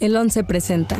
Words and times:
El 0.00 0.16
11 0.16 0.42
presenta. 0.42 0.96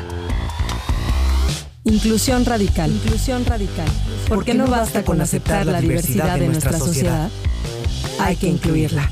Inclusión 1.83 2.44
radical. 2.44 2.93
Inclusión 2.93 3.44
radical. 3.44 3.89
¿Por 4.29 4.45
qué 4.45 4.54
no 4.54 4.69
basta 4.69 5.04
con 5.04 5.21
aceptar 5.21 5.67
la 5.67 5.80
diversidad 5.80 6.38
de 6.38 6.46
nuestra 6.46 6.79
sociedad? 6.79 7.29
Hay 8.21 8.37
que 8.37 8.46
incluirla. 8.46 9.11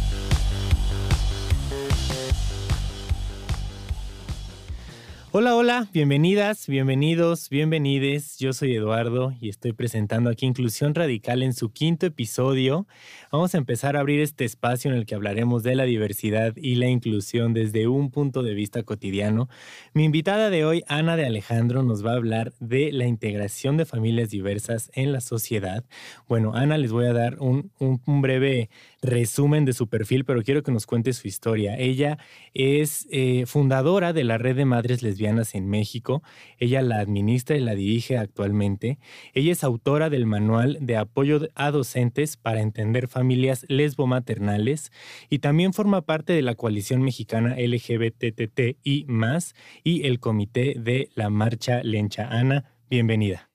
Hola, 5.34 5.56
hola, 5.56 5.88
bienvenidas, 5.94 6.66
bienvenidos, 6.68 7.48
bienvenides. 7.48 8.36
Yo 8.38 8.52
soy 8.52 8.76
Eduardo 8.76 9.32
y 9.40 9.48
estoy 9.48 9.72
presentando 9.72 10.28
aquí 10.28 10.44
Inclusión 10.44 10.94
Radical 10.94 11.42
en 11.42 11.54
su 11.54 11.72
quinto 11.72 12.04
episodio. 12.04 12.86
Vamos 13.30 13.54
a 13.54 13.56
empezar 13.56 13.96
a 13.96 14.00
abrir 14.00 14.20
este 14.20 14.44
espacio 14.44 14.90
en 14.90 14.96
el 14.98 15.06
que 15.06 15.14
hablaremos 15.14 15.62
de 15.62 15.74
la 15.74 15.84
diversidad 15.84 16.52
y 16.54 16.74
la 16.74 16.88
inclusión 16.88 17.54
desde 17.54 17.88
un 17.88 18.10
punto 18.10 18.42
de 18.42 18.52
vista 18.52 18.82
cotidiano. 18.82 19.48
Mi 19.94 20.04
invitada 20.04 20.50
de 20.50 20.66
hoy, 20.66 20.84
Ana 20.86 21.16
de 21.16 21.24
Alejandro, 21.24 21.82
nos 21.82 22.04
va 22.04 22.12
a 22.12 22.16
hablar 22.16 22.52
de 22.60 22.92
la 22.92 23.06
integración 23.06 23.78
de 23.78 23.86
familias 23.86 24.28
diversas 24.28 24.90
en 24.92 25.12
la 25.12 25.22
sociedad. 25.22 25.82
Bueno, 26.28 26.52
Ana, 26.54 26.76
les 26.76 26.92
voy 26.92 27.06
a 27.06 27.14
dar 27.14 27.38
un, 27.40 27.70
breve 28.04 28.68
resumen 29.02 29.64
de 29.64 29.72
su 29.72 29.88
perfil, 29.88 30.24
pero 30.24 30.42
quiero 30.42 30.62
que 30.62 30.72
nos 30.72 30.86
cuente 30.86 31.12
su 31.12 31.26
historia. 31.26 31.76
Ella 31.76 32.18
es 32.54 33.06
eh, 33.10 33.44
fundadora 33.46 34.12
de 34.12 34.24
la 34.24 34.38
red 34.38 34.56
de 34.56 34.64
madres 34.64 35.02
lesbianas 35.02 35.54
en 35.54 35.68
México. 35.68 36.22
Ella 36.58 36.80
la 36.82 37.00
administra 37.00 37.56
y 37.56 37.60
la 37.60 37.74
dirige 37.74 38.16
actualmente. 38.16 38.98
Ella 39.34 39.52
es 39.52 39.64
autora 39.64 40.08
del 40.08 40.26
manual 40.26 40.78
de 40.80 40.96
apoyo 40.96 41.40
a 41.54 41.70
docentes 41.72 42.36
para 42.36 42.60
entender 42.60 43.08
familias 43.08 43.66
lesbomaternales 43.68 44.92
y 45.28 45.40
también 45.40 45.72
forma 45.72 46.02
parte 46.02 46.32
de 46.32 46.42
la 46.42 46.54
coalición 46.54 47.02
mexicana 47.02 47.56
LGBTTI 47.58 49.06
y 49.82 50.06
el 50.06 50.20
comité 50.20 50.76
de 50.78 51.10
la 51.14 51.28
Marcha 51.28 51.82
Lencha. 51.82 52.28
Ana, 52.28 52.72
bienvenida. 52.88 53.50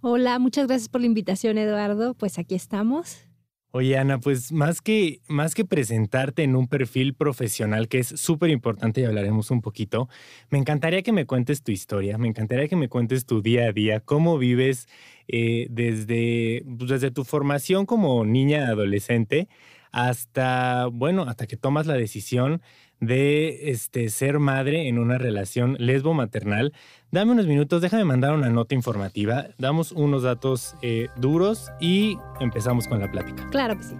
Hola, 0.00 0.38
muchas 0.38 0.66
gracias 0.66 0.88
por 0.88 1.00
la 1.00 1.06
invitación, 1.08 1.58
Eduardo. 1.58 2.14
Pues 2.14 2.38
aquí 2.38 2.54
estamos. 2.54 3.31
Oye, 3.74 3.96
Ana, 3.96 4.20
pues 4.20 4.52
más 4.52 4.82
que, 4.82 5.22
más 5.28 5.54
que 5.54 5.64
presentarte 5.64 6.42
en 6.42 6.56
un 6.56 6.68
perfil 6.68 7.14
profesional, 7.14 7.88
que 7.88 8.00
es 8.00 8.08
súper 8.08 8.50
importante 8.50 9.00
y 9.00 9.04
hablaremos 9.04 9.50
un 9.50 9.62
poquito, 9.62 10.10
me 10.50 10.58
encantaría 10.58 11.00
que 11.02 11.12
me 11.12 11.24
cuentes 11.24 11.62
tu 11.62 11.72
historia, 11.72 12.18
me 12.18 12.28
encantaría 12.28 12.68
que 12.68 12.76
me 12.76 12.90
cuentes 12.90 13.24
tu 13.24 13.40
día 13.40 13.64
a 13.68 13.72
día, 13.72 14.00
cómo 14.00 14.36
vives 14.36 14.88
eh, 15.26 15.68
desde, 15.70 16.64
pues, 16.76 16.90
desde 16.90 17.10
tu 17.10 17.24
formación 17.24 17.86
como 17.86 18.26
niña 18.26 18.66
adolescente 18.66 19.48
hasta, 19.90 20.86
bueno, 20.92 21.22
hasta 21.22 21.46
que 21.46 21.56
tomas 21.56 21.86
la 21.86 21.94
decisión 21.94 22.60
de 23.02 23.72
este, 23.72 24.08
ser 24.08 24.38
madre 24.38 24.88
en 24.88 24.98
una 24.98 25.18
relación 25.18 25.76
lesbo-maternal. 25.78 26.72
Dame 27.10 27.32
unos 27.32 27.46
minutos, 27.46 27.82
déjame 27.82 28.04
mandar 28.04 28.32
una 28.32 28.48
nota 28.48 28.74
informativa, 28.74 29.48
damos 29.58 29.90
unos 29.90 30.22
datos 30.22 30.76
eh, 30.82 31.08
duros 31.16 31.70
y 31.80 32.16
empezamos 32.40 32.86
con 32.86 33.00
la 33.00 33.10
plática. 33.10 33.46
Claro 33.50 33.76
que 33.76 33.82
sí. 33.82 33.96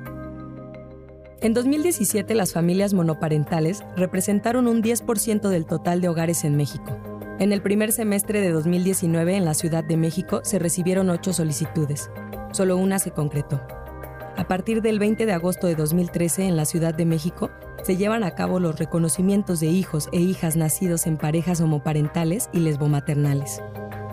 En 1.40 1.52
2017 1.52 2.34
las 2.36 2.52
familias 2.52 2.94
monoparentales 2.94 3.82
representaron 3.96 4.68
un 4.68 4.80
10% 4.80 5.48
del 5.48 5.66
total 5.66 6.00
de 6.00 6.08
hogares 6.08 6.44
en 6.44 6.56
México. 6.56 6.96
En 7.40 7.52
el 7.52 7.60
primer 7.60 7.90
semestre 7.90 8.40
de 8.40 8.50
2019 8.52 9.36
en 9.36 9.44
la 9.44 9.54
Ciudad 9.54 9.82
de 9.82 9.96
México 9.96 10.42
se 10.44 10.60
recibieron 10.60 11.10
ocho 11.10 11.32
solicitudes. 11.32 12.08
Solo 12.52 12.76
una 12.76 13.00
se 13.00 13.10
concretó. 13.10 13.60
A 14.36 14.46
partir 14.46 14.80
del 14.80 15.00
20 15.00 15.26
de 15.26 15.32
agosto 15.32 15.66
de 15.66 15.74
2013 15.74 16.44
en 16.44 16.56
la 16.56 16.64
Ciudad 16.64 16.94
de 16.94 17.04
México 17.04 17.50
se 17.82 17.96
llevan 17.96 18.24
a 18.24 18.34
cabo 18.34 18.60
los 18.60 18.78
reconocimientos 18.78 19.60
de 19.60 19.66
hijos 19.66 20.08
e 20.12 20.20
hijas 20.20 20.56
nacidos 20.56 21.06
en 21.06 21.18
parejas 21.18 21.60
homoparentales 21.60 22.48
y 22.52 22.60
lesbomaternales. 22.60 23.60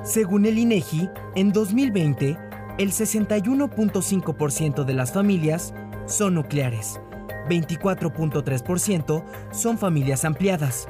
Según 0.04 0.46
el 0.46 0.58
INEGI, 0.58 1.10
en 1.36 1.52
2020, 1.52 2.38
el 2.78 2.92
61.5% 2.92 4.86
de 4.86 4.94
las 4.94 5.12
familias 5.12 5.74
son 6.08 6.36
nucleares, 6.36 7.02
24.3% 7.50 9.24
son 9.52 9.78
familias 9.78 10.24
ampliadas 10.26 10.88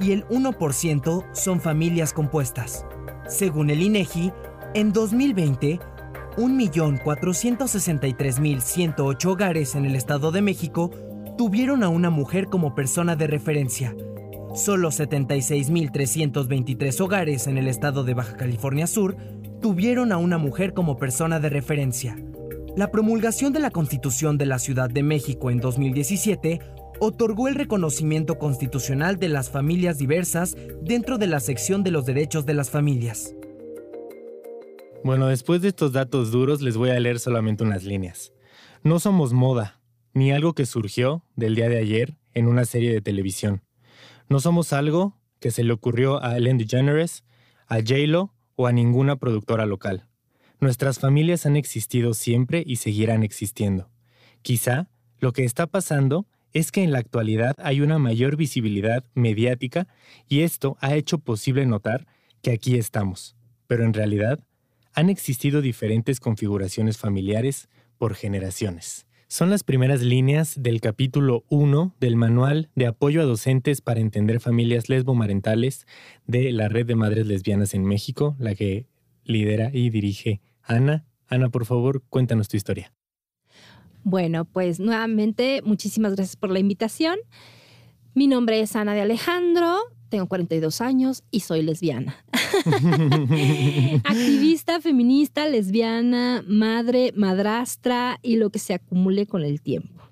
y 0.00 0.12
el 0.12 0.26
1% 0.28 1.24
son 1.32 1.60
familias 1.60 2.12
compuestas. 2.12 2.86
Según 3.28 3.70
el 3.70 3.82
INEGI, 3.82 4.32
en 4.74 4.92
2020, 4.92 5.80
1.463.108 6.36 9.26
hogares 9.26 9.74
en 9.74 9.84
el 9.84 9.96
Estado 9.96 10.30
de 10.32 10.40
México 10.40 10.90
tuvieron 11.36 11.82
a 11.82 11.88
una 11.88 12.10
mujer 12.10 12.46
como 12.46 12.74
persona 12.74 13.16
de 13.16 13.26
referencia. 13.26 13.94
Solo 14.54 14.90
76.323 14.90 17.00
hogares 17.00 17.46
en 17.46 17.58
el 17.58 17.68
estado 17.68 18.04
de 18.04 18.14
Baja 18.14 18.36
California 18.36 18.86
Sur 18.86 19.16
tuvieron 19.60 20.12
a 20.12 20.18
una 20.18 20.38
mujer 20.38 20.74
como 20.74 20.98
persona 20.98 21.40
de 21.40 21.48
referencia. 21.48 22.16
La 22.76 22.90
promulgación 22.90 23.52
de 23.52 23.60
la 23.60 23.70
Constitución 23.70 24.38
de 24.38 24.46
la 24.46 24.58
Ciudad 24.58 24.90
de 24.90 25.02
México 25.02 25.50
en 25.50 25.60
2017 25.60 26.60
otorgó 27.00 27.48
el 27.48 27.54
reconocimiento 27.54 28.38
constitucional 28.38 29.18
de 29.18 29.28
las 29.28 29.50
familias 29.50 29.98
diversas 29.98 30.56
dentro 30.82 31.18
de 31.18 31.26
la 31.26 31.40
sección 31.40 31.82
de 31.82 31.90
los 31.90 32.06
derechos 32.06 32.46
de 32.46 32.54
las 32.54 32.70
familias. 32.70 33.34
Bueno, 35.04 35.26
después 35.26 35.60
de 35.62 35.68
estos 35.68 35.92
datos 35.92 36.30
duros 36.30 36.62
les 36.62 36.76
voy 36.76 36.90
a 36.90 37.00
leer 37.00 37.18
solamente 37.18 37.64
unas 37.64 37.84
líneas. 37.84 38.32
No 38.84 39.00
somos 39.00 39.32
moda, 39.32 39.80
ni 40.14 40.32
algo 40.32 40.54
que 40.54 40.66
surgió 40.66 41.24
del 41.36 41.54
día 41.54 41.68
de 41.68 41.78
ayer 41.78 42.16
en 42.34 42.46
una 42.46 42.64
serie 42.64 42.92
de 42.92 43.00
televisión. 43.00 43.62
No 44.28 44.40
somos 44.40 44.72
algo 44.72 45.18
que 45.40 45.50
se 45.50 45.64
le 45.64 45.72
ocurrió 45.72 46.22
a 46.22 46.36
Ellen 46.36 46.58
DeGeneres, 46.58 47.24
a 47.66 47.76
J-Lo 47.76 48.32
o 48.54 48.66
a 48.66 48.72
ninguna 48.72 49.16
productora 49.16 49.66
local. 49.66 50.06
Nuestras 50.60 50.98
familias 50.98 51.46
han 51.46 51.56
existido 51.56 52.14
siempre 52.14 52.62
y 52.64 52.76
seguirán 52.76 53.22
existiendo. 53.22 53.90
Quizá 54.42 54.88
lo 55.18 55.32
que 55.32 55.44
está 55.44 55.66
pasando 55.66 56.26
es 56.52 56.70
que 56.70 56.82
en 56.82 56.92
la 56.92 56.98
actualidad 56.98 57.56
hay 57.58 57.80
una 57.80 57.98
mayor 57.98 58.36
visibilidad 58.36 59.04
mediática 59.14 59.88
y 60.28 60.40
esto 60.42 60.76
ha 60.80 60.94
hecho 60.94 61.18
posible 61.18 61.66
notar 61.66 62.06
que 62.42 62.52
aquí 62.52 62.76
estamos. 62.76 63.36
Pero 63.66 63.84
en 63.84 63.94
realidad 63.94 64.40
han 64.94 65.08
existido 65.08 65.62
diferentes 65.62 66.20
configuraciones 66.20 66.98
familiares 66.98 67.68
por 67.98 68.14
generaciones. 68.14 69.06
Son 69.32 69.48
las 69.48 69.64
primeras 69.64 70.02
líneas 70.02 70.62
del 70.62 70.82
capítulo 70.82 71.46
1 71.48 71.96
del 71.98 72.16
Manual 72.16 72.68
de 72.74 72.84
Apoyo 72.84 73.22
a 73.22 73.24
Docentes 73.24 73.80
para 73.80 73.98
Entender 73.98 74.40
Familias 74.40 74.90
Lesbomarentales 74.90 75.86
de 76.26 76.52
la 76.52 76.68
Red 76.68 76.84
de 76.84 76.96
Madres 76.96 77.26
Lesbianas 77.26 77.72
en 77.72 77.82
México, 77.82 78.36
la 78.38 78.54
que 78.54 78.88
lidera 79.24 79.70
y 79.72 79.88
dirige 79.88 80.42
Ana. 80.62 81.06
Ana, 81.28 81.48
por 81.48 81.64
favor, 81.64 82.02
cuéntanos 82.10 82.48
tu 82.48 82.58
historia. 82.58 82.92
Bueno, 84.04 84.44
pues 84.44 84.80
nuevamente, 84.80 85.62
muchísimas 85.64 86.14
gracias 86.14 86.36
por 86.36 86.50
la 86.50 86.58
invitación. 86.58 87.16
Mi 88.12 88.26
nombre 88.26 88.60
es 88.60 88.76
Ana 88.76 88.92
de 88.92 89.00
Alejandro, 89.00 89.78
tengo 90.12 90.26
42 90.26 90.82
años 90.82 91.24
y 91.30 91.40
soy 91.40 91.62
lesbiana. 91.62 92.22
Activista, 94.04 94.78
feminista, 94.82 95.48
lesbiana, 95.48 96.44
madre, 96.46 97.14
madrastra 97.16 98.18
y 98.20 98.36
lo 98.36 98.50
que 98.50 98.58
se 98.58 98.74
acumule 98.74 99.26
con 99.26 99.42
el 99.42 99.62
tiempo. 99.62 100.02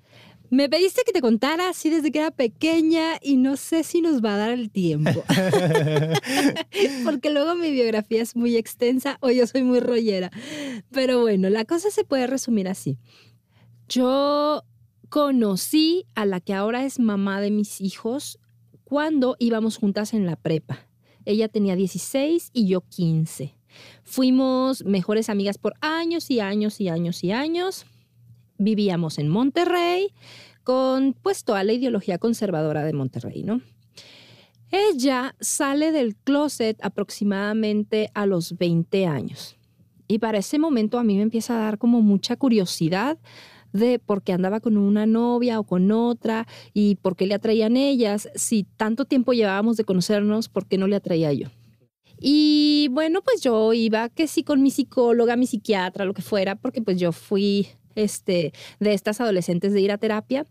Me 0.49 0.69
pediste 0.69 1.03
que 1.05 1.11
te 1.11 1.21
contara 1.21 1.69
así 1.69 1.91
desde 1.91 2.11
que 2.11 2.17
era 2.17 2.31
pequeña 2.31 3.19
y 3.21 3.37
no 3.37 3.57
sé 3.57 3.83
si 3.83 4.01
nos 4.01 4.25
va 4.25 4.33
a 4.33 4.37
dar 4.37 4.49
el 4.49 4.71
tiempo. 4.71 5.23
Porque 7.05 7.29
luego 7.29 7.53
mi 7.53 7.69
biografía 7.69 8.23
es 8.23 8.35
muy 8.35 8.57
extensa 8.57 9.19
o 9.21 9.29
yo 9.29 9.45
soy 9.45 9.61
muy 9.61 9.81
rollera. 9.81 10.31
Pero 10.89 11.21
bueno, 11.21 11.47
la 11.51 11.63
cosa 11.63 11.91
se 11.91 12.03
puede 12.03 12.25
resumir 12.25 12.67
así. 12.67 12.97
Yo 13.87 14.63
conocí 15.09 16.07
a 16.15 16.25
la 16.25 16.39
que 16.39 16.55
ahora 16.55 16.85
es 16.85 16.97
mamá 16.97 17.39
de 17.39 17.51
mis 17.51 17.81
hijos 17.81 18.39
cuando 18.91 19.37
íbamos 19.39 19.77
juntas 19.77 20.13
en 20.13 20.25
la 20.25 20.35
prepa. 20.35 20.85
Ella 21.23 21.47
tenía 21.47 21.77
16 21.77 22.49
y 22.51 22.67
yo 22.67 22.81
15. 22.81 23.55
Fuimos 24.03 24.83
mejores 24.83 25.29
amigas 25.29 25.57
por 25.57 25.75
años 25.79 26.29
y 26.29 26.41
años 26.41 26.81
y 26.81 26.89
años 26.89 27.23
y 27.23 27.31
años. 27.31 27.85
Vivíamos 28.57 29.17
en 29.17 29.29
Monterrey 29.29 30.13
con 30.65 31.13
pues 31.13 31.45
toda 31.45 31.63
la 31.63 31.71
ideología 31.71 32.17
conservadora 32.17 32.83
de 32.83 32.91
Monterrey, 32.91 33.43
¿no? 33.43 33.61
Ella 34.71 35.35
sale 35.39 35.93
del 35.93 36.17
closet 36.17 36.77
aproximadamente 36.83 38.11
a 38.13 38.25
los 38.25 38.57
20 38.57 39.05
años. 39.05 39.55
Y 40.09 40.19
para 40.19 40.39
ese 40.39 40.59
momento 40.59 40.99
a 40.99 41.05
mí 41.05 41.15
me 41.15 41.23
empieza 41.23 41.55
a 41.55 41.63
dar 41.63 41.77
como 41.77 42.01
mucha 42.01 42.35
curiosidad 42.35 43.17
de 43.73 43.99
por 43.99 44.23
qué 44.23 44.33
andaba 44.33 44.59
con 44.59 44.77
una 44.77 45.05
novia 45.05 45.59
o 45.59 45.63
con 45.63 45.91
otra 45.91 46.47
y 46.73 46.95
por 46.95 47.15
qué 47.15 47.25
le 47.27 47.35
atraían 47.35 47.77
ellas. 47.77 48.29
Si 48.35 48.63
tanto 48.63 49.05
tiempo 49.05 49.33
llevábamos 49.33 49.77
de 49.77 49.83
conocernos, 49.83 50.49
¿por 50.49 50.67
qué 50.67 50.77
no 50.77 50.87
le 50.87 50.95
atraía 50.95 51.33
yo? 51.33 51.47
Y 52.19 52.87
bueno, 52.91 53.21
pues 53.23 53.41
yo 53.41 53.73
iba 53.73 54.09
que 54.09 54.27
sí 54.27 54.43
con 54.43 54.61
mi 54.61 54.69
psicóloga, 54.69 55.35
mi 55.35 55.47
psiquiatra, 55.47 56.05
lo 56.05 56.13
que 56.13 56.21
fuera, 56.21 56.55
porque 56.55 56.81
pues 56.81 56.99
yo 56.99 57.11
fui 57.11 57.67
este, 57.95 58.53
de 58.79 58.93
estas 58.93 59.19
adolescentes 59.21 59.73
de 59.73 59.81
ir 59.81 59.91
a 59.91 59.97
terapia. 59.97 60.45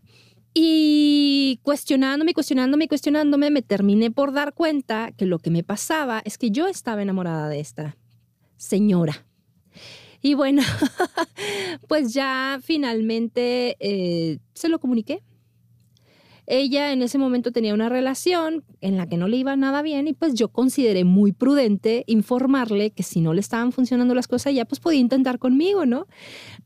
Y 0.53 1.61
cuestionándome, 1.63 2.33
cuestionándome, 2.33 2.89
cuestionándome, 2.89 3.51
me 3.51 3.61
terminé 3.61 4.11
por 4.11 4.33
dar 4.33 4.53
cuenta 4.53 5.13
que 5.13 5.25
lo 5.25 5.39
que 5.39 5.49
me 5.49 5.63
pasaba 5.63 6.21
es 6.25 6.37
que 6.37 6.51
yo 6.51 6.67
estaba 6.67 7.01
enamorada 7.01 7.47
de 7.47 7.61
esta 7.61 7.95
señora. 8.57 9.25
Y 10.21 10.35
bueno, 10.35 10.61
pues 11.87 12.13
ya 12.13 12.59
finalmente 12.63 13.75
eh, 13.79 14.39
se 14.53 14.69
lo 14.69 14.79
comuniqué. 14.79 15.23
Ella 16.47 16.91
en 16.91 17.01
ese 17.01 17.17
momento 17.17 17.51
tenía 17.51 17.73
una 17.73 17.87
relación 17.87 18.63
en 18.81 18.97
la 18.97 19.07
que 19.07 19.15
no 19.15 19.27
le 19.27 19.37
iba 19.37 19.55
nada 19.55 19.81
bien 19.81 20.07
y 20.07 20.13
pues 20.13 20.33
yo 20.33 20.49
consideré 20.49 21.05
muy 21.05 21.31
prudente 21.31 22.03
informarle 22.07 22.91
que 22.91 23.03
si 23.03 23.21
no 23.21 23.33
le 23.33 23.39
estaban 23.39 23.71
funcionando 23.71 24.15
las 24.15 24.27
cosas 24.27 24.53
ya 24.53 24.65
pues 24.65 24.81
podía 24.81 24.99
intentar 24.99 25.39
conmigo, 25.39 25.85
¿no? 25.85 26.07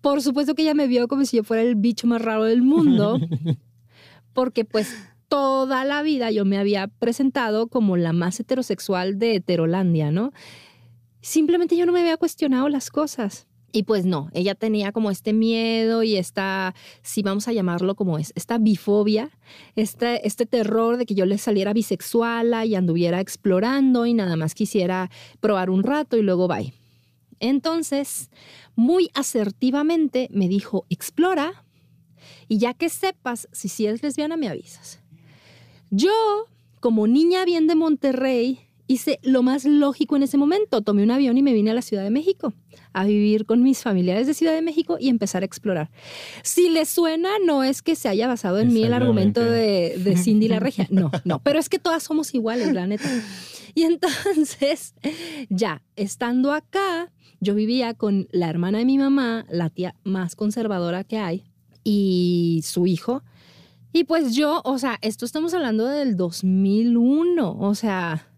Por 0.02 0.22
supuesto 0.22 0.56
que 0.56 0.64
ella 0.64 0.74
me 0.74 0.88
vio 0.88 1.08
como 1.08 1.26
si 1.26 1.38
yo 1.38 1.44
fuera 1.44 1.62
el 1.62 1.76
bicho 1.76 2.08
más 2.08 2.22
raro 2.22 2.46
del 2.46 2.64
mundo, 2.64 3.20
porque 4.34 4.66
pues 4.66 4.92
toda 5.28 5.84
la 5.86 6.02
vida 6.02 6.32
yo 6.32 6.46
me 6.46 6.58
había 6.58 6.88
presentado 6.88 7.68
como 7.68 7.98
la 7.98 8.14
más 8.14 8.40
heterosexual 8.40 9.20
de 9.20 9.36
Heterolandia, 9.36 10.10
¿no? 10.10 10.32
Simplemente 11.26 11.76
yo 11.76 11.88
no 11.88 11.92
me 11.92 12.02
había 12.02 12.18
cuestionado 12.18 12.70
las 12.70 12.92
cosas. 12.92 13.48
Y 13.72 13.82
pues 13.82 14.06
no, 14.06 14.30
ella 14.32 14.54
tenía 14.54 14.92
como 14.92 15.10
este 15.10 15.34
miedo 15.34 16.04
y 16.04 16.18
esta, 16.18 16.76
si 17.02 17.24
vamos 17.24 17.48
a 17.48 17.52
llamarlo 17.52 17.96
como 17.96 18.20
es, 18.20 18.32
esta 18.36 18.60
bifobia, 18.60 19.32
este, 19.76 20.28
este 20.28 20.46
terror 20.46 20.98
de 20.98 21.08
que 21.08 21.16
yo 21.16 21.26
le 21.26 21.40
saliera 21.40 21.74
bisexual 21.74 22.54
y 22.68 22.76
anduviera 22.76 23.22
explorando 23.22 24.06
y 24.06 24.14
nada 24.14 24.36
más 24.36 24.54
quisiera 24.54 25.10
probar 25.40 25.72
un 25.72 25.82
rato 25.82 26.16
y 26.16 26.22
luego 26.22 26.48
bye. 26.48 26.76
Entonces, 27.40 28.30
muy 28.76 29.10
asertivamente 29.16 30.30
me 30.32 30.48
dijo, 30.48 30.86
explora 30.92 31.66
y 32.48 32.60
ya 32.60 32.76
que 32.76 32.90
sepas 32.90 33.50
si 33.52 33.68
si 33.68 33.88
eres 33.88 34.04
lesbiana 34.04 34.38
me 34.38 34.48
avisas. 34.48 35.00
Yo, 35.90 36.12
como 36.80 37.08
niña 37.08 37.46
bien 37.46 37.66
de 37.66 37.74
Monterrey, 37.74 38.65
hice 38.88 39.20
lo 39.24 39.44
más 39.44 39.66
lógico 39.66 40.16
en 40.16 40.24
ese 40.24 40.38
momento. 40.38 40.82
Tomé 40.82 41.04
un 41.04 41.12
avión 41.12 41.38
y 41.38 41.44
me 41.44 41.54
vine 41.54 41.72
a 41.72 41.74
la 41.74 41.82
Ciudad 41.82 42.04
de 42.04 42.10
México 42.10 42.54
a 42.94 43.06
vivir 43.06 43.46
con 43.46 43.62
mis 43.64 43.82
familiares 43.82 44.28
de 44.28 44.34
Ciudad 44.34 44.54
de 44.54 44.62
México 44.62 44.98
y 45.00 45.10
empezar 45.10 45.44
a 45.44 45.46
explorar. 45.46 45.92
Si 46.44 46.70
le 46.70 46.86
suena, 46.86 47.30
no 47.46 47.64
es 47.64 47.82
que 47.82 47.96
se 47.96 48.08
haya 48.10 48.28
basado 48.28 48.60
en 48.60 48.74
mí 48.74 48.84
el 48.84 48.94
argumento 48.94 49.42
de, 49.42 49.96
de 49.98 50.18
Cindy 50.18 50.48
la 50.48 50.60
Regia. 50.60 50.88
No, 50.90 51.12
no, 51.26 51.40
pero 51.44 51.60
es 51.60 51.70
que 51.70 51.80
todas 51.80 52.04
somos 52.04 52.34
iguales, 52.34 52.74
la 52.74 52.88
neta. 52.88 53.10
Y 53.74 53.84
entonces, 53.84 54.96
ya, 55.50 55.84
estando 55.98 56.54
acá, 56.54 57.12
yo 57.42 57.54
vivía 57.56 57.94
con 57.94 58.28
la 58.32 58.50
hermana 58.50 58.78
de 58.78 58.86
mi 58.86 58.98
mamá, 58.98 59.46
la 59.50 59.70
tía 59.70 59.96
más 60.04 60.36
conservadora 60.36 61.04
que 61.04 61.18
hay, 61.18 61.44
y 61.84 62.62
su 62.64 62.88
hijo. 62.88 63.24
Y 63.92 64.06
pues 64.06 64.36
yo, 64.36 64.62
o 64.64 64.78
sea, 64.78 64.98
esto 65.02 65.26
estamos 65.26 65.54
hablando 65.54 65.86
del 65.88 66.16
2001, 66.16 67.58
o 67.60 67.76
sea, 67.76 68.30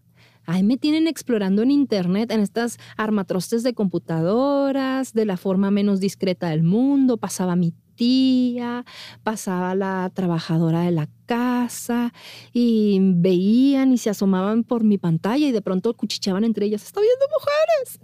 Ahí 0.48 0.62
me 0.62 0.78
tienen 0.78 1.06
explorando 1.06 1.60
en 1.60 1.70
internet, 1.70 2.32
en 2.32 2.40
estas 2.40 2.78
armatrostes 2.96 3.62
de 3.62 3.74
computadoras, 3.74 5.12
de 5.12 5.26
la 5.26 5.36
forma 5.36 5.70
menos 5.70 6.00
discreta 6.00 6.48
del 6.48 6.62
mundo. 6.62 7.18
Pasaba 7.18 7.54
mi 7.54 7.74
tía, 7.96 8.86
pasaba 9.22 9.74
la 9.74 10.10
trabajadora 10.14 10.80
de 10.84 10.90
la 10.90 11.10
casa 11.26 12.14
y 12.54 12.98
veían 12.98 13.92
y 13.92 13.98
se 13.98 14.08
asomaban 14.08 14.64
por 14.64 14.84
mi 14.84 14.96
pantalla 14.96 15.46
y 15.46 15.52
de 15.52 15.60
pronto 15.60 15.92
cuchicheaban 15.92 16.44
entre 16.44 16.64
ellas, 16.64 16.82
está 16.82 17.02
viendo 17.02 17.26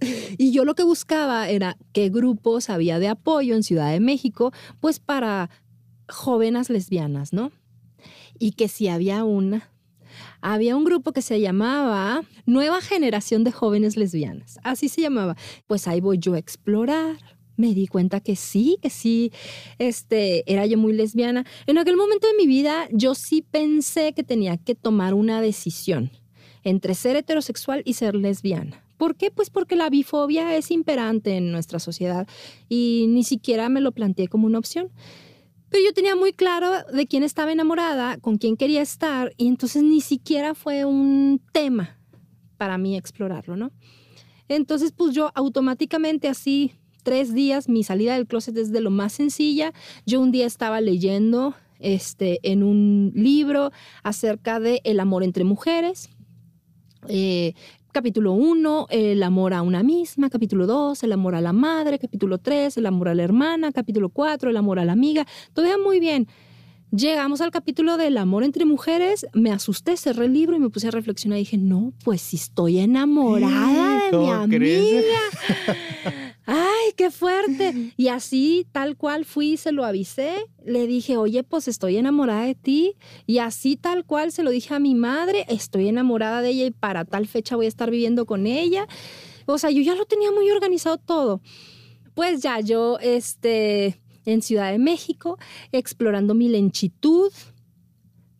mujeres. 0.02 0.37
Y 0.37 0.52
yo 0.52 0.67
lo 0.67 0.75
que 0.75 0.82
buscaba 0.82 1.49
era 1.49 1.79
qué 1.94 2.11
grupos 2.11 2.69
había 2.69 2.99
de 2.99 3.08
apoyo 3.08 3.55
en 3.55 3.62
Ciudad 3.62 3.90
de 3.90 4.00
México, 4.00 4.52
pues 4.81 5.00
para 5.00 5.49
jóvenes 6.11 6.69
lesbianas, 6.69 7.32
¿no? 7.32 7.52
Y 8.38 8.50
que 8.50 8.69
si 8.69 8.88
había 8.88 9.25
una, 9.25 9.70
había 10.44 10.76
un 10.76 10.85
grupo 10.85 11.12
que 11.12 11.23
se 11.23 11.41
llamaba 11.41 12.23
Nueva 12.44 12.82
Generación 12.82 13.44
de 13.44 13.50
Jóvenes 13.50 13.96
Lesbianas. 13.96 14.58
Así 14.62 14.91
se 14.91 15.00
llamaba. 15.00 15.37
Pues 15.67 15.88
ahí 15.88 16.02
voy 16.02 16.19
yo 16.19 16.35
a 16.35 16.38
explorar. 16.38 17.17
Me 17.56 17.73
di 17.73 17.87
cuenta 17.87 18.20
que 18.20 18.37
sí, 18.37 18.76
que 18.82 18.91
sí, 18.91 19.32
este, 19.79 20.44
era 20.52 20.67
yo 20.67 20.76
muy 20.76 20.93
lesbiana. 20.93 21.46
En 21.67 21.79
aquel 21.79 21.96
momento 21.96 22.26
de 22.26 22.35
mi 22.35 22.46
vida 22.46 22.88
yo 22.93 23.14
sí 23.14 23.43
pensé 23.43 24.12
que 24.12 24.23
tenía 24.23 24.58
que 24.58 24.75
tomar 24.75 25.14
una 25.14 25.41
decisión 25.41 26.11
entre 26.62 26.94
ser 26.94 27.17
heterosexual 27.17 27.82
y 27.87 27.94
ser 27.94 28.14
lesbiana. 28.14 28.85
¿Por 28.99 29.17
qué? 29.17 29.31
Pues 29.31 29.49
porque 29.49 29.76
la 29.76 29.88
bifobia 29.88 30.56
es 30.56 30.70
imperante 30.70 31.37
en 31.37 31.52
nuestra 31.52 31.79
sociedad 31.79 32.29
y 32.69 33.06
ni 33.08 33.25
siquiera 33.25 33.70
me 33.70 33.81
lo 33.81 33.93
planteé 33.93 34.29
como 34.29 34.47
una 34.47 34.58
opción. 34.58 34.90
Pero 35.75 35.87
yo 35.87 35.93
tenía 35.93 36.15
muy 36.15 36.32
claro 36.32 36.71
de 36.93 37.09
quién 37.09 37.25
estaba 37.25 37.50
enamorada, 37.50 38.17
con 38.19 38.38
quién 38.38 38.56
quería 38.56 38.81
estar, 38.81 39.32
y 39.37 39.49
entonces 39.49 39.82
ni 39.82 40.00
siquiera 40.00 40.55
fue 40.55 40.85
un 40.85 41.43
tema 41.50 41.99
para 42.59 42.79
mí 42.79 42.97
explorarlo, 42.97 43.56
¿no? 43.56 43.73
Entonces, 44.47 44.93
pues 44.93 45.17
yo 45.17 45.32
automáticamente 45.35 46.29
así, 46.29 46.75
tres 47.03 47.35
días, 47.35 47.69
mi 47.69 47.82
salida 47.82 48.15
del 48.15 48.29
closet 48.29 48.56
es 48.56 48.71
de 48.71 48.82
lo 48.82 48.93
más 48.93 49.15
sencilla. 49.15 49.73
Yo 50.06 50.21
un 50.21 50.31
día 50.31 50.47
estaba 50.47 50.81
leyendo 50.81 51.56
este, 51.81 52.38
en 52.44 52.62
un 52.62 53.11
libro 53.12 53.73
acerca 54.05 54.61
de 54.61 54.81
el 54.85 55.00
amor 55.00 55.25
entre 55.25 55.43
mujeres. 55.43 56.09
Eh, 57.09 57.55
Capítulo 57.94 58.32
1, 58.32 58.88
el 58.91 59.23
amor 59.23 59.55
a 59.55 59.62
una 59.62 59.85
misma. 59.85 60.29
Capítulo 60.29 60.67
2, 60.67 61.05
el 61.05 61.12
amor 61.12 61.37
a 61.37 61.41
la 61.41 61.52
madre. 61.52 62.00
Capítulo 62.00 62.38
3, 62.38 62.76
el 62.79 62.87
amor 62.87 63.08
a 63.08 63.14
la 63.14 63.23
hermana. 63.23 63.70
Capítulo 63.70 64.08
4, 64.08 64.50
el 64.50 64.56
amor 64.56 64.81
a 64.81 64.85
la 64.85 64.91
amiga. 64.91 65.25
Todo 65.52 65.67
muy 65.79 66.00
bien. 66.00 66.26
Llegamos 66.91 67.41
al 67.41 67.52
capítulo 67.52 67.96
del 67.96 68.19
amor 68.19 68.43
entre 68.43 68.64
mujeres, 68.64 69.26
me 69.32 69.52
asusté, 69.52 69.96
cerré 69.96 70.26
el 70.26 70.32
libro 70.32 70.56
y 70.56 70.58
me 70.58 70.70
puse 70.70 70.88
a 70.88 70.91
reflexionar 70.91 71.38
y 71.38 71.43
dije, 71.43 71.56
no, 71.56 71.93
pues 72.02 72.20
si 72.20 72.35
estoy 72.35 72.81
enamorada 72.81 74.11
de 74.11 74.19
mi 74.19 74.31
amiga. 74.31 75.20
¡Ay, 76.46 76.93
qué 76.96 77.11
fuerte! 77.11 77.93
Y 77.96 78.08
así, 78.08 78.67
tal 78.73 78.96
cual 78.96 79.25
fui 79.25 79.52
y 79.52 79.56
se 79.56 79.73
lo 79.73 79.85
avisé. 79.85 80.35
Le 80.64 80.87
dije, 80.87 81.17
oye, 81.17 81.43
pues 81.43 81.69
estoy 81.69 81.96
enamorada 81.96 82.44
de 82.44 82.55
ti. 82.55 82.96
Y 83.26 83.38
así, 83.38 83.76
tal 83.76 84.05
cual, 84.05 84.31
se 84.31 84.43
lo 84.43 84.50
dije 84.50 84.75
a 84.75 84.79
mi 84.79 84.94
madre, 84.94 85.46
estoy 85.49 85.88
enamorada 85.88 86.43
de 86.43 86.50
ella 86.50 86.67
y 86.67 86.70
para 86.70 87.05
tal 87.05 87.26
fecha 87.26 87.56
voy 87.56 87.67
a 87.67 87.69
estar 87.69 87.91
viviendo 87.91 88.26
con 88.26 88.46
ella. 88.46 88.87
O 89.46 89.58
sea, 89.58 89.70
yo 89.70 89.81
ya 89.82 89.94
lo 89.94 90.05
tenía 90.05 90.31
muy 90.32 90.50
organizado 90.50 90.99
todo. 90.99 91.41
Pues 92.14 92.43
ya 92.43 92.61
yo, 92.61 92.99
este, 93.00 94.00
en 94.26 94.43
Ciudad 94.43 94.70
de 94.70 94.79
México, 94.79 95.38
explorando 95.73 96.35
mi 96.35 96.49
lenchitud, 96.49 97.32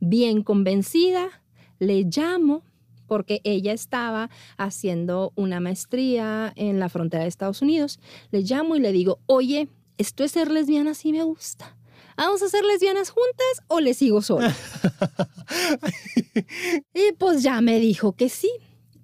bien 0.01 0.43
convencida, 0.43 1.43
le 1.79 2.05
llamo 2.05 2.63
porque 3.07 3.41
ella 3.45 3.73
estaba 3.73 4.31
haciendo 4.57 5.33
una 5.37 5.61
maestría 5.61 6.53
en 6.57 6.81
la 6.81 6.89
frontera 6.89 7.23
de 7.23 7.29
Estados 7.29 7.63
Unidos. 7.63 8.01
Le 8.31 8.43
llamo 8.43 8.77
y 8.77 8.81
le 8.81 8.93
digo, 8.93 9.21
oye, 9.27 9.69
esto 9.99 10.25
es 10.25 10.33
ser 10.33 10.51
lesbiana 10.51 10.95
sí 10.95 11.13
me 11.13 11.23
gusta. 11.23 11.77
¿Vamos 12.17 12.43
a 12.43 12.49
ser 12.49 12.65
lesbianas 12.65 13.11
juntas 13.11 13.63
o 13.67 13.81
le 13.81 13.93
sigo 13.93 14.23
sola? 14.23 14.55
y 16.95 17.13
pues 17.19 17.43
ya 17.43 17.61
me 17.61 17.81
dijo 17.81 18.13
que 18.13 18.29
sí. 18.29 18.51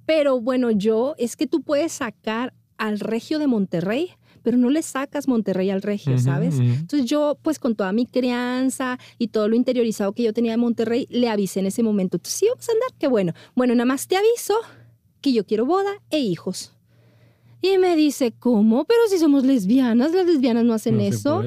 Pero 0.07 0.41
bueno, 0.41 0.71
yo, 0.71 1.15
es 1.19 1.37
que 1.37 1.47
tú 1.47 1.63
puedes 1.63 1.93
sacar 1.93 2.55
al 2.79 3.01
regio 3.01 3.39
de 3.39 3.47
Monterrey 3.47 4.13
pero 4.43 4.57
no 4.57 4.71
le 4.71 4.83
sacas 4.83 5.29
Monterrey 5.29 5.71
al 5.71 5.83
regio, 5.83 6.19
¿sabes? 6.19 6.59
Entonces 6.59 7.09
yo, 7.09 7.39
pues 7.43 7.59
con 7.59 7.75
toda 7.75 7.93
mi 7.93 8.07
crianza 8.07 8.99
y 9.19 9.29
todo 9.29 9.49
lo 9.49 9.57
interiorizado 9.57 10.13
que 10.13 10.23
yo 10.23 10.33
tenía 10.33 10.53
de 10.53 10.59
Monterrey, 10.59 11.07
le 11.11 11.29
avisé 11.29 11.61
en 11.61 11.67
ese 11.67 11.83
momento, 11.83 12.17
Entonces, 12.17 12.39
sí, 12.39 12.47
vamos 12.49 12.69
a 12.69 12.73
andar, 12.73 12.91
qué 12.99 13.09
bueno. 13.09 13.33
Bueno, 13.55 13.75
nada 13.75 13.87
más 13.87 14.07
te 14.07 14.17
aviso 14.17 14.55
que 15.21 15.33
yo 15.33 15.45
quiero 15.45 15.67
boda 15.67 15.91
e 16.11 16.19
hijos. 16.19 16.73
Y 17.63 17.77
me 17.79 17.95
dice, 17.95 18.33
¿cómo? 18.33 18.85
Pero 18.85 19.01
si 19.09 19.19
somos 19.19 19.45
lesbianas, 19.45 20.13
las 20.13 20.27
lesbianas 20.27 20.65
no 20.65 20.73
hacen 20.73 21.01
eso. 21.01 21.43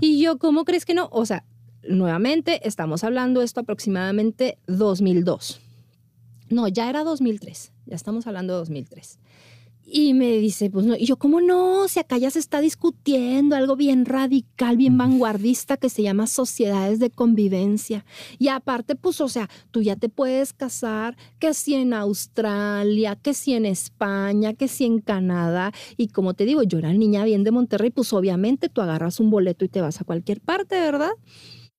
Y 0.00 0.20
yo, 0.20 0.38
¿cómo 0.38 0.64
crees 0.64 0.84
que 0.84 0.92
no? 0.92 1.08
O 1.10 1.24
sea, 1.24 1.44
nuevamente, 1.88 2.66
estamos 2.68 3.02
hablando 3.02 3.40
esto 3.40 3.60
aproximadamente 3.60 4.58
2002. 4.66 5.60
No, 6.50 6.68
ya 6.68 6.90
era 6.90 7.02
2003. 7.02 7.72
Ya 7.86 7.96
estamos 7.96 8.26
hablando 8.26 8.52
de 8.54 8.58
2003. 8.58 9.18
Y 9.86 10.14
me 10.14 10.38
dice, 10.38 10.70
pues 10.70 10.86
no, 10.86 10.96
y 10.96 11.04
yo, 11.04 11.16
¿cómo 11.16 11.40
no? 11.40 11.88
Si 11.88 12.00
acá 12.00 12.16
ya 12.16 12.30
se 12.30 12.38
está 12.38 12.60
discutiendo 12.60 13.54
algo 13.54 13.76
bien 13.76 14.06
radical, 14.06 14.76
bien 14.76 14.96
vanguardista 14.96 15.76
que 15.76 15.90
se 15.90 16.02
llama 16.02 16.26
sociedades 16.26 16.98
de 16.98 17.10
convivencia. 17.10 18.04
Y 18.38 18.48
aparte, 18.48 18.96
pues, 18.96 19.20
o 19.20 19.28
sea, 19.28 19.50
tú 19.70 19.82
ya 19.82 19.96
te 19.96 20.08
puedes 20.08 20.52
casar, 20.54 21.16
que 21.38 21.52
si 21.52 21.74
en 21.74 21.92
Australia, 21.92 23.16
que 23.16 23.34
si 23.34 23.52
en 23.52 23.66
España, 23.66 24.54
que 24.54 24.68
si 24.68 24.84
en 24.84 25.00
Canadá. 25.00 25.72
Y 25.96 26.08
como 26.08 26.34
te 26.34 26.46
digo, 26.46 26.62
yo 26.62 26.78
era 26.78 26.92
niña 26.92 27.24
bien 27.24 27.44
de 27.44 27.50
Monterrey, 27.50 27.90
pues 27.90 28.12
obviamente 28.12 28.68
tú 28.68 28.80
agarras 28.80 29.20
un 29.20 29.30
boleto 29.30 29.64
y 29.64 29.68
te 29.68 29.82
vas 29.82 30.00
a 30.00 30.04
cualquier 30.04 30.40
parte, 30.40 30.76
¿verdad? 30.80 31.12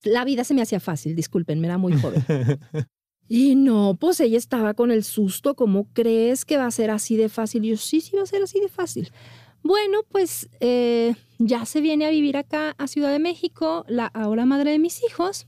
La 0.04 0.24
vida 0.24 0.44
se 0.44 0.54
me 0.54 0.62
hacía 0.62 0.80
fácil, 0.80 1.16
disculpen, 1.16 1.66
era 1.66 1.80
muy 1.80 1.94
joven. 2.00 2.24
Y 3.28 3.56
no, 3.56 3.98
pues 4.00 4.20
ella 4.20 4.38
estaba 4.38 4.74
con 4.74 4.92
el 4.92 5.04
susto, 5.04 5.56
¿cómo 5.56 5.88
crees 5.94 6.46
que 6.46 6.58
va 6.58 6.68
a 6.68 6.72
ser 6.72 6.92
así 6.92 7.18
de 7.18 7.30
fácil? 7.30 7.66
Y 7.66 7.70
yo, 7.70 7.78
sí, 7.78 8.02
sí, 8.02 8.16
va 8.16 8.24
a 8.24 8.28
ser 8.28 8.44
así 8.44 8.60
de 8.60 8.70
fácil. 8.70 9.12
Bueno, 9.64 10.02
pues 10.10 10.48
eh, 10.60 11.16
ya 11.40 11.66
se 11.66 11.82
viene 11.82 12.06
a 12.06 12.12
vivir 12.12 12.38
acá 12.38 12.76
a 12.78 12.88
Ciudad 12.88 13.12
de 13.12 13.18
México, 13.18 13.84
la 13.88 14.06
ahora 14.08 14.46
madre 14.46 14.72
de 14.72 14.80
mis 14.80 15.04
hijos. 15.04 15.48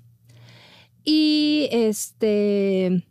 Y 1.04 1.70
este, 1.72 3.04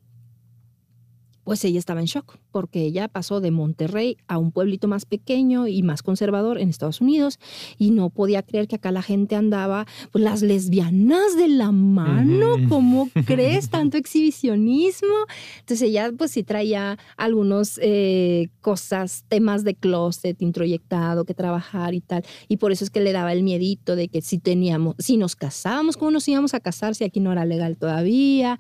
pues 1.47 1.65
ella 1.65 1.79
estaba 1.79 2.01
en 2.01 2.07
shock 2.07 2.39
porque 2.51 2.81
ella 2.81 3.07
pasó 3.07 3.41
de 3.41 3.53
Monterrey 3.53 4.17
a 4.27 4.37
un 4.37 4.51
pueblito 4.51 4.89
más 4.89 5.05
pequeño 5.05 5.69
y 5.69 5.85
más 5.85 6.03
conservador 6.03 6.59
en 6.59 6.71
Estados 6.71 7.01
Unidos 7.01 7.39
y 7.79 7.93
no 7.93 8.11
podía 8.11 8.43
creer 8.43 8.67
que 8.67 8.75
acá 8.75 8.91
la 8.91 9.01
gente 9.01 9.37
andaba, 9.37 9.87
pues 10.11 10.25
las 10.25 10.43
lesbianas 10.43 11.37
de 11.37 11.47
la 11.47 11.71
mano, 11.71 12.57
¿cómo 12.69 13.09
crees? 13.27 13.71
Tanto 13.71 13.97
exhibicionismo. 13.97 15.15
Entonces 15.61 15.89
ella 15.89 16.11
pues 16.19 16.33
sí 16.33 16.43
traía 16.43 16.99
algunos 17.17 17.79
eh, 17.81 18.49
cosas, 18.61 19.25
temas 19.29 19.63
de 19.63 19.77
closet 19.77 20.43
introyectado 20.43 21.25
que 21.25 21.35
trabajar 21.35 21.95
y 21.95 22.01
tal. 22.01 22.25
Y 22.49 22.57
por 22.57 22.73
eso 22.73 22.83
es 22.83 22.91
que 22.91 22.99
le 22.99 23.13
daba 23.13 23.33
el 23.33 23.45
miedito 23.45 23.95
de 23.95 24.09
que 24.09 24.21
si 24.21 24.39
teníamos, 24.39 24.97
si 24.99 25.17
nos 25.17 25.37
casábamos, 25.37 25.97
¿cómo 25.97 26.11
nos 26.11 26.27
íbamos 26.27 26.55
a 26.55 26.61
casar 26.61 26.97
si 26.97 27.05
aquí 27.05 27.21
no 27.21 27.31
era 27.31 27.45
legal 27.45 27.77
todavía? 27.77 28.59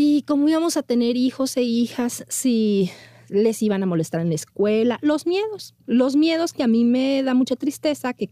Y 0.00 0.22
cómo 0.22 0.48
íbamos 0.48 0.76
a 0.76 0.84
tener 0.84 1.16
hijos 1.16 1.56
e 1.56 1.62
hijas 1.62 2.24
si 2.28 2.88
les 3.28 3.60
iban 3.64 3.82
a 3.82 3.86
molestar 3.86 4.20
en 4.20 4.28
la 4.28 4.36
escuela. 4.36 5.00
Los 5.02 5.26
miedos, 5.26 5.74
los 5.86 6.14
miedos 6.14 6.52
que 6.52 6.62
a 6.62 6.68
mí 6.68 6.84
me 6.84 7.20
da 7.24 7.34
mucha 7.34 7.56
tristeza 7.56 8.12
que 8.12 8.30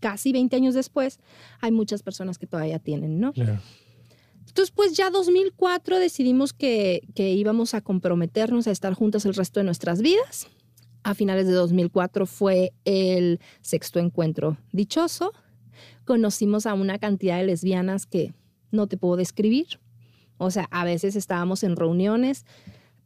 casi 0.00 0.32
20 0.32 0.56
años 0.56 0.74
después 0.74 1.20
hay 1.60 1.70
muchas 1.70 2.02
personas 2.02 2.36
que 2.36 2.48
todavía 2.48 2.80
tienen, 2.80 3.20
¿no? 3.20 3.32
Entonces, 3.36 4.72
pues 4.74 4.96
ya 4.96 5.10
2004 5.10 6.00
decidimos 6.00 6.52
que, 6.52 7.02
que 7.14 7.30
íbamos 7.30 7.74
a 7.74 7.80
comprometernos 7.80 8.66
a 8.66 8.72
estar 8.72 8.92
juntas 8.94 9.24
el 9.24 9.34
resto 9.34 9.60
de 9.60 9.64
nuestras 9.64 10.02
vidas. 10.02 10.48
A 11.04 11.14
finales 11.14 11.46
de 11.46 11.52
2004 11.52 12.26
fue 12.26 12.72
el 12.84 13.38
sexto 13.60 14.00
encuentro 14.00 14.56
dichoso. 14.72 15.32
Conocimos 16.04 16.66
a 16.66 16.74
una 16.74 16.98
cantidad 16.98 17.38
de 17.38 17.44
lesbianas 17.44 18.04
que 18.04 18.34
no 18.72 18.88
te 18.88 18.96
puedo 18.96 19.14
describir. 19.14 19.78
O 20.42 20.50
sea, 20.50 20.68
a 20.70 20.84
veces 20.84 21.16
estábamos 21.16 21.62
en 21.62 21.76
reuniones, 21.76 22.44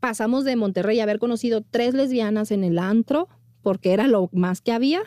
pasamos 0.01 0.45
de 0.45 0.57
Monterrey 0.57 1.01
a 1.01 1.05
haber 1.05 1.19
conocido 1.19 1.63
tres 1.63 1.95
lesbianas 1.95 2.51
en 2.51 2.65
el 2.65 2.79
antro, 2.79 3.29
porque 3.63 3.93
era 3.93 4.07
lo 4.07 4.31
más 4.33 4.61
que 4.61 4.73
había, 4.73 5.03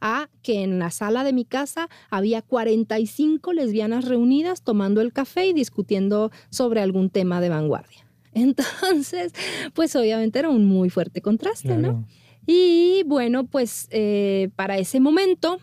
a 0.00 0.28
que 0.42 0.62
en 0.62 0.78
la 0.78 0.90
sala 0.90 1.24
de 1.24 1.32
mi 1.32 1.44
casa 1.44 1.88
había 2.10 2.42
45 2.42 3.52
lesbianas 3.54 4.04
reunidas 4.04 4.62
tomando 4.62 5.00
el 5.00 5.12
café 5.12 5.46
y 5.46 5.52
discutiendo 5.52 6.30
sobre 6.50 6.80
algún 6.80 7.08
tema 7.08 7.40
de 7.40 7.48
vanguardia. 7.48 8.06
Entonces, 8.34 9.32
pues 9.72 9.96
obviamente 9.96 10.38
era 10.38 10.50
un 10.50 10.66
muy 10.66 10.90
fuerte 10.90 11.22
contraste, 11.22 11.76
¿no? 11.76 12.04
Y 12.46 13.04
bueno, 13.06 13.46
pues 13.46 13.88
eh, 13.90 14.50
para 14.56 14.76
ese 14.76 15.00
momento 15.00 15.58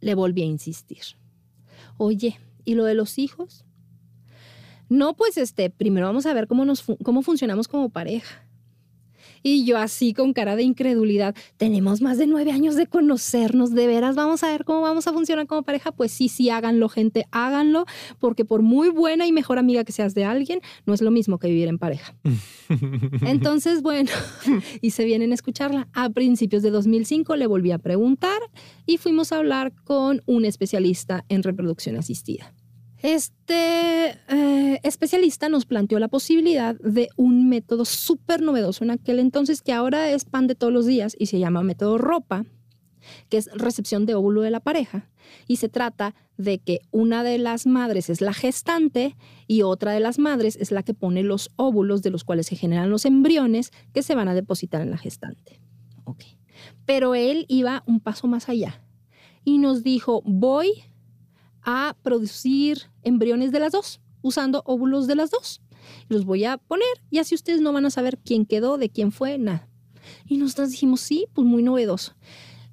le 0.00 0.14
volví 0.14 0.42
a 0.42 0.46
insistir. 0.46 1.02
Oye, 1.98 2.40
¿y 2.64 2.74
lo 2.74 2.84
de 2.84 2.94
los 2.94 3.18
hijos? 3.18 3.64
No, 4.90 5.14
pues 5.14 5.38
este, 5.38 5.70
primero 5.70 6.06
vamos 6.06 6.26
a 6.26 6.34
ver 6.34 6.48
cómo, 6.48 6.64
nos 6.64 6.84
cómo 7.02 7.22
funcionamos 7.22 7.68
como 7.68 7.88
pareja. 7.90 8.44
Y 9.42 9.64
yo 9.64 9.78
así 9.78 10.12
con 10.12 10.32
cara 10.32 10.56
de 10.56 10.62
incredulidad, 10.64 11.34
tenemos 11.56 12.02
más 12.02 12.18
de 12.18 12.26
nueve 12.26 12.52
años 12.52 12.74
de 12.74 12.86
conocernos, 12.86 13.72
de 13.72 13.86
veras 13.86 14.16
vamos 14.16 14.42
a 14.42 14.48
ver 14.48 14.64
cómo 14.64 14.82
vamos 14.82 15.06
a 15.06 15.12
funcionar 15.12 15.46
como 15.46 15.62
pareja. 15.62 15.92
Pues 15.92 16.12
sí, 16.12 16.28
sí, 16.28 16.50
háganlo, 16.50 16.88
gente, 16.88 17.24
háganlo, 17.30 17.86
porque 18.18 18.44
por 18.44 18.62
muy 18.62 18.88
buena 18.88 19.26
y 19.26 19.32
mejor 19.32 19.58
amiga 19.58 19.84
que 19.84 19.92
seas 19.92 20.14
de 20.14 20.24
alguien, 20.24 20.60
no 20.86 20.92
es 20.92 21.00
lo 21.00 21.10
mismo 21.10 21.38
que 21.38 21.48
vivir 21.48 21.68
en 21.68 21.78
pareja. 21.78 22.14
Entonces, 23.22 23.82
bueno, 23.82 24.10
y 24.80 24.90
se 24.90 25.04
vienen 25.04 25.30
a 25.30 25.34
escucharla. 25.34 25.88
A 25.92 26.10
principios 26.10 26.62
de 26.62 26.70
2005 26.70 27.36
le 27.36 27.46
volví 27.46 27.70
a 27.70 27.78
preguntar 27.78 28.40
y 28.86 28.98
fuimos 28.98 29.32
a 29.32 29.36
hablar 29.38 29.72
con 29.84 30.22
un 30.26 30.44
especialista 30.44 31.24
en 31.28 31.42
reproducción 31.42 31.96
asistida. 31.96 32.52
Este 33.02 34.10
eh, 34.28 34.80
especialista 34.82 35.48
nos 35.48 35.64
planteó 35.64 35.98
la 35.98 36.08
posibilidad 36.08 36.74
de 36.76 37.08
un 37.16 37.48
método 37.48 37.86
súper 37.86 38.42
novedoso 38.42 38.84
en 38.84 38.90
aquel 38.90 39.18
entonces 39.18 39.62
que 39.62 39.72
ahora 39.72 40.10
es 40.10 40.26
pan 40.26 40.46
de 40.46 40.54
todos 40.54 40.72
los 40.72 40.84
días 40.84 41.16
y 41.18 41.26
se 41.26 41.38
llama 41.38 41.62
método 41.62 41.96
ropa, 41.96 42.44
que 43.30 43.38
es 43.38 43.50
recepción 43.54 44.04
de 44.04 44.14
óvulo 44.14 44.42
de 44.42 44.50
la 44.50 44.60
pareja. 44.60 45.08
Y 45.46 45.56
se 45.56 45.70
trata 45.70 46.14
de 46.36 46.58
que 46.58 46.80
una 46.90 47.24
de 47.24 47.38
las 47.38 47.66
madres 47.66 48.10
es 48.10 48.20
la 48.20 48.34
gestante 48.34 49.16
y 49.46 49.62
otra 49.62 49.92
de 49.92 50.00
las 50.00 50.18
madres 50.18 50.56
es 50.56 50.70
la 50.70 50.82
que 50.82 50.92
pone 50.92 51.22
los 51.22 51.50
óvulos 51.56 52.02
de 52.02 52.10
los 52.10 52.24
cuales 52.24 52.46
se 52.46 52.56
generan 52.56 52.90
los 52.90 53.06
embriones 53.06 53.70
que 53.94 54.02
se 54.02 54.14
van 54.14 54.28
a 54.28 54.34
depositar 54.34 54.82
en 54.82 54.90
la 54.90 54.98
gestante. 54.98 55.60
Pero 56.84 57.14
él 57.14 57.46
iba 57.48 57.82
un 57.86 58.00
paso 58.00 58.26
más 58.26 58.50
allá 58.50 58.82
y 59.44 59.56
nos 59.56 59.82
dijo, 59.82 60.22
voy 60.26 60.82
a 61.62 61.96
producir 62.02 62.90
embriones 63.02 63.52
de 63.52 63.60
las 63.60 63.72
dos, 63.72 64.00
usando 64.22 64.62
óvulos 64.64 65.06
de 65.06 65.16
las 65.16 65.30
dos. 65.30 65.60
Los 66.08 66.24
voy 66.24 66.44
a 66.44 66.58
poner 66.58 66.88
y 67.10 67.18
así 67.18 67.34
ustedes 67.34 67.60
no 67.60 67.72
van 67.72 67.86
a 67.86 67.90
saber 67.90 68.18
quién 68.18 68.46
quedó, 68.46 68.78
de 68.78 68.90
quién 68.90 69.12
fue, 69.12 69.38
nada. 69.38 69.68
Y 70.26 70.38
nosotros 70.38 70.70
dijimos, 70.70 71.00
sí, 71.00 71.26
pues 71.32 71.46
muy 71.46 71.62
novedoso. 71.62 72.14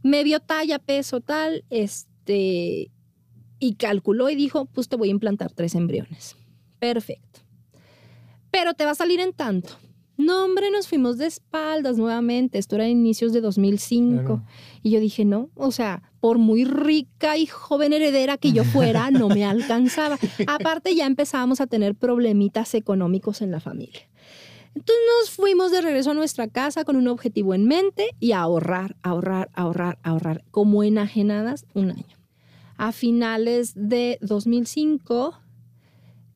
Me 0.04 0.24
vio 0.24 0.40
talla, 0.40 0.80
peso, 0.80 1.22
tal, 1.22 1.66
este, 1.70 2.92
y 3.60 3.76
calculó 3.76 4.30
y 4.30 4.36
dijo, 4.36 4.66
pues 4.66 4.88
te 4.88 4.96
voy 4.96 5.10
a 5.10 5.12
implantar 5.12 5.52
tres 5.52 5.76
embriones. 5.76 6.36
Perfecto. 6.80 7.42
Pero 8.52 8.74
te 8.74 8.86
va 8.86 8.92
a 8.92 8.96
salir 8.96 9.20
en 9.20 9.34
tanto. 9.34 9.78
No, 10.18 10.44
hombre, 10.44 10.72
nos 10.72 10.88
fuimos 10.88 11.18
de 11.20 11.28
espaldas 11.28 11.98
nuevamente. 11.98 12.58
Esto 12.58 12.76
era 12.76 12.88
inicios 12.88 13.34
de 13.34 13.42
2005. 13.42 14.42
Y 14.82 14.90
yo 14.90 15.00
dije, 15.00 15.26
no, 15.26 15.50
o 15.54 15.72
sea, 15.72 16.02
por 16.20 16.40
muy 16.40 16.66
rica 16.66 17.38
y 17.38 17.46
joven 17.46 17.94
heredera 17.94 18.38
que 18.38 18.52
yo 18.52 18.64
fuera, 18.64 19.12
no 19.12 19.30
me 19.30 19.46
alcanzaba. 19.46 20.18
Aparte, 20.48 20.96
ya 20.96 21.06
empezábamos 21.06 21.62
a 21.62 21.68
tener 21.68 21.94
problemitas 21.94 22.74
económicos 22.74 23.42
en 23.42 23.52
la 23.52 23.60
familia. 23.60 24.02
Entonces 24.78 25.04
nos 25.20 25.32
fuimos 25.32 25.72
de 25.72 25.82
regreso 25.82 26.12
a 26.12 26.14
nuestra 26.14 26.48
casa 26.48 26.84
con 26.84 26.96
un 26.96 27.08
objetivo 27.08 27.56
en 27.56 27.66
mente 27.66 28.10
y 28.20 28.32
a 28.32 28.42
ahorrar, 28.42 28.96
ahorrar, 29.02 29.50
ahorrar, 29.54 29.98
ahorrar, 30.04 30.44
como 30.52 30.84
enajenadas 30.84 31.66
un 31.74 31.92
año. 31.92 32.18
A 32.78 32.92
finales 32.92 33.74
de 33.76 34.20
2005, 34.22 35.34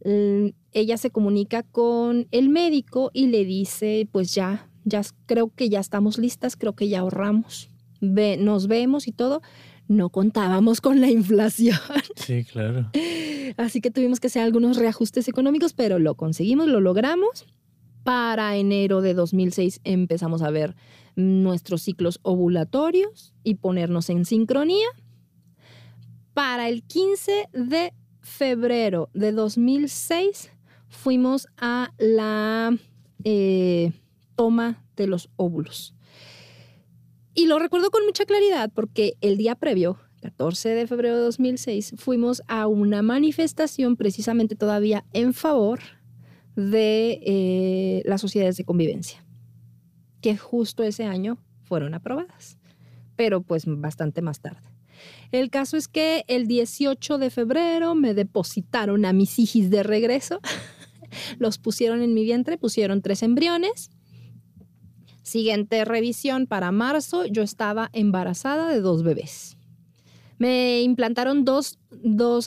mm, 0.05 0.47
ella 0.73 0.97
se 0.97 1.11
comunica 1.11 1.63
con 1.63 2.27
el 2.31 2.49
médico 2.49 3.11
y 3.13 3.27
le 3.27 3.45
dice, 3.45 4.07
pues 4.11 4.33
ya, 4.33 4.69
ya 4.85 5.01
creo 5.25 5.53
que 5.53 5.69
ya 5.69 5.79
estamos 5.79 6.17
listas, 6.17 6.55
creo 6.55 6.73
que 6.73 6.89
ya 6.89 6.99
ahorramos, 6.99 7.69
Ve, 8.03 8.35
nos 8.35 8.65
vemos 8.65 9.07
y 9.07 9.11
todo 9.11 9.41
no 9.91 10.09
contábamos 10.09 10.81
con 10.81 11.01
la 11.01 11.09
inflación. 11.09 11.77
Sí, 12.15 12.45
claro. 12.45 12.89
Así 13.57 13.81
que 13.81 13.91
tuvimos 13.91 14.19
que 14.19 14.27
hacer 14.27 14.43
algunos 14.43 14.77
reajustes 14.77 15.27
económicos, 15.27 15.73
pero 15.73 15.99
lo 15.99 16.15
conseguimos, 16.15 16.67
lo 16.67 16.79
logramos. 16.79 17.45
Para 18.03 18.55
enero 18.55 19.01
de 19.01 19.13
2006 19.13 19.81
empezamos 19.83 20.41
a 20.41 20.49
ver 20.49 20.75
nuestros 21.15 21.81
ciclos 21.81 22.19
ovulatorios 22.23 23.33
y 23.43 23.55
ponernos 23.55 24.09
en 24.09 24.25
sincronía. 24.25 24.87
Para 26.33 26.69
el 26.69 26.83
15 26.83 27.49
de 27.51 27.93
febrero 28.21 29.09
de 29.13 29.31
2006 29.33 30.51
fuimos 30.91 31.47
a 31.57 31.93
la 31.97 32.77
eh, 33.23 33.91
toma 34.35 34.85
de 34.95 35.07
los 35.07 35.29
óvulos. 35.37 35.95
Y 37.33 37.47
lo 37.47 37.57
recuerdo 37.59 37.89
con 37.89 38.05
mucha 38.05 38.25
claridad 38.25 38.69
porque 38.73 39.13
el 39.21 39.37
día 39.37 39.55
previo, 39.55 39.97
14 40.21 40.69
de 40.69 40.85
febrero 40.87 41.15
de 41.15 41.23
2006, 41.23 41.95
fuimos 41.97 42.43
a 42.47 42.67
una 42.67 43.01
manifestación 43.01 43.95
precisamente 43.95 44.55
todavía 44.55 45.05
en 45.13 45.33
favor 45.33 45.79
de 46.55 47.19
eh, 47.25 48.03
las 48.05 48.21
sociedades 48.21 48.57
de 48.57 48.65
convivencia, 48.65 49.25
que 50.19 50.37
justo 50.37 50.83
ese 50.83 51.05
año 51.05 51.37
fueron 51.63 51.93
aprobadas, 51.93 52.57
pero 53.15 53.41
pues 53.41 53.63
bastante 53.65 54.21
más 54.21 54.41
tarde. 54.41 54.67
El 55.31 55.49
caso 55.49 55.77
es 55.77 55.87
que 55.87 56.25
el 56.27 56.47
18 56.47 57.17
de 57.17 57.29
febrero 57.29 57.95
me 57.95 58.13
depositaron 58.13 59.05
a 59.05 59.13
mis 59.13 59.39
hijos 59.39 59.69
de 59.69 59.83
regreso, 59.83 60.41
los 61.37 61.57
pusieron 61.57 62.01
en 62.01 62.13
mi 62.13 62.23
vientre, 62.23 62.57
pusieron 62.57 63.01
tres 63.01 63.23
embriones 63.23 63.91
Siguiente 65.23 65.85
revisión 65.85 66.47
para 66.47 66.71
marzo, 66.71 67.25
yo 67.25 67.43
estaba 67.43 67.89
embarazada 67.93 68.69
de 68.69 68.81
dos 68.81 69.03
bebés. 69.03 69.55
Me 70.39 70.81
implantaron 70.81 71.45
dos, 71.45 71.77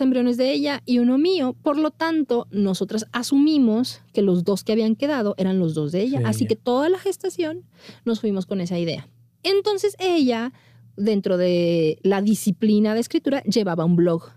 embriones 0.00 0.37
de 0.37 0.52
ella 0.52 0.83
y 0.85 0.99
uno 0.99 1.16
mío, 1.16 1.56
por 1.62 1.78
lo 1.78 1.92
tanto, 1.92 2.49
nosotras 2.50 3.06
asumimos 3.12 4.02
que 4.12 4.21
los 4.21 4.42
dos 4.42 4.64
que 4.64 4.73
habían 4.73 4.97
quedado 4.97 5.35
eran 5.38 5.61
los 5.61 5.75
dos 5.75 5.92
de 5.92 6.02
ella, 6.02 6.23
así 6.25 6.47
que 6.47 6.56
toda 6.56 6.88
la 6.88 6.99
gestación 6.99 7.62
nos 8.04 8.21
fuimos 8.21 8.47
con 8.47 8.61
esa 8.61 8.78
idea. 8.78 9.09
Entonces 9.44 9.94
ella, 10.00 10.52
dentro 10.97 11.37
de 11.37 12.00
la 12.02 12.21
disciplina 12.21 12.94
de 12.94 13.00
escritura, 13.00 13.42
llevaba 13.44 13.85
un 13.85 13.94
blog. 13.94 14.30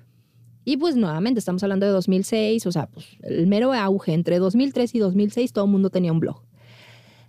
Y 0.67 0.75
pues 0.75 0.97
nuevamente 0.97 1.39
estamos 1.39 1.63
hablando 1.63 1.85
de 1.85 1.93
2006, 1.93 2.65
o 2.65 2.73
sea, 2.73 2.87
pues 2.87 3.05
el 3.21 3.47
mero 3.47 3.71
auge 3.71 4.11
entre 4.11 4.37
2003 4.37 4.95
y 4.95 4.99
2006 4.99 5.53
todo 5.53 5.63
el 5.63 5.71
mundo 5.71 5.89
tenía 5.89 6.11
un 6.11 6.19
blog. 6.19 6.43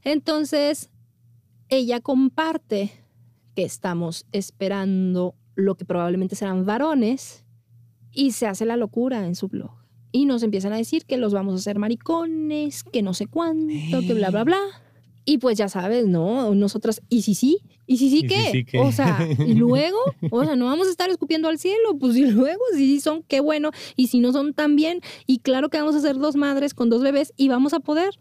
Entonces, 0.02 0.90
ella 1.68 2.00
comparte 2.00 2.90
que 3.54 3.62
estamos 3.62 4.26
esperando 4.32 5.36
lo 5.54 5.76
que 5.76 5.84
probablemente 5.84 6.34
serán 6.34 6.66
varones 6.66 7.44
y 8.10 8.32
se 8.32 8.48
hace 8.48 8.66
la 8.66 8.76
locura 8.76 9.24
en 9.24 9.36
su 9.36 9.46
blog. 9.46 9.70
y 10.10 10.24
nos 10.24 10.42
empiezan 10.42 10.72
a 10.72 10.76
decir 10.76 11.04
que 11.04 11.16
los 11.16 11.32
vamos 11.32 11.54
a 11.54 11.58
hacer 11.58 11.78
maricones, 11.78 12.82
que 12.82 13.02
no 13.02 13.14
sé 13.14 13.28
cuánto, 13.28 14.00
que 14.00 14.14
bla, 14.14 14.30
bla, 14.30 14.42
bla. 14.42 14.58
Y 15.28 15.36
pues 15.36 15.58
ya 15.58 15.68
sabes, 15.68 16.06
¿no? 16.06 16.54
Nosotras, 16.54 17.02
¿y 17.10 17.20
si 17.20 17.34
sí? 17.34 17.58
¿Y 17.86 17.98
si 17.98 18.08
sí 18.08 18.16
¿Y 18.16 18.20
si 18.22 18.26
qué? 18.28 18.50
sí 18.50 18.64
qué? 18.64 18.78
O 18.78 18.90
sea, 18.90 19.18
y 19.46 19.52
luego, 19.52 19.98
o 20.30 20.42
sea, 20.42 20.56
no 20.56 20.64
vamos 20.64 20.86
a 20.86 20.90
estar 20.90 21.10
escupiendo 21.10 21.48
al 21.48 21.58
cielo, 21.58 21.98
pues 22.00 22.16
y 22.16 22.24
luego, 22.24 22.62
si 22.72 22.78
sí 22.78 23.00
son, 23.00 23.22
qué 23.24 23.40
bueno, 23.40 23.70
y 23.94 24.06
si 24.06 24.20
no 24.20 24.32
son 24.32 24.54
tan 24.54 24.74
bien, 24.74 25.02
y 25.26 25.40
claro 25.40 25.68
que 25.68 25.76
vamos 25.76 25.94
a 25.96 26.00
ser 26.00 26.16
dos 26.16 26.34
madres 26.34 26.72
con 26.72 26.88
dos 26.88 27.02
bebés 27.02 27.34
y 27.36 27.50
vamos 27.50 27.74
a 27.74 27.80
poder. 27.80 28.18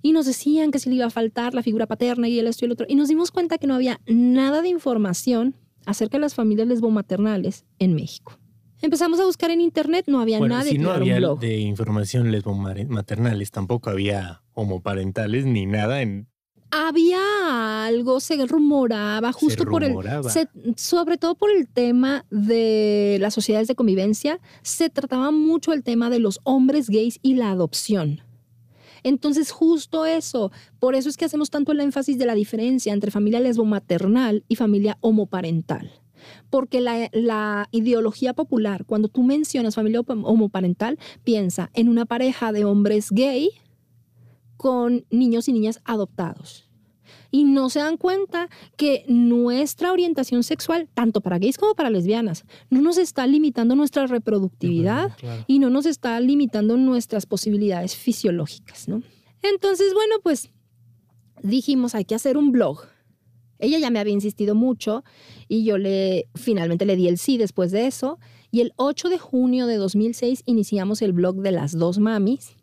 Y 0.00 0.12
nos 0.12 0.26
decían 0.26 0.70
que 0.70 0.78
si 0.78 0.90
le 0.90 0.94
iba 0.94 1.06
a 1.06 1.10
faltar 1.10 1.54
la 1.54 1.62
figura 1.64 1.88
paterna 1.88 2.28
y 2.28 2.38
el 2.38 2.46
esto 2.46 2.64
y 2.64 2.66
el 2.66 2.72
otro. 2.72 2.86
Y 2.88 2.94
nos 2.94 3.08
dimos 3.08 3.32
cuenta 3.32 3.58
que 3.58 3.66
no 3.66 3.74
había 3.74 4.00
nada 4.06 4.62
de 4.62 4.68
información 4.68 5.56
acerca 5.86 6.18
de 6.18 6.20
las 6.20 6.36
familias 6.36 6.68
lesbomaternales 6.68 7.64
en 7.80 7.96
México. 7.96 8.38
Empezamos 8.80 9.18
a 9.18 9.24
buscar 9.24 9.50
en 9.50 9.60
internet, 9.60 10.04
no 10.06 10.20
había 10.20 10.38
Bueno, 10.38 10.54
nada 10.54 10.64
de 10.66 10.70
si 10.70 10.78
no 10.78 10.92
había 10.92 11.18
de 11.18 11.58
información 11.58 12.30
lesbomaternales, 12.30 13.50
tampoco 13.50 13.90
había 13.90 14.44
homoparentales 14.52 15.46
ni 15.46 15.66
nada 15.66 16.00
en 16.00 16.28
Había 16.70 17.84
algo, 17.86 18.18
se 18.20 18.44
rumoraba 18.46 19.32
justo 19.32 19.64
se 19.64 19.70
por 19.70 19.84
el. 19.84 19.90
Se- 20.30 20.48
sobre 20.76 21.18
todo 21.18 21.34
por 21.36 21.50
el 21.50 21.68
tema 21.68 22.24
de 22.30 23.18
las 23.20 23.34
sociedades 23.34 23.68
de 23.68 23.74
convivencia, 23.74 24.40
se 24.62 24.90
trataba 24.90 25.30
mucho 25.30 25.72
el 25.72 25.82
tema 25.82 26.10
de 26.10 26.18
los 26.18 26.40
hombres 26.44 26.90
gays 26.90 27.18
y 27.22 27.34
la 27.34 27.50
adopción. 27.50 28.22
Entonces, 29.04 29.50
justo 29.52 30.06
eso, 30.06 30.50
por 30.78 30.94
eso 30.94 31.08
es 31.10 31.16
que 31.16 31.26
hacemos 31.26 31.50
tanto 31.50 31.72
el 31.72 31.80
énfasis 31.80 32.16
de 32.18 32.24
la 32.26 32.34
diferencia 32.34 32.92
entre 32.92 33.10
familia 33.10 33.38
lesbomaternal 33.40 34.44
y 34.48 34.56
familia 34.56 34.96
homoparental. 35.00 35.92
Porque 36.48 36.80
la, 36.80 37.10
la 37.12 37.68
ideología 37.70 38.32
popular, 38.32 38.86
cuando 38.86 39.08
tú 39.08 39.22
mencionas 39.22 39.74
familia 39.74 40.00
homo- 40.00 40.26
homoparental, 40.26 40.98
piensa 41.22 41.70
en 41.74 41.90
una 41.90 42.06
pareja 42.06 42.50
de 42.50 42.64
hombres 42.64 43.10
gay 43.10 43.50
con 44.56 45.04
niños 45.10 45.48
y 45.48 45.52
niñas 45.52 45.80
adoptados 45.84 46.68
y 47.30 47.44
no 47.44 47.68
se 47.68 47.80
dan 47.80 47.96
cuenta 47.96 48.48
que 48.76 49.04
nuestra 49.08 49.90
orientación 49.92 50.42
sexual, 50.44 50.88
tanto 50.94 51.20
para 51.20 51.38
gays 51.38 51.58
como 51.58 51.74
para 51.74 51.90
lesbianas, 51.90 52.44
no 52.70 52.80
nos 52.80 52.96
está 52.96 53.26
limitando 53.26 53.74
nuestra 53.74 54.06
reproductividad 54.06 55.16
Claro. 55.18 55.44
y 55.48 55.58
no 55.58 55.68
nos 55.68 55.84
está 55.86 56.18
limitando 56.20 56.76
nuestras 56.76 57.26
posibilidades 57.26 57.96
fisiológicas, 57.96 58.86
¿no? 58.88 59.02
Entonces, 59.42 59.92
bueno, 59.94 60.14
pues 60.22 60.50
dijimos, 61.42 61.94
hay 61.96 62.04
que 62.04 62.14
hacer 62.14 62.36
un 62.36 62.52
blog. 62.52 62.82
Ella 63.58 63.78
ya 63.78 63.90
me 63.90 63.98
había 63.98 64.12
insistido 64.12 64.54
mucho 64.54 65.04
y 65.48 65.64
yo 65.64 65.76
le 65.76 66.28
finalmente 66.34 66.84
le 66.86 66.96
di 66.96 67.08
el 67.08 67.18
sí 67.18 67.36
después 67.36 67.70
de 67.72 67.86
eso 67.86 68.18
y 68.50 68.60
el 68.60 68.72
8 68.76 69.08
de 69.08 69.18
junio 69.18 69.66
de 69.66 69.76
2006 69.76 70.42
iniciamos 70.46 71.02
el 71.02 71.12
blog 71.12 71.36
de 71.42 71.50
las 71.52 71.76
dos 71.76 71.98
mamis. 71.98 72.54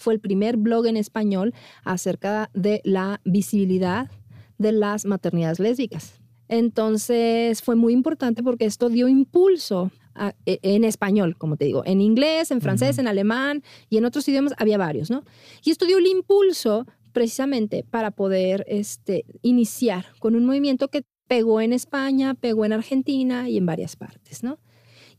Fue 0.00 0.14
el 0.14 0.20
primer 0.20 0.56
blog 0.56 0.86
en 0.86 0.96
español 0.96 1.52
acerca 1.84 2.50
de 2.54 2.80
la 2.84 3.20
visibilidad 3.24 4.10
de 4.58 4.72
las 4.72 5.04
maternidades 5.04 5.58
lésbicas. 5.60 6.14
Entonces 6.48 7.62
fue 7.62 7.76
muy 7.76 7.92
importante 7.92 8.42
porque 8.42 8.64
esto 8.64 8.88
dio 8.88 9.08
impulso 9.08 9.90
a- 10.14 10.34
e- 10.46 10.58
en 10.62 10.84
español, 10.84 11.36
como 11.36 11.56
te 11.56 11.64
digo, 11.64 11.82
en 11.86 12.00
inglés, 12.00 12.50
en 12.50 12.60
francés, 12.60 12.98
en 12.98 13.06
alemán 13.08 13.62
y 13.88 13.96
en 13.98 14.04
otros 14.04 14.28
idiomas 14.28 14.54
había 14.58 14.76
varios, 14.78 15.10
¿no? 15.10 15.24
Y 15.64 15.70
esto 15.70 15.86
dio 15.86 15.98
el 15.98 16.06
impulso 16.06 16.86
precisamente 17.12 17.84
para 17.88 18.10
poder 18.10 18.64
este, 18.68 19.24
iniciar 19.42 20.06
con 20.18 20.34
un 20.36 20.44
movimiento 20.44 20.88
que 20.88 21.02
pegó 21.28 21.60
en 21.60 21.72
España, 21.72 22.34
pegó 22.34 22.64
en 22.64 22.72
Argentina 22.72 23.48
y 23.48 23.56
en 23.56 23.66
varias 23.66 23.96
partes, 23.96 24.42
¿no? 24.42 24.58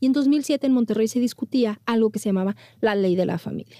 Y 0.00 0.06
en 0.06 0.12
2007 0.12 0.66
en 0.66 0.72
Monterrey 0.72 1.08
se 1.08 1.20
discutía 1.20 1.80
algo 1.86 2.10
que 2.10 2.18
se 2.18 2.28
llamaba 2.28 2.56
la 2.80 2.94
ley 2.94 3.14
de 3.16 3.24
la 3.26 3.38
familia, 3.38 3.76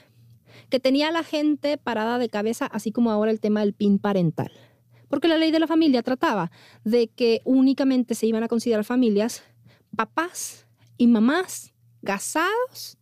que 0.68 0.80
tenía 0.80 1.08
a 1.08 1.12
la 1.12 1.22
gente 1.24 1.78
parada 1.78 2.18
de 2.18 2.28
cabeza, 2.28 2.66
así 2.66 2.92
como 2.92 3.10
ahora 3.10 3.30
el 3.30 3.40
tema 3.40 3.60
del 3.60 3.74
PIN 3.74 3.98
parental. 3.98 4.50
Porque 5.08 5.28
la 5.28 5.36
ley 5.36 5.50
de 5.50 5.58
la 5.60 5.66
familia 5.66 6.02
trataba 6.02 6.50
de 6.84 7.08
que 7.08 7.40
únicamente 7.44 8.14
se 8.14 8.26
iban 8.26 8.42
a 8.42 8.48
considerar 8.48 8.84
familias 8.84 9.42
papás 9.94 10.66
y 10.96 11.06
mamás 11.06 11.74
casados 12.04 12.96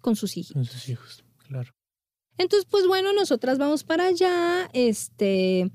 con 0.00 0.14
sus 0.16 0.36
hijos. 0.36 0.52
Con 0.52 0.64
sus 0.66 0.88
hijos, 0.88 1.24
claro. 1.48 1.72
Entonces, 2.36 2.66
pues 2.70 2.86
bueno, 2.86 3.12
nosotras 3.12 3.58
vamos 3.58 3.84
para 3.84 4.06
allá, 4.08 4.68
este, 4.72 5.70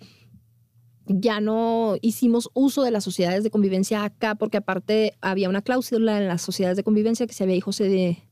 ya 1.08 1.39
no 1.41 1.95
hicimos 2.02 2.49
uso 2.54 2.84
de 2.84 2.91
las 2.91 3.04
sociedades 3.04 3.43
de 3.43 3.49
convivencia 3.49 4.04
acá, 4.04 4.36
porque 4.36 4.58
aparte 4.58 5.17
había 5.21 5.49
una 5.49 5.62
cláusula 5.63 6.17
en 6.19 6.28
las 6.28 6.41
sociedades 6.41 6.78
de 6.78 6.84
convivencia 6.84 7.25
que 7.25 7.34
si 7.34 7.43
había 7.43 7.56
hijos 7.56 7.78
se 7.78 7.89
de- 7.89 8.23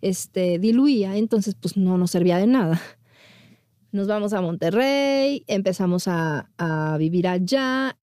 este, 0.00 0.58
diluía, 0.58 1.16
entonces 1.16 1.54
pues 1.54 1.76
no 1.76 1.98
nos 1.98 2.10
servía 2.10 2.38
de 2.38 2.46
nada. 2.46 2.80
Nos 3.92 4.08
vamos 4.08 4.32
a 4.32 4.40
Monterrey, 4.40 5.44
empezamos 5.46 6.08
a, 6.08 6.50
a 6.58 6.96
vivir 6.98 7.28
allá. 7.28 7.96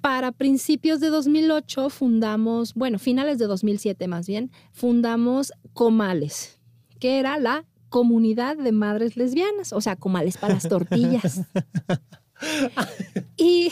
Para 0.00 0.32
principios 0.32 1.00
de 1.00 1.08
2008 1.08 1.90
fundamos, 1.90 2.74
bueno, 2.74 2.98
finales 2.98 3.38
de 3.38 3.46
2007 3.46 4.06
más 4.06 4.26
bien, 4.26 4.50
fundamos 4.72 5.52
Comales, 5.72 6.60
que 6.98 7.18
era 7.18 7.38
la 7.38 7.64
comunidad 7.88 8.56
de 8.56 8.72
madres 8.72 9.16
lesbianas, 9.16 9.72
o 9.72 9.80
sea, 9.80 9.96
comales 9.96 10.36
para 10.36 10.54
las 10.54 10.68
tortillas. 10.68 11.40
y 13.36 13.70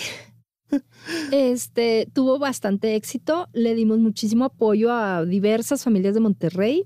este 1.31 2.09
tuvo 2.13 2.39
bastante 2.39 2.97
éxito, 2.97 3.49
le 3.53 3.75
dimos 3.75 3.99
muchísimo 3.99 4.47
apoyo 4.47 4.93
a 4.93 5.25
diversas 5.25 5.85
familias 5.85 6.15
de 6.15 6.21
Monterrey 6.21 6.85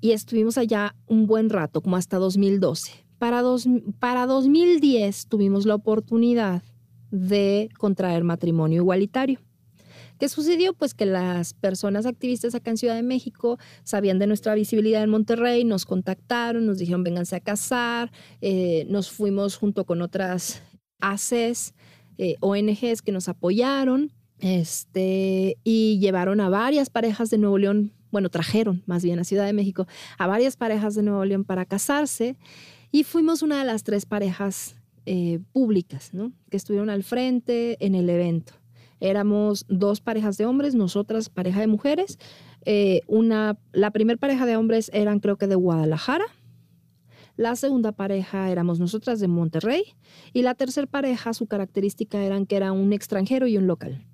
y 0.00 0.12
estuvimos 0.12 0.58
allá 0.58 0.94
un 1.06 1.26
buen 1.26 1.50
rato, 1.50 1.80
como 1.80 1.96
hasta 1.96 2.18
2012. 2.18 2.92
Para, 3.18 3.42
dos, 3.42 3.66
para 3.98 4.26
2010 4.26 5.26
tuvimos 5.26 5.66
la 5.66 5.74
oportunidad 5.74 6.62
de 7.10 7.68
contraer 7.78 8.24
matrimonio 8.24 8.82
igualitario. 8.82 9.40
¿Qué 10.18 10.28
sucedió? 10.28 10.74
Pues 10.74 10.94
que 10.94 11.06
las 11.06 11.54
personas 11.54 12.04
activistas 12.04 12.54
acá 12.54 12.70
en 12.70 12.76
Ciudad 12.76 12.96
de 12.96 13.02
México 13.02 13.58
sabían 13.84 14.18
de 14.18 14.26
nuestra 14.26 14.54
visibilidad 14.54 15.02
en 15.02 15.10
Monterrey, 15.10 15.64
nos 15.64 15.84
contactaron, 15.84 16.66
nos 16.66 16.78
dijeron 16.78 17.04
vénganse 17.04 17.36
a 17.36 17.40
casar, 17.40 18.10
eh, 18.40 18.84
nos 18.88 19.10
fuimos 19.10 19.56
junto 19.56 19.84
con 19.84 20.02
otras 20.02 20.60
ACES, 21.00 21.74
eh, 22.18 22.34
ONGs 22.40 23.02
que 23.02 23.12
nos 23.12 23.28
apoyaron 23.28 24.12
este, 24.40 25.56
y 25.64 25.98
llevaron 26.00 26.40
a 26.40 26.48
varias 26.48 26.90
parejas 26.90 27.30
de 27.30 27.38
Nuevo 27.38 27.58
León, 27.58 27.92
bueno, 28.10 28.28
trajeron 28.30 28.82
más 28.86 29.02
bien 29.02 29.18
a 29.18 29.24
Ciudad 29.24 29.46
de 29.46 29.52
México 29.52 29.86
a 30.18 30.26
varias 30.26 30.56
parejas 30.56 30.94
de 30.94 31.02
Nuevo 31.02 31.24
León 31.24 31.44
para 31.44 31.64
casarse 31.64 32.36
y 32.90 33.04
fuimos 33.04 33.42
una 33.42 33.58
de 33.58 33.64
las 33.64 33.84
tres 33.84 34.06
parejas 34.06 34.76
eh, 35.06 35.40
públicas, 35.52 36.12
¿no? 36.12 36.32
Que 36.50 36.56
estuvieron 36.56 36.90
al 36.90 37.02
frente 37.02 37.84
en 37.84 37.94
el 37.94 38.08
evento. 38.10 38.54
Éramos 39.00 39.64
dos 39.68 40.00
parejas 40.00 40.36
de 40.38 40.46
hombres, 40.46 40.74
nosotras 40.74 41.28
pareja 41.28 41.60
de 41.60 41.66
mujeres. 41.66 42.18
Eh, 42.64 43.02
una, 43.06 43.58
la 43.72 43.90
primera 43.90 44.18
pareja 44.18 44.44
de 44.44 44.56
hombres 44.56 44.90
eran 44.92 45.20
creo 45.20 45.36
que 45.36 45.46
de 45.46 45.54
Guadalajara. 45.54 46.24
La 47.36 47.54
segunda 47.54 47.92
pareja 47.92 48.50
éramos 48.50 48.80
nosotras 48.80 49.20
de 49.20 49.28
Monterrey. 49.28 49.84
Y 50.32 50.42
la 50.42 50.54
tercera 50.54 50.86
pareja, 50.86 51.32
su 51.32 51.46
característica 51.46 52.22
eran 52.24 52.46
que 52.46 52.56
era 52.56 52.72
un 52.72 52.92
extranjero 52.92 53.46
y 53.46 53.56
un 53.56 53.66
local. 53.68 54.04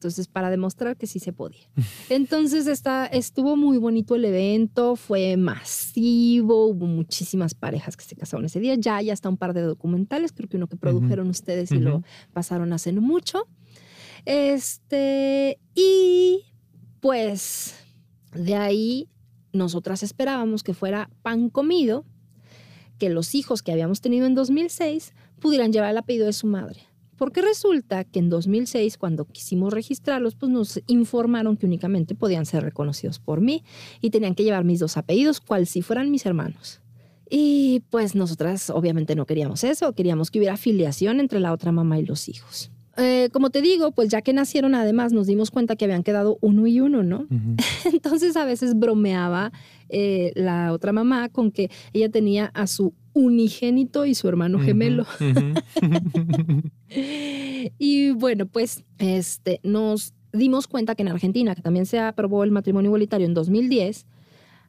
Entonces, 0.00 0.28
para 0.28 0.48
demostrar 0.48 0.96
que 0.96 1.06
sí 1.06 1.18
se 1.18 1.34
podía. 1.34 1.68
Entonces, 2.08 2.66
está, 2.66 3.04
estuvo 3.04 3.54
muy 3.54 3.76
bonito 3.76 4.14
el 4.14 4.24
evento, 4.24 4.96
fue 4.96 5.36
masivo, 5.36 6.68
hubo 6.68 6.86
muchísimas 6.86 7.52
parejas 7.52 7.98
que 7.98 8.06
se 8.06 8.16
casaron 8.16 8.46
ese 8.46 8.60
día. 8.60 8.76
Ya 8.76 8.96
hay 8.96 9.10
hasta 9.10 9.28
un 9.28 9.36
par 9.36 9.52
de 9.52 9.60
documentales, 9.60 10.32
creo 10.32 10.48
que 10.48 10.56
uno 10.56 10.68
que 10.68 10.78
produjeron 10.78 11.28
ustedes 11.28 11.70
y 11.72 11.80
lo 11.80 12.02
pasaron 12.32 12.72
hace 12.72 12.92
no 12.92 13.02
mucho. 13.02 13.46
Este, 14.24 15.58
y 15.74 16.46
pues 17.00 17.74
de 18.32 18.54
ahí 18.54 19.10
nosotras 19.52 20.02
esperábamos 20.02 20.62
que 20.62 20.72
fuera 20.72 21.10
pan 21.20 21.50
comido, 21.50 22.06
que 22.96 23.10
los 23.10 23.34
hijos 23.34 23.62
que 23.62 23.72
habíamos 23.72 24.00
tenido 24.00 24.24
en 24.24 24.34
2006 24.34 25.12
pudieran 25.40 25.74
llevar 25.74 25.90
el 25.90 25.98
apellido 25.98 26.24
de 26.24 26.32
su 26.32 26.46
madre. 26.46 26.89
Porque 27.20 27.42
resulta 27.42 28.04
que 28.04 28.18
en 28.18 28.30
2006, 28.30 28.96
cuando 28.96 29.26
quisimos 29.26 29.74
registrarlos, 29.74 30.36
pues 30.36 30.50
nos 30.50 30.80
informaron 30.86 31.58
que 31.58 31.66
únicamente 31.66 32.14
podían 32.14 32.46
ser 32.46 32.62
reconocidos 32.62 33.18
por 33.18 33.42
mí 33.42 33.62
y 34.00 34.08
tenían 34.08 34.34
que 34.34 34.42
llevar 34.42 34.64
mis 34.64 34.80
dos 34.80 34.96
apellidos, 34.96 35.38
cual 35.42 35.66
si 35.66 35.82
fueran 35.82 36.10
mis 36.10 36.24
hermanos. 36.24 36.80
Y 37.28 37.82
pues 37.90 38.14
nosotras 38.14 38.70
obviamente 38.70 39.16
no 39.16 39.26
queríamos 39.26 39.64
eso, 39.64 39.92
queríamos 39.92 40.30
que 40.30 40.38
hubiera 40.38 40.54
afiliación 40.54 41.20
entre 41.20 41.40
la 41.40 41.52
otra 41.52 41.72
mamá 41.72 41.98
y 41.98 42.06
los 42.06 42.26
hijos. 42.30 42.70
Eh, 42.96 43.28
como 43.34 43.50
te 43.50 43.60
digo, 43.60 43.92
pues 43.92 44.08
ya 44.08 44.22
que 44.22 44.32
nacieron 44.32 44.74
además 44.74 45.12
nos 45.12 45.26
dimos 45.26 45.50
cuenta 45.50 45.76
que 45.76 45.84
habían 45.84 46.02
quedado 46.02 46.38
uno 46.40 46.66
y 46.66 46.80
uno, 46.80 47.02
¿no? 47.02 47.26
Entonces 47.84 48.34
a 48.34 48.46
veces 48.46 48.78
bromeaba 48.78 49.52
eh, 49.90 50.32
la 50.36 50.72
otra 50.72 50.92
mamá 50.92 51.28
con 51.28 51.50
que 51.50 51.70
ella 51.92 52.08
tenía 52.08 52.46
a 52.46 52.66
su 52.66 52.94
unigénito 53.12 54.06
y 54.06 54.14
su 54.14 54.28
hermano 54.28 54.58
gemelo. 54.58 55.06
Y 57.78 58.10
bueno, 58.12 58.46
pues 58.46 58.84
este, 58.98 59.60
nos 59.62 60.14
dimos 60.32 60.66
cuenta 60.66 60.94
que 60.94 61.02
en 61.02 61.08
Argentina, 61.08 61.54
que 61.54 61.62
también 61.62 61.86
se 61.86 61.98
aprobó 61.98 62.44
el 62.44 62.50
matrimonio 62.50 62.88
igualitario 62.88 63.26
en 63.26 63.34
2010, 63.34 64.06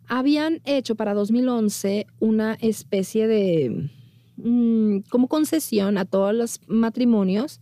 habían 0.08 0.62
hecho 0.66 0.96
para 0.96 1.14
2011 1.14 2.08
una 2.20 2.56
especie 2.56 3.28
de 3.28 3.90
mm, 4.38 5.00
como 5.10 5.28
concesión 5.28 5.98
a 5.98 6.06
todos 6.06 6.34
los 6.34 6.60
matrimonios 6.68 7.60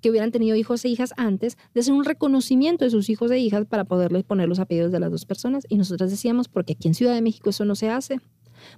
que 0.00 0.10
hubieran 0.10 0.32
tenido 0.32 0.56
hijos 0.56 0.84
e 0.84 0.88
hijas 0.88 1.14
antes, 1.16 1.56
de 1.74 1.80
hacer 1.80 1.94
un 1.94 2.04
reconocimiento 2.04 2.84
de 2.84 2.90
sus 2.90 3.08
hijos 3.08 3.30
e 3.30 3.38
hijas 3.38 3.66
para 3.66 3.84
poderles 3.84 4.24
poner 4.24 4.48
los 4.48 4.58
apellidos 4.58 4.90
de 4.90 4.98
las 4.98 5.12
dos 5.12 5.24
personas. 5.24 5.64
Y 5.68 5.76
nosotras 5.76 6.10
decíamos, 6.10 6.48
porque 6.48 6.72
aquí 6.72 6.88
en 6.88 6.94
Ciudad 6.94 7.14
de 7.14 7.22
México 7.22 7.50
eso 7.50 7.64
no 7.64 7.76
se 7.76 7.88
hace. 7.88 8.20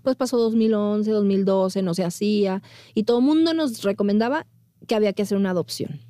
Pues 0.02 0.16
pasó 0.16 0.38
2011, 0.38 1.10
2012, 1.10 1.82
no 1.82 1.94
se 1.94 2.04
hacía, 2.04 2.62
y 2.94 3.04
todo 3.04 3.18
el 3.18 3.24
mundo 3.24 3.54
nos 3.54 3.82
recomendaba 3.82 4.46
que 4.86 4.94
había 4.94 5.12
que 5.12 5.22
hacer 5.22 5.38
una 5.38 5.50
adopción. 5.50 6.00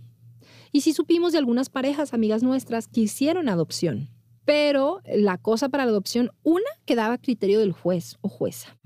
Y 0.72 0.80
sí 0.80 0.92
supimos 0.92 1.32
de 1.32 1.38
algunas 1.38 1.68
parejas, 1.68 2.14
amigas 2.14 2.42
nuestras, 2.42 2.88
que 2.88 3.02
hicieron 3.02 3.48
adopción. 3.48 4.10
Pero 4.44 5.00
la 5.06 5.38
cosa 5.38 5.68
para 5.68 5.84
la 5.84 5.92
adopción, 5.92 6.30
una, 6.42 6.68
quedaba 6.84 7.14
a 7.14 7.18
criterio 7.18 7.60
del 7.60 7.72
juez 7.72 8.16
o 8.20 8.28
jueza. 8.28 8.76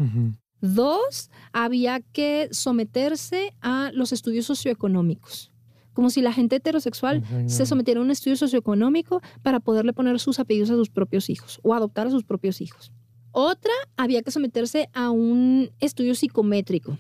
Dos, 0.61 1.31
había 1.53 2.01
que 2.01 2.49
someterse 2.53 3.55
a 3.61 3.91
los 3.95 4.13
estudios 4.13 4.47
socioeconómicos 4.47 5.51
como 5.99 6.11
si 6.11 6.23
la 6.23 6.33
gente 6.33 6.55
heterosexual 6.55 7.25
se 7.47 7.67
sometiera 7.67 7.99
a 7.99 8.05
un 8.05 8.13
estudio 8.13 8.37
socioeconómico 8.37 9.21
para 9.43 9.59
poderle 9.59 9.93
poner 9.93 10.21
sus 10.21 10.39
apellidos 10.39 10.71
a 10.71 10.75
sus 10.75 10.91
propios 10.91 11.29
hijos 11.29 11.59
o 11.65 11.75
adoptar 11.75 12.07
a 12.07 12.11
sus 12.11 12.23
propios 12.23 12.61
hijos. 12.61 12.93
Otra, 13.41 13.73
había 13.97 14.23
que 14.23 14.33
someterse 14.33 14.89
a 14.95 15.11
un 15.11 15.71
estudio 15.79 16.17
psicométrico, 16.17 16.99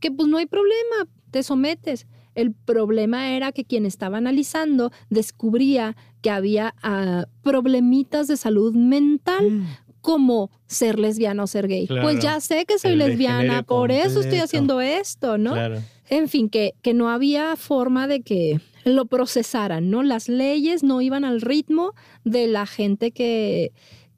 que 0.00 0.10
pues 0.10 0.26
no 0.26 0.38
hay 0.38 0.46
problema, 0.46 1.06
te 1.30 1.42
sometes. 1.42 2.06
El 2.34 2.52
problema 2.52 3.36
era 3.36 3.52
que 3.52 3.66
quien 3.66 3.84
estaba 3.84 4.16
analizando 4.16 4.90
descubría 5.10 5.94
que 6.22 6.30
había 6.30 6.74
ah, 6.82 7.26
problemitas 7.42 8.26
de 8.26 8.38
salud 8.38 8.74
mental, 8.74 9.50
mm. 9.50 9.66
como 10.00 10.50
ser 10.66 10.98
lesbiana 10.98 11.42
o 11.42 11.46
ser 11.46 11.68
gay. 11.68 11.86
Pues 11.86 12.20
ya 12.20 12.40
sé 12.40 12.64
que 12.64 12.78
soy 12.78 12.96
lesbiana, 12.96 13.62
por 13.62 13.90
eso 13.92 14.20
estoy 14.20 14.38
haciendo 14.38 14.80
esto, 14.80 15.36
¿no? 15.36 15.52
Claro 15.52 15.82
en 16.08 16.28
fin, 16.28 16.48
que, 16.48 16.74
que 16.82 16.94
no 16.94 17.10
había 17.10 17.56
forma 17.56 18.06
de 18.06 18.20
que 18.20 18.60
lo 18.84 19.06
procesaran, 19.06 19.90
¿no? 19.90 20.02
Las 20.02 20.28
leyes 20.28 20.82
no 20.82 21.00
iban 21.00 21.24
al 21.24 21.40
ritmo 21.40 21.94
de 22.24 22.46
la 22.46 22.66
gente 22.66 23.10
que, 23.10 23.72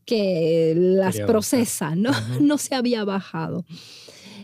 que 0.09 0.73
las 0.75 1.21
procesa, 1.21 1.95
¿no? 1.95 2.11
No 2.41 2.57
se 2.57 2.75
había 2.75 3.05
bajado. 3.05 3.67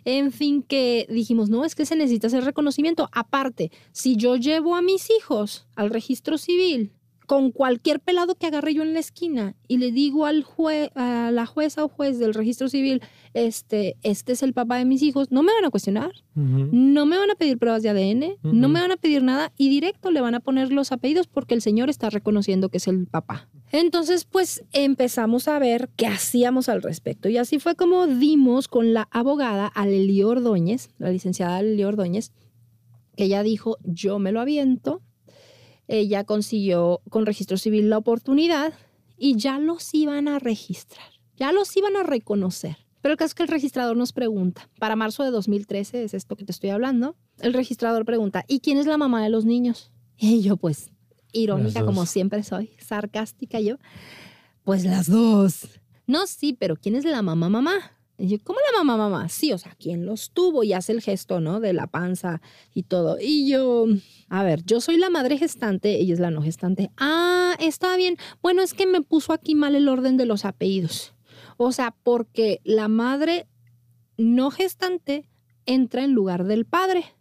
En 0.05 0.31
fin, 0.31 0.63
que 0.63 1.07
dijimos, 1.09 1.49
no, 1.49 1.65
es 1.65 1.75
que 1.75 1.87
se 1.87 1.97
necesita 1.97 2.27
hacer 2.27 2.45
reconocimiento. 2.45 3.09
Aparte, 3.13 3.73
si 3.93 4.17
yo 4.17 4.37
llevo 4.37 4.77
a 4.77 4.83
mis 4.83 5.09
hijos 5.11 5.67
al 5.75 5.89
registro 5.89 6.37
civil 6.37 6.93
con 7.27 7.51
cualquier 7.51 8.01
pelado 8.01 8.35
que 8.35 8.47
agarre 8.47 8.75
yo 8.75 8.83
en 8.83 8.93
la 8.93 9.01
esquina 9.01 9.55
y 9.67 9.79
le 9.79 9.93
digo 9.93 10.27
al 10.27 10.43
juez, 10.43 10.91
a 10.95 11.31
la 11.31 11.47
jueza 11.47 11.83
o 11.83 11.89
juez 11.89 12.19
del 12.19 12.35
registro 12.35 12.69
civil, 12.69 13.01
este, 13.33 13.97
este 14.03 14.33
es 14.33 14.43
el 14.43 14.53
papá 14.53 14.77
de 14.77 14.85
mis 14.85 15.01
hijos, 15.01 15.31
no 15.31 15.43
me 15.43 15.55
van 15.55 15.65
a 15.65 15.71
cuestionar, 15.71 16.13
no 16.35 17.07
me 17.07 17.17
van 17.17 17.31
a 17.31 17.35
pedir 17.37 17.57
pruebas 17.57 17.83
de 17.83 17.89
ADN, 17.89 18.37
no 18.43 18.69
me 18.69 18.81
van 18.81 18.93
a 18.93 18.99
pedir 18.99 19.23
nada 19.23 19.55
y 19.57 19.71
directo 19.71 20.11
le 20.11 20.21
van 20.21 20.35
a 20.35 20.41
poner 20.41 20.71
los 20.71 20.93
apellidos 20.93 21.27
porque 21.27 21.55
el 21.55 21.63
señor 21.63 21.89
está 21.89 22.11
reconociendo 22.11 22.69
que 22.69 22.77
es 22.77 22.89
el 22.89 23.07
papá. 23.07 23.49
Entonces, 23.77 24.25
pues 24.25 24.63
empezamos 24.71 25.49
a 25.49 25.59
ver 25.59 25.91
qué 25.97 26.07
hacíamos 26.07 26.69
al 26.69 26.81
respecto. 26.81 27.29
Y 27.29 27.39
así 27.39 27.59
fue 27.59 27.75
como 27.75 28.07
dimos 28.07 28.69
con 28.69 28.95
la 28.95 29.09
abogada 29.11 29.67
Aleli 29.67 30.23
Ordóñez, 30.23 30.91
la 30.99 31.11
licenciada 31.11 31.57
Aleli 31.57 31.83
Ordóñez, 31.83 32.31
que 33.17 33.25
ella 33.25 33.43
dijo, 33.43 33.79
yo 33.83 34.21
me 34.21 34.31
lo 34.31 34.41
aviento, 34.41 35.03
ella 35.89 36.23
consiguió 36.23 37.01
con 37.11 37.27
registro 37.27 37.57
civil 37.57 37.91
la 37.91 37.99
oportunidad 37.99 38.75
y 39.19 39.35
ya 39.39 39.59
los 39.59 39.93
iban 39.93 40.29
a 40.29 40.39
registrar, 40.39 41.09
ya 41.37 41.51
los 41.51 41.77
iban 41.77 41.97
a 41.97 42.05
reconocer. 42.05 42.77
Pero 43.01 43.15
el 43.15 43.19
caso 43.19 43.31
es 43.31 43.35
que 43.35 43.43
el 43.43 43.49
registrador 43.49 43.97
nos 43.97 44.13
pregunta, 44.13 44.71
para 44.79 44.95
marzo 44.95 45.25
de 45.25 45.33
2013, 45.33 46.05
es 46.05 46.15
esto 46.15 46.37
que 46.37 46.45
te 46.45 46.53
estoy 46.53 46.71
hablando, 46.71 47.17
el 47.41 47.53
registrador 47.53 48.05
pregunta, 48.05 48.45
¿y 48.47 48.61
quién 48.61 48.79
es 48.79 48.87
la 48.87 48.99
mamá 48.99 49.21
de 49.25 49.31
los 49.31 49.45
niños? 49.45 49.91
Y 50.17 50.43
yo 50.43 50.57
pues, 50.57 50.93
irónica 51.35 51.85
como 51.85 52.07
siempre 52.07 52.43
soy, 52.43 52.71
sarcástica 52.79 53.61
yo, 53.61 53.77
pues 54.65 54.85
las 54.85 55.07
dos. 55.09 55.69
No, 56.07 56.27
sí, 56.27 56.57
pero 56.59 56.77
¿quién 56.77 56.95
es 56.95 57.05
la 57.05 57.23
mamá 57.23 57.49
mamá? 57.49 57.95
Y 58.17 58.29
yo, 58.29 58.39
¿cómo 58.45 58.61
la 58.73 58.85
mamá, 58.85 59.09
mamá? 59.09 59.29
Sí, 59.29 59.53
o 59.53 59.59
sea, 59.59 59.75
¿quién 59.77 60.07
los 60.07 60.31
tuvo? 60.31 60.63
Y 60.63 60.73
hace 60.73 60.93
el 60.93 61.01
gesto, 61.01 61.41
¿no? 61.41 61.59
De 61.59 61.73
la 61.73 61.89
panza 61.89 62.41
y 62.73 62.85
todo. 62.85 63.19
Y 63.21 63.49
yo, 63.49 63.87
a 64.29 64.45
ver, 64.45 64.63
yo 64.65 64.81
soy 64.81 64.99
la 64.99 65.11
madre 65.11 65.37
gestante, 65.37 66.01
ella 66.01 66.15
es 66.15 66.21
la 66.21 66.31
no 66.31 66.41
gestante. 66.41 66.91
Ah, 66.97 67.57
está 67.59 67.97
bien. 67.97 68.17
Bueno, 68.41 68.63
es 68.63 68.73
que 68.73 68.87
me 68.87 69.03
puso 69.03 69.33
aquí 69.33 69.57
mal 69.57 69.75
el 69.75 69.89
orden 69.89 70.17
de 70.17 70.27
los 70.27 70.45
apellidos. 70.45 71.15
O 71.57 71.73
sea, 71.73 71.93
porque 72.05 72.61
la 72.63 72.87
madre 72.87 73.49
no 74.17 74.53
gestante 74.53 75.29
entra 75.67 76.05
en 76.05 76.13
lugar 76.13 76.45
del 76.45 76.67
padre 76.67 77.14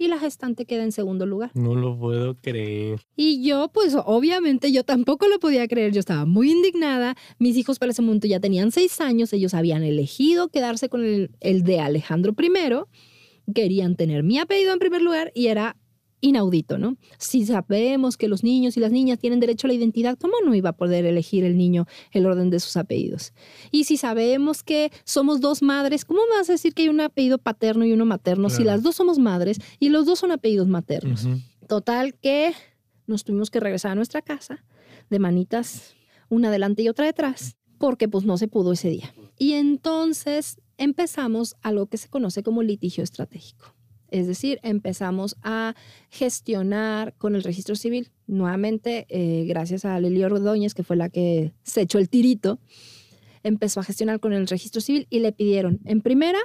y 0.00 0.08
la 0.08 0.18
gestante 0.18 0.64
queda 0.64 0.82
en 0.82 0.92
segundo 0.92 1.26
lugar. 1.26 1.50
No 1.54 1.74
lo 1.74 1.96
puedo 1.96 2.34
creer. 2.40 3.00
Y 3.16 3.44
yo, 3.46 3.68
pues 3.68 3.94
obviamente 3.94 4.72
yo 4.72 4.82
tampoco 4.82 5.28
lo 5.28 5.38
podía 5.38 5.68
creer, 5.68 5.92
yo 5.92 6.00
estaba 6.00 6.24
muy 6.24 6.50
indignada, 6.50 7.16
mis 7.38 7.56
hijos 7.58 7.78
para 7.78 7.92
ese 7.92 8.00
momento 8.00 8.26
ya 8.26 8.40
tenían 8.40 8.72
seis 8.72 8.98
años, 9.02 9.32
ellos 9.34 9.52
habían 9.52 9.82
elegido 9.82 10.48
quedarse 10.48 10.88
con 10.88 11.04
el, 11.04 11.30
el 11.40 11.64
de 11.64 11.80
Alejandro 11.80 12.34
I, 12.38 13.52
querían 13.52 13.94
tener 13.94 14.22
mi 14.22 14.38
apellido 14.38 14.72
en 14.72 14.78
primer 14.78 15.02
lugar 15.02 15.32
y 15.34 15.48
era 15.48 15.76
inaudito, 16.20 16.78
¿no? 16.78 16.96
Si 17.18 17.46
sabemos 17.46 18.16
que 18.16 18.28
los 18.28 18.44
niños 18.44 18.76
y 18.76 18.80
las 18.80 18.92
niñas 18.92 19.18
tienen 19.18 19.40
derecho 19.40 19.66
a 19.66 19.68
la 19.68 19.74
identidad, 19.74 20.18
¿cómo 20.18 20.34
no 20.44 20.54
iba 20.54 20.70
a 20.70 20.76
poder 20.76 21.06
elegir 21.06 21.44
el 21.44 21.56
niño 21.56 21.86
el 22.12 22.26
orden 22.26 22.50
de 22.50 22.60
sus 22.60 22.76
apellidos? 22.76 23.32
Y 23.70 23.84
si 23.84 23.96
sabemos 23.96 24.62
que 24.62 24.90
somos 25.04 25.40
dos 25.40 25.62
madres, 25.62 26.04
¿cómo 26.04 26.20
me 26.30 26.36
vas 26.36 26.48
a 26.48 26.52
decir 26.52 26.74
que 26.74 26.82
hay 26.82 26.88
un 26.88 27.00
apellido 27.00 27.38
paterno 27.38 27.84
y 27.84 27.92
uno 27.92 28.04
materno 28.04 28.50
si 28.50 28.64
las 28.64 28.82
dos 28.82 28.96
somos 28.96 29.18
madres 29.18 29.58
y 29.78 29.88
los 29.88 30.06
dos 30.06 30.18
son 30.18 30.32
apellidos 30.32 30.68
maternos? 30.68 31.26
Total 31.66 32.14
que 32.14 32.52
nos 33.06 33.24
tuvimos 33.24 33.50
que 33.50 33.60
regresar 33.60 33.92
a 33.92 33.94
nuestra 33.94 34.22
casa 34.22 34.64
de 35.08 35.18
manitas, 35.18 35.94
una 36.28 36.48
adelante 36.48 36.82
y 36.82 36.88
otra 36.88 37.06
detrás, 37.06 37.56
porque 37.78 38.08
pues 38.08 38.24
no 38.24 38.36
se 38.36 38.48
pudo 38.48 38.72
ese 38.72 38.90
día. 38.90 39.14
Y 39.38 39.54
entonces 39.54 40.60
empezamos 40.76 41.56
algo 41.62 41.86
que 41.86 41.96
se 41.96 42.08
conoce 42.08 42.42
como 42.42 42.62
litigio 42.62 43.02
estratégico. 43.02 43.74
Es 44.10 44.26
decir, 44.26 44.58
empezamos 44.62 45.36
a 45.42 45.74
gestionar 46.08 47.14
con 47.16 47.34
el 47.34 47.42
registro 47.42 47.76
civil, 47.76 48.10
nuevamente, 48.26 49.06
eh, 49.08 49.44
gracias 49.46 49.84
a 49.84 49.98
Lili 50.00 50.22
Ordóñez, 50.24 50.74
que 50.74 50.82
fue 50.82 50.96
la 50.96 51.08
que 51.08 51.52
se 51.62 51.82
echó 51.82 51.98
el 51.98 52.08
tirito, 52.08 52.58
empezó 53.42 53.80
a 53.80 53.84
gestionar 53.84 54.20
con 54.20 54.32
el 54.32 54.46
registro 54.46 54.80
civil 54.80 55.06
y 55.10 55.20
le 55.20 55.32
pidieron, 55.32 55.80
en 55.84 56.02
primera, 56.02 56.38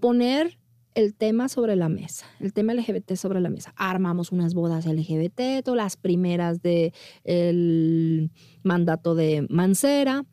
poner 0.00 0.58
el 0.94 1.14
tema 1.14 1.48
sobre 1.48 1.76
la 1.76 1.88
mesa, 1.88 2.26
el 2.40 2.52
tema 2.52 2.74
LGBT 2.74 3.14
sobre 3.14 3.40
la 3.40 3.50
mesa. 3.50 3.72
Armamos 3.76 4.32
unas 4.32 4.54
bodas 4.54 4.86
LGBT, 4.86 5.62
todas 5.64 5.76
las 5.76 5.96
primeras 5.96 6.62
del 6.62 8.30
mandato 8.62 9.14
de 9.14 9.46
Mancera, 9.48 10.24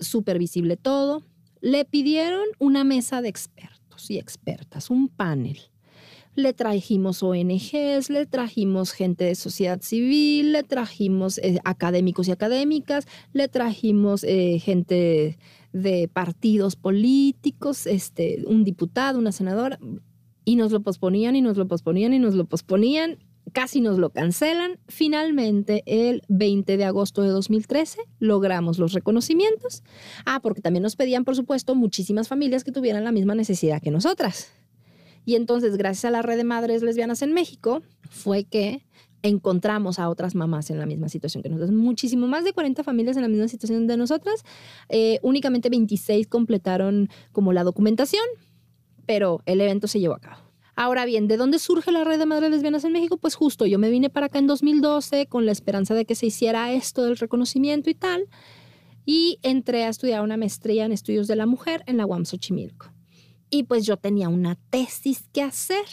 súper 0.00 0.38
visible 0.38 0.76
todo. 0.76 1.22
Le 1.60 1.84
pidieron 1.84 2.44
una 2.58 2.84
mesa 2.84 3.22
de 3.22 3.28
expertos 3.28 4.10
y 4.10 4.18
expertas, 4.18 4.90
un 4.90 5.08
panel 5.08 5.58
le 6.38 6.52
trajimos 6.52 7.22
ONGs, 7.22 8.10
le 8.10 8.26
trajimos 8.26 8.92
gente 8.92 9.24
de 9.24 9.34
sociedad 9.34 9.80
civil, 9.82 10.52
le 10.52 10.62
trajimos 10.62 11.38
eh, 11.38 11.58
académicos 11.64 12.28
y 12.28 12.30
académicas, 12.30 13.06
le 13.32 13.48
trajimos 13.48 14.22
eh, 14.24 14.60
gente 14.60 15.36
de 15.72 16.08
partidos 16.08 16.76
políticos, 16.76 17.86
este, 17.86 18.44
un 18.46 18.64
diputado, 18.64 19.18
una 19.18 19.32
senadora, 19.32 19.78
y 20.44 20.56
nos 20.56 20.72
lo 20.72 20.80
posponían 20.80 21.36
y 21.36 21.42
nos 21.42 21.56
lo 21.56 21.66
posponían 21.66 22.14
y 22.14 22.20
nos 22.20 22.34
lo 22.34 22.46
posponían, 22.46 23.18
casi 23.52 23.80
nos 23.80 23.98
lo 23.98 24.10
cancelan. 24.10 24.78
Finalmente, 24.86 25.82
el 25.86 26.22
20 26.28 26.76
de 26.76 26.84
agosto 26.84 27.22
de 27.22 27.30
2013, 27.30 27.98
logramos 28.20 28.78
los 28.78 28.92
reconocimientos. 28.92 29.82
Ah, 30.24 30.40
porque 30.40 30.62
también 30.62 30.84
nos 30.84 30.96
pedían, 30.96 31.24
por 31.24 31.34
supuesto, 31.34 31.74
muchísimas 31.74 32.28
familias 32.28 32.64
que 32.64 32.72
tuvieran 32.72 33.04
la 33.04 33.12
misma 33.12 33.34
necesidad 33.34 33.82
que 33.82 33.90
nosotras. 33.90 34.52
Y 35.28 35.36
entonces, 35.36 35.76
gracias 35.76 36.06
a 36.06 36.10
la 36.10 36.22
red 36.22 36.38
de 36.38 36.44
madres 36.44 36.82
lesbianas 36.82 37.20
en 37.20 37.34
México, 37.34 37.82
fue 38.08 38.44
que 38.44 38.86
encontramos 39.20 39.98
a 39.98 40.08
otras 40.08 40.34
mamás 40.34 40.70
en 40.70 40.78
la 40.78 40.86
misma 40.86 41.10
situación 41.10 41.42
que 41.42 41.50
nosotros. 41.50 41.70
Muchísimo 41.70 42.26
más 42.26 42.44
de 42.44 42.54
40 42.54 42.82
familias 42.82 43.14
en 43.18 43.24
la 43.24 43.28
misma 43.28 43.46
situación 43.46 43.86
de 43.86 43.98
nosotras. 43.98 44.42
Eh, 44.88 45.18
únicamente 45.20 45.68
26 45.68 46.28
completaron 46.28 47.10
como 47.30 47.52
la 47.52 47.62
documentación, 47.62 48.24
pero 49.04 49.42
el 49.44 49.60
evento 49.60 49.86
se 49.86 50.00
llevó 50.00 50.14
a 50.14 50.20
cabo. 50.20 50.40
Ahora 50.74 51.04
bien, 51.04 51.28
¿de 51.28 51.36
dónde 51.36 51.58
surge 51.58 51.92
la 51.92 52.04
red 52.04 52.18
de 52.18 52.24
madres 52.24 52.50
lesbianas 52.50 52.84
en 52.84 52.92
México? 52.92 53.18
Pues 53.18 53.34
justo, 53.34 53.66
yo 53.66 53.78
me 53.78 53.90
vine 53.90 54.08
para 54.08 54.28
acá 54.28 54.38
en 54.38 54.46
2012 54.46 55.26
con 55.26 55.44
la 55.44 55.52
esperanza 55.52 55.92
de 55.92 56.06
que 56.06 56.14
se 56.14 56.24
hiciera 56.24 56.72
esto 56.72 57.04
del 57.04 57.18
reconocimiento 57.18 57.90
y 57.90 57.94
tal, 57.94 58.24
y 59.04 59.40
entré 59.42 59.84
a 59.84 59.90
estudiar 59.90 60.22
una 60.22 60.38
maestría 60.38 60.86
en 60.86 60.92
estudios 60.92 61.28
de 61.28 61.36
la 61.36 61.44
mujer 61.44 61.84
en 61.86 61.98
la 61.98 62.06
UAM 62.06 62.24
Xochimilco. 62.24 62.97
Y 63.50 63.64
pues 63.64 63.86
yo 63.86 63.96
tenía 63.96 64.28
una 64.28 64.56
tesis 64.70 65.24
que 65.32 65.42
hacer. 65.42 65.86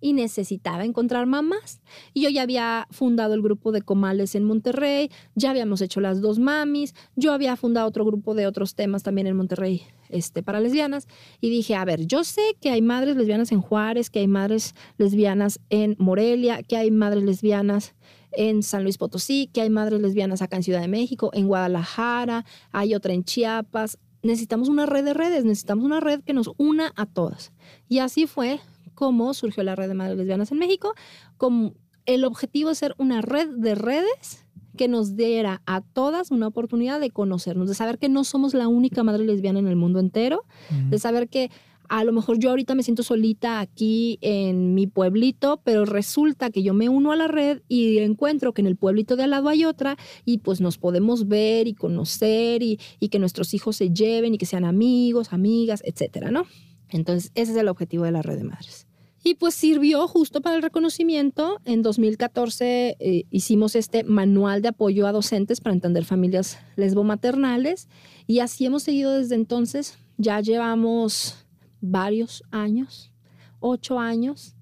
y 0.00 0.12
necesitaba 0.12 0.84
encontrar 0.84 1.26
mamás. 1.26 1.80
Y 2.14 2.22
yo 2.22 2.28
ya 2.28 2.42
había 2.42 2.86
fundado 2.90 3.34
el 3.34 3.42
grupo 3.42 3.72
de 3.72 3.82
comales 3.82 4.36
en 4.36 4.44
Monterrey, 4.44 5.10
ya 5.34 5.50
habíamos 5.50 5.80
hecho 5.80 6.00
las 6.00 6.20
dos 6.20 6.38
mamis, 6.38 6.94
yo 7.16 7.32
había 7.32 7.56
fundado 7.56 7.88
otro 7.88 8.04
grupo 8.04 8.34
de 8.34 8.46
otros 8.46 8.76
temas 8.76 9.02
también 9.02 9.26
en 9.26 9.36
Monterrey 9.36 9.82
este, 10.08 10.42
para 10.42 10.60
lesbianas. 10.60 11.08
Y 11.40 11.50
dije, 11.50 11.74
a 11.74 11.84
ver, 11.84 12.06
yo 12.06 12.22
sé 12.24 12.56
que 12.60 12.70
hay 12.70 12.82
madres 12.82 13.16
lesbianas 13.16 13.50
en 13.50 13.60
Juárez, 13.60 14.10
que 14.10 14.20
hay 14.20 14.28
madres 14.28 14.74
lesbianas 14.98 15.60
en 15.68 15.96
Morelia, 15.98 16.62
que 16.62 16.76
hay 16.76 16.90
madres 16.90 17.24
lesbianas 17.24 17.94
en 18.32 18.62
San 18.62 18.82
Luis 18.84 18.98
Potosí, 18.98 19.50
que 19.52 19.62
hay 19.62 19.70
madres 19.70 20.00
lesbianas 20.00 20.42
acá 20.42 20.56
en 20.56 20.62
Ciudad 20.62 20.80
de 20.80 20.88
México, 20.88 21.30
en 21.32 21.46
Guadalajara, 21.46 22.44
hay 22.72 22.94
otra 22.94 23.14
en 23.14 23.24
Chiapas. 23.24 23.98
Necesitamos 24.22 24.68
una 24.68 24.86
red 24.86 25.04
de 25.04 25.14
redes, 25.14 25.44
necesitamos 25.44 25.84
una 25.84 26.00
red 26.00 26.22
que 26.22 26.32
nos 26.32 26.50
una 26.56 26.92
a 26.96 27.06
todas. 27.06 27.52
Y 27.88 27.98
así 27.98 28.26
fue 28.26 28.60
como 28.94 29.32
surgió 29.32 29.62
la 29.62 29.76
red 29.76 29.86
de 29.86 29.94
madres 29.94 30.16
lesbianas 30.16 30.50
en 30.50 30.58
México, 30.58 30.92
con 31.36 31.76
el 32.04 32.24
objetivo 32.24 32.70
de 32.70 32.74
ser 32.74 32.94
una 32.98 33.20
red 33.20 33.48
de 33.48 33.76
redes 33.76 34.44
que 34.76 34.88
nos 34.88 35.14
diera 35.14 35.62
a 35.66 35.82
todas 35.82 36.30
una 36.30 36.46
oportunidad 36.46 36.98
de 36.98 37.10
conocernos, 37.10 37.68
de 37.68 37.74
saber 37.74 37.98
que 37.98 38.08
no 38.08 38.24
somos 38.24 38.54
la 38.54 38.66
única 38.66 39.04
madre 39.04 39.24
lesbiana 39.24 39.58
en 39.58 39.68
el 39.68 39.76
mundo 39.76 40.00
entero, 40.00 40.44
de 40.88 40.98
saber 40.98 41.28
que 41.28 41.50
a 41.88 42.04
lo 42.04 42.12
mejor 42.12 42.38
yo 42.38 42.50
ahorita 42.50 42.74
me 42.74 42.82
siento 42.82 43.02
solita 43.02 43.60
aquí 43.60 44.18
en 44.20 44.74
mi 44.74 44.86
pueblito, 44.86 45.60
pero 45.64 45.84
resulta 45.84 46.50
que 46.50 46.62
yo 46.62 46.74
me 46.74 46.88
uno 46.88 47.12
a 47.12 47.16
la 47.16 47.28
red 47.28 47.62
y 47.68 47.98
encuentro 47.98 48.52
que 48.52 48.62
en 48.62 48.66
el 48.66 48.76
pueblito 48.76 49.16
de 49.16 49.24
al 49.24 49.30
lado 49.30 49.48
hay 49.48 49.64
otra 49.64 49.96
y 50.24 50.38
pues 50.38 50.60
nos 50.60 50.78
podemos 50.78 51.28
ver 51.28 51.68
y 51.68 51.74
conocer 51.74 52.62
y, 52.62 52.78
que 53.08 53.18
nuestros 53.18 53.54
hijos 53.54 53.76
se 53.76 53.90
lleven 53.90 54.34
y 54.34 54.38
que 54.38 54.44
sean 54.44 54.64
amigos, 54.64 55.32
amigas, 55.32 55.80
etcétera, 55.84 56.30
¿no? 56.30 56.44
Entonces, 56.90 57.32
ese 57.34 57.52
es 57.52 57.58
el 57.58 57.68
objetivo 57.68 58.04
de 58.04 58.12
la 58.12 58.20
red 58.20 58.36
de 58.36 58.44
madres. 58.44 58.86
Y 59.24 59.34
pues 59.34 59.54
sirvió 59.54 60.06
justo 60.06 60.40
para 60.40 60.56
el 60.56 60.62
reconocimiento. 60.62 61.58
En 61.64 61.82
2014 61.82 62.96
eh, 62.98 63.24
hicimos 63.30 63.76
este 63.76 64.04
manual 64.04 64.62
de 64.62 64.68
apoyo 64.68 65.06
a 65.06 65.12
docentes 65.12 65.60
para 65.60 65.74
entender 65.74 66.04
familias 66.04 66.58
lesbomaternales 66.76 67.88
y 68.26 68.40
así 68.40 68.66
hemos 68.66 68.82
seguido 68.84 69.14
desde 69.14 69.34
entonces. 69.34 69.98
Ya 70.18 70.40
llevamos 70.40 71.47
varios 71.80 72.42
años, 72.50 73.12
ocho 73.60 73.98
años, 73.98 74.54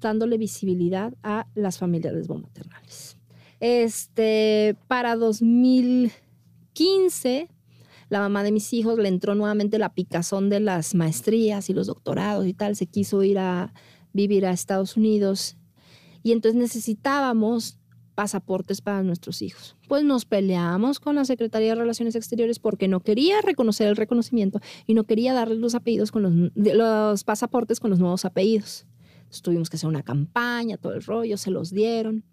dándole 0.00 0.38
visibilidad 0.38 1.14
a 1.22 1.46
las 1.54 1.78
familias 1.78 2.14
lesbomaternales. 2.14 3.16
Este, 3.60 4.76
para 4.88 5.14
2015 5.16 7.48
la 8.14 8.20
mamá 8.20 8.42
de 8.42 8.52
mis 8.52 8.72
hijos 8.72 8.98
le 8.98 9.08
entró 9.08 9.34
nuevamente 9.34 9.78
la 9.78 9.94
picazón 9.94 10.50
de 10.50 10.60
las 10.60 10.94
maestrías 10.94 11.70
y 11.70 11.74
los 11.74 11.86
doctorados 11.86 12.46
y 12.46 12.54
tal, 12.54 12.76
se 12.76 12.86
quiso 12.86 13.22
ir 13.22 13.38
a 13.38 13.72
vivir 14.12 14.46
a 14.46 14.52
Estados 14.52 14.96
Unidos 14.96 15.56
y 16.22 16.32
entonces 16.32 16.60
necesitábamos 16.60 17.78
pasaportes 18.14 18.80
para 18.80 19.02
nuestros 19.02 19.42
hijos. 19.42 19.76
Pues 19.88 20.04
nos 20.04 20.24
peleamos 20.24 21.00
con 21.00 21.16
la 21.16 21.24
Secretaría 21.24 21.70
de 21.70 21.74
Relaciones 21.74 22.14
Exteriores 22.14 22.58
porque 22.58 22.88
no 22.88 23.00
quería 23.00 23.40
reconocer 23.42 23.88
el 23.88 23.96
reconocimiento 23.96 24.60
y 24.86 24.94
no 24.94 25.04
quería 25.04 25.34
darles 25.34 25.58
los 25.58 25.74
apellidos 25.74 26.12
con 26.12 26.22
los, 26.22 26.52
los 26.54 27.24
pasaportes 27.24 27.80
con 27.80 27.90
los 27.90 27.98
nuevos 27.98 28.24
apellidos. 28.24 28.86
Entonces 29.16 29.42
tuvimos 29.42 29.70
que 29.70 29.76
hacer 29.76 29.88
una 29.88 30.02
campaña, 30.02 30.76
todo 30.76 30.94
el 30.94 31.02
rollo, 31.02 31.36
se 31.36 31.50
los 31.50 31.70
dieron. 31.70 32.24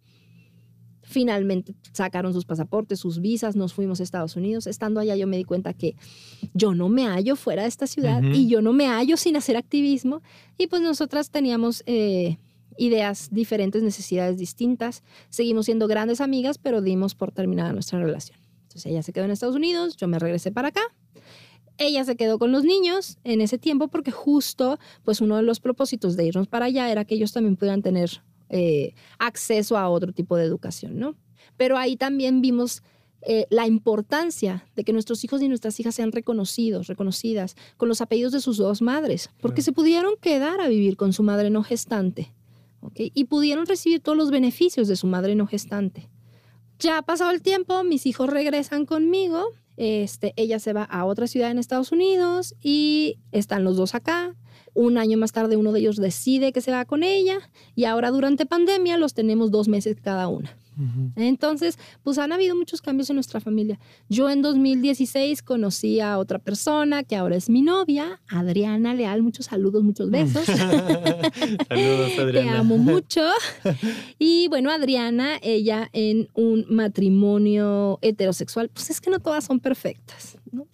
Finalmente 1.03 1.73
sacaron 1.91 2.31
sus 2.31 2.45
pasaportes, 2.45 2.99
sus 2.99 3.19
visas, 3.19 3.55
nos 3.55 3.73
fuimos 3.73 3.99
a 3.99 4.03
Estados 4.03 4.35
Unidos. 4.35 4.67
Estando 4.67 4.99
allá 4.99 5.15
yo 5.15 5.27
me 5.27 5.35
di 5.35 5.43
cuenta 5.43 5.73
que 5.73 5.95
yo 6.53 6.75
no 6.75 6.89
me 6.89 7.07
hallo 7.07 7.35
fuera 7.35 7.63
de 7.63 7.67
esta 7.67 7.87
ciudad 7.87 8.21
y 8.23 8.47
yo 8.47 8.61
no 8.61 8.71
me 8.71 8.87
hallo 8.87 9.17
sin 9.17 9.35
hacer 9.35 9.57
activismo. 9.57 10.21
Y 10.57 10.67
pues 10.67 10.81
nosotras 10.81 11.31
teníamos 11.31 11.83
eh, 11.87 12.37
ideas 12.77 13.29
diferentes, 13.31 13.83
necesidades 13.83 14.37
distintas. 14.37 15.03
Seguimos 15.29 15.65
siendo 15.65 15.87
grandes 15.87 16.21
amigas, 16.21 16.57
pero 16.57 16.81
dimos 16.81 17.15
por 17.15 17.31
terminada 17.31 17.73
nuestra 17.73 17.99
relación. 17.99 18.39
Entonces 18.63 18.85
ella 18.85 19.03
se 19.03 19.11
quedó 19.13 19.25
en 19.25 19.31
Estados 19.31 19.55
Unidos, 19.55 19.97
yo 19.97 20.07
me 20.07 20.19
regresé 20.19 20.51
para 20.51 20.69
acá. 20.69 20.81
Ella 21.77 22.03
se 22.03 22.15
quedó 22.15 22.37
con 22.37 22.51
los 22.51 22.63
niños 22.63 23.17
en 23.23 23.41
ese 23.41 23.57
tiempo 23.57 23.87
porque 23.87 24.11
justo 24.11 24.77
pues 25.03 25.19
uno 25.19 25.37
de 25.37 25.43
los 25.43 25.59
propósitos 25.59 26.15
de 26.15 26.25
irnos 26.25 26.47
para 26.47 26.65
allá 26.65 26.91
era 26.91 27.05
que 27.05 27.15
ellos 27.15 27.33
también 27.33 27.55
pudieran 27.55 27.81
tener 27.81 28.21
eh, 28.49 28.93
acceso 29.17 29.77
a 29.77 29.89
otro 29.89 30.13
tipo 30.13 30.37
de 30.37 30.45
educación, 30.45 30.99
¿no? 30.99 31.15
Pero 31.57 31.77
ahí 31.77 31.97
también 31.97 32.41
vimos 32.41 32.83
eh, 33.23 33.45
la 33.49 33.67
importancia 33.67 34.65
de 34.75 34.83
que 34.83 34.93
nuestros 34.93 35.23
hijos 35.23 35.41
y 35.41 35.47
nuestras 35.47 35.79
hijas 35.79 35.93
sean 35.93 36.11
reconocidos, 36.11 36.87
reconocidas, 36.87 37.55
con 37.77 37.87
los 37.87 38.01
apellidos 38.01 38.31
de 38.31 38.41
sus 38.41 38.57
dos 38.57 38.81
madres, 38.81 39.29
porque 39.41 39.61
se 39.61 39.71
pudieron 39.71 40.15
quedar 40.19 40.59
a 40.59 40.67
vivir 40.67 40.97
con 40.97 41.13
su 41.13 41.21
madre 41.21 41.49
no 41.49 41.63
gestante, 41.63 42.33
Y 42.95 43.25
pudieron 43.25 43.65
recibir 43.65 44.01
todos 44.01 44.17
los 44.17 44.31
beneficios 44.31 44.87
de 44.87 44.95
su 44.95 45.07
madre 45.07 45.35
no 45.35 45.47
gestante. 45.47 46.09
Ya 46.79 46.97
ha 46.97 47.01
pasado 47.03 47.31
el 47.31 47.41
tiempo, 47.41 47.83
mis 47.83 48.05
hijos 48.05 48.29
regresan 48.29 48.85
conmigo, 48.85 49.45
este, 49.77 50.33
ella 50.35 50.59
se 50.59 50.73
va 50.73 50.83
a 50.83 51.05
otra 51.05 51.27
ciudad 51.27 51.51
en 51.51 51.57
Estados 51.57 51.91
Unidos 51.91 52.55
y 52.61 53.17
están 53.31 53.63
los 53.63 53.77
dos 53.77 53.95
acá. 53.95 54.35
Un 54.73 54.97
año 54.97 55.17
más 55.17 55.31
tarde 55.31 55.57
uno 55.57 55.71
de 55.71 55.79
ellos 55.79 55.97
decide 55.97 56.51
que 56.53 56.61
se 56.61 56.71
va 56.71 56.85
con 56.85 57.03
ella 57.03 57.39
y 57.75 57.85
ahora 57.85 58.09
durante 58.09 58.45
pandemia 58.45 58.97
los 58.97 59.13
tenemos 59.13 59.51
dos 59.51 59.67
meses 59.67 59.97
cada 60.01 60.27
una. 60.27 60.55
Entonces, 61.15 61.77
pues 62.03 62.17
han 62.17 62.31
habido 62.31 62.55
muchos 62.55 62.81
cambios 62.81 63.09
en 63.09 63.15
nuestra 63.15 63.39
familia. 63.39 63.79
Yo 64.09 64.29
en 64.29 64.41
2016 64.41 65.43
conocí 65.43 65.99
a 65.99 66.17
otra 66.17 66.39
persona 66.39 67.03
que 67.03 67.15
ahora 67.15 67.35
es 67.35 67.49
mi 67.49 67.61
novia, 67.61 68.21
Adriana 68.29 68.93
Leal. 68.93 69.21
Muchos 69.21 69.47
saludos, 69.47 69.83
muchos 69.83 70.09
besos. 70.11 70.45
saludos, 70.45 72.19
Adriana. 72.19 72.51
Te 72.51 72.57
amo 72.57 72.77
mucho. 72.77 73.21
Y 74.17 74.47
bueno, 74.49 74.71
Adriana, 74.71 75.37
ella 75.41 75.89
en 75.93 76.29
un 76.33 76.65
matrimonio 76.69 77.99
heterosexual, 78.01 78.69
pues 78.69 78.89
es 78.89 79.01
que 79.01 79.09
no 79.09 79.19
todas 79.19 79.43
son 79.43 79.59
perfectas, 79.59 80.37
¿no? 80.51 80.67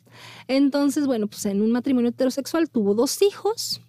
Entonces, 0.47 1.05
bueno, 1.05 1.27
pues 1.27 1.45
en 1.45 1.61
un 1.61 1.71
matrimonio 1.71 2.09
heterosexual 2.09 2.69
tuvo 2.69 2.93
dos 2.93 3.21
hijos 3.21 3.81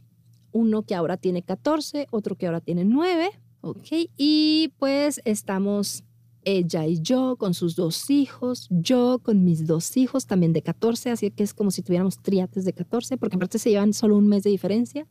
uno 0.53 0.83
que 0.83 0.95
ahora 0.95 1.17
tiene 1.17 1.43
14, 1.43 2.09
otro 2.11 2.37
que 2.37 2.47
ahora 2.47 2.61
tiene 2.61 2.85
9, 2.85 3.31
¿ok? 3.61 3.87
Y 4.17 4.73
pues 4.79 5.21
estamos 5.25 6.05
ella 6.45 6.87
y 6.87 7.01
yo 7.01 7.37
con 7.37 7.55
sus 7.55 7.77
dos 7.77 8.11
hijos, 8.11 8.69
yo 8.71 9.21
con 9.23 9.45
mis 9.45 9.67
dos 9.67 9.97
hijos 9.97 10.27
también 10.27 10.53
de 10.53 10.63
14, 10.63 11.11
así 11.11 11.31
que 11.31 11.43
es 11.43 11.53
como 11.53 11.71
si 11.71 11.83
tuviéramos 11.83 12.19
triates 12.23 12.65
de 12.65 12.73
14, 12.73 13.17
porque 13.19 13.37
aparte 13.37 13.59
se 13.59 13.71
llevan 13.71 13.93
solo 13.93 14.17
un 14.17 14.29
mes 14.29 14.45
de 14.45 14.51
diferencia. 14.51 15.07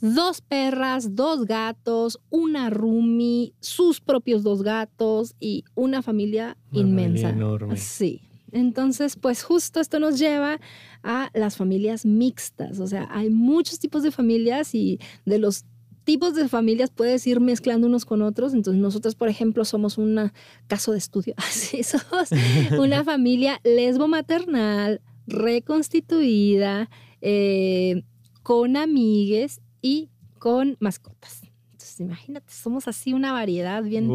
Dos 0.00 0.40
perras, 0.40 1.14
dos 1.14 1.44
gatos, 1.44 2.18
una 2.30 2.70
roomie, 2.70 3.52
sus 3.60 4.00
propios 4.00 4.42
dos 4.42 4.62
gatos 4.62 5.36
y 5.38 5.64
una 5.76 6.02
familia 6.02 6.56
inmensa. 6.72 7.30
enorme. 7.30 7.76
Sí. 7.76 8.20
Entonces, 8.50 9.16
pues 9.16 9.42
justo 9.44 9.80
esto 9.80 9.98
nos 9.98 10.18
lleva 10.18 10.60
a 11.02 11.30
las 11.32 11.56
familias 11.56 12.04
mixtas. 12.04 12.80
O 12.80 12.86
sea, 12.86 13.08
hay 13.10 13.30
muchos 13.30 13.78
tipos 13.78 14.02
de 14.02 14.10
familias 14.10 14.74
y 14.74 14.98
de 15.24 15.38
los 15.38 15.64
tipos 16.04 16.34
de 16.34 16.48
familias 16.48 16.90
puedes 16.90 17.26
ir 17.26 17.40
mezclando 17.40 17.86
unos 17.86 18.04
con 18.04 18.22
otros. 18.22 18.54
Entonces, 18.54 18.80
nosotros, 18.80 19.14
por 19.14 19.28
ejemplo, 19.28 19.64
somos 19.64 19.98
un 19.98 20.32
caso 20.66 20.92
de 20.92 20.98
estudio. 20.98 21.34
Así 21.38 21.82
somos 21.82 22.30
una 22.78 23.04
familia 23.04 23.60
lesbo-maternal, 23.64 25.00
reconstituida, 25.26 26.90
eh, 27.20 28.02
con 28.42 28.76
amigues 28.76 29.60
y 29.80 30.10
con 30.38 30.76
mascotas. 30.80 31.42
Entonces, 31.72 32.00
imagínate, 32.00 32.52
somos 32.52 32.88
así 32.88 33.12
una 33.12 33.32
variedad 33.32 33.82
bien 33.82 34.08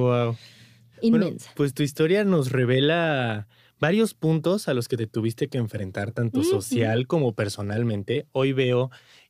inmensa. 1.01 1.51
pues 1.55 1.73
tu 1.73 1.83
historia 1.83 2.23
nos 2.23 2.51
revela 2.51 3.47
varios 3.79 4.13
puntos 4.13 4.67
a 4.67 4.73
los 4.73 4.87
que 4.87 4.97
te 4.97 5.07
tuviste 5.07 5.47
que 5.47 5.57
enfrentar, 5.57 6.11
tanto 6.11 6.43
social 6.43 7.07
como 7.07 7.33
personalmente. 7.33 8.27
Hoy 8.31 8.51
veo 8.51 8.89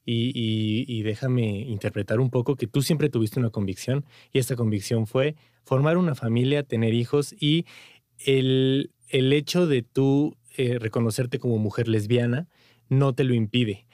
y, 0.10 1.04
déjame 1.04 1.60
interpretar 1.62 2.20
un 2.20 2.30
poco 2.30 2.56
que 2.56 2.68
tú 2.68 2.82
siempre 2.82 3.10
tuviste 3.10 3.40
una 3.40 3.50
convicción 3.50 4.06
y 4.32 4.40
esta 4.40 4.56
convicción 4.56 5.06
fue 5.06 5.36
formar 5.64 5.98
una 5.98 6.16
familia, 6.16 6.64
tener 6.64 6.94
hijos 6.94 7.36
y 7.38 7.66
el, 8.26 8.92
el 9.10 9.34
hecho 9.34 9.68
de 9.68 9.84
tú 9.84 10.38
eh, 10.56 10.80
reconocerte 10.80 11.40
como 11.40 11.58
mujer 11.58 11.90
lesbiana 11.90 12.48
no 12.90 13.14
te 13.14 13.26
lo 13.26 13.34
impide. 13.34 13.86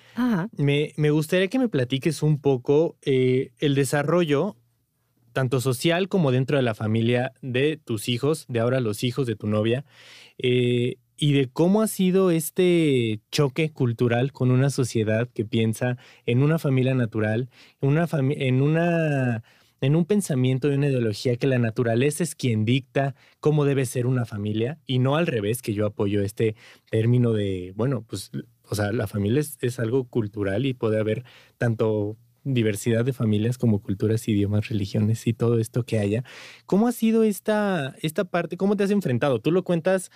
Me, 0.58 0.94
me, 0.96 1.10
gustaría 1.10 1.48
que 1.48 1.58
me 1.58 1.70
platiques 1.70 2.22
un 2.22 2.40
poco 2.40 2.96
eh, 3.02 3.52
el 3.58 3.74
desarrollo 3.74 4.56
tanto 5.34 5.60
social 5.60 6.08
como 6.08 6.32
dentro 6.32 6.58
de 6.58 6.64
la 6.64 6.76
familia 6.76 7.34
de 7.42 7.78
tus 7.84 8.08
hijos, 8.08 8.46
de 8.48 8.60
ahora 8.60 8.80
los 8.80 9.04
hijos 9.04 9.26
de 9.26 9.36
tu 9.36 9.48
novia, 9.48 9.84
eh, 10.38 10.98
y 11.18 11.34
de 11.34 11.48
cómo 11.48 11.82
ha 11.82 11.88
sido 11.88 12.32
este 12.32 13.22
choque 13.32 13.72
cultural 13.72 14.32
con 14.32 14.52
una 14.52 14.70
sociedad 14.70 15.30
que 15.34 15.46
piensa 15.46 15.98
en 16.26 16.42
una 16.42 16.60
familia 16.60 16.96
natural, 16.96 17.50
en, 17.82 17.90
una 18.62 19.44
en, 19.82 19.96
un 19.96 20.06
pensamiento 20.06 20.72
y 20.72 20.76
una 20.76 20.88
ideología 20.88 21.38
que 21.38 21.48
la 21.48 21.60
naturaleza 21.60 22.24
es 22.24 22.36
quien 22.36 22.66
dicta 22.66 23.16
cómo 23.40 23.66
debe 23.66 23.86
ser 23.86 24.08
una 24.08 24.26
familia 24.26 24.80
y 24.86 25.00
no 25.00 25.16
al 25.16 25.28
revés, 25.28 25.62
que 25.62 25.74
yo 25.74 25.86
apoyo 25.86 26.22
este 26.22 26.56
término 26.90 27.32
de, 27.34 27.74
bueno, 27.76 28.04
pues, 28.08 28.32
o 28.70 28.76
sea, 28.76 28.92
la 28.92 29.08
familia 29.08 29.42
es, 29.42 29.58
es 29.62 29.80
algo 29.80 30.06
cultural 30.06 30.66
y 30.66 30.74
puede 30.74 31.00
haber 31.00 31.24
tanto 31.58 32.18
diversidad 32.44 33.06
de 33.06 33.14
familias 33.14 33.58
como 33.58 33.82
culturas, 33.82 34.28
idiomas, 34.28 34.68
religiones 34.70 35.26
y 35.28 35.34
todo 35.34 35.60
esto 35.60 35.84
que 35.84 36.00
haya. 36.00 36.24
¿Cómo 36.66 36.88
ha 36.88 36.92
sido 36.92 37.24
esta, 37.24 37.96
esta 38.02 38.26
parte? 38.26 38.58
¿Cómo 38.58 38.76
te 38.76 38.84
has 38.84 38.92
enfrentado? 38.92 39.40
Tú 39.40 39.52
lo 39.52 39.64
cuentas 39.64 40.12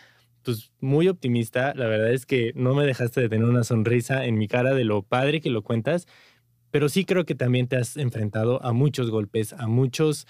pues 0.48 0.72
muy 0.80 1.10
optimista. 1.10 1.74
La 1.76 1.88
verdad 1.88 2.14
es 2.14 2.26
que 2.26 2.54
no 2.56 2.74
me 2.74 2.86
dejaste 2.86 3.20
de 3.20 3.28
tener 3.28 3.46
una 3.46 3.66
sonrisa 3.66 4.26
en 4.26 4.38
mi 4.38 4.48
cara 4.48 4.74
de 4.74 4.86
lo 4.86 5.02
padre 5.02 5.42
que 5.42 5.50
lo 5.50 5.62
cuentas, 5.62 6.08
pero 6.72 6.88
sí 6.88 7.04
creo 7.04 7.26
que 7.26 7.36
también 7.36 7.68
te 7.68 7.76
has 7.76 7.98
enfrentado 7.98 8.64
a 8.64 8.72
muchos 8.72 9.12
golpes, 9.12 9.52
a 9.52 9.68
muchos, 9.68 10.26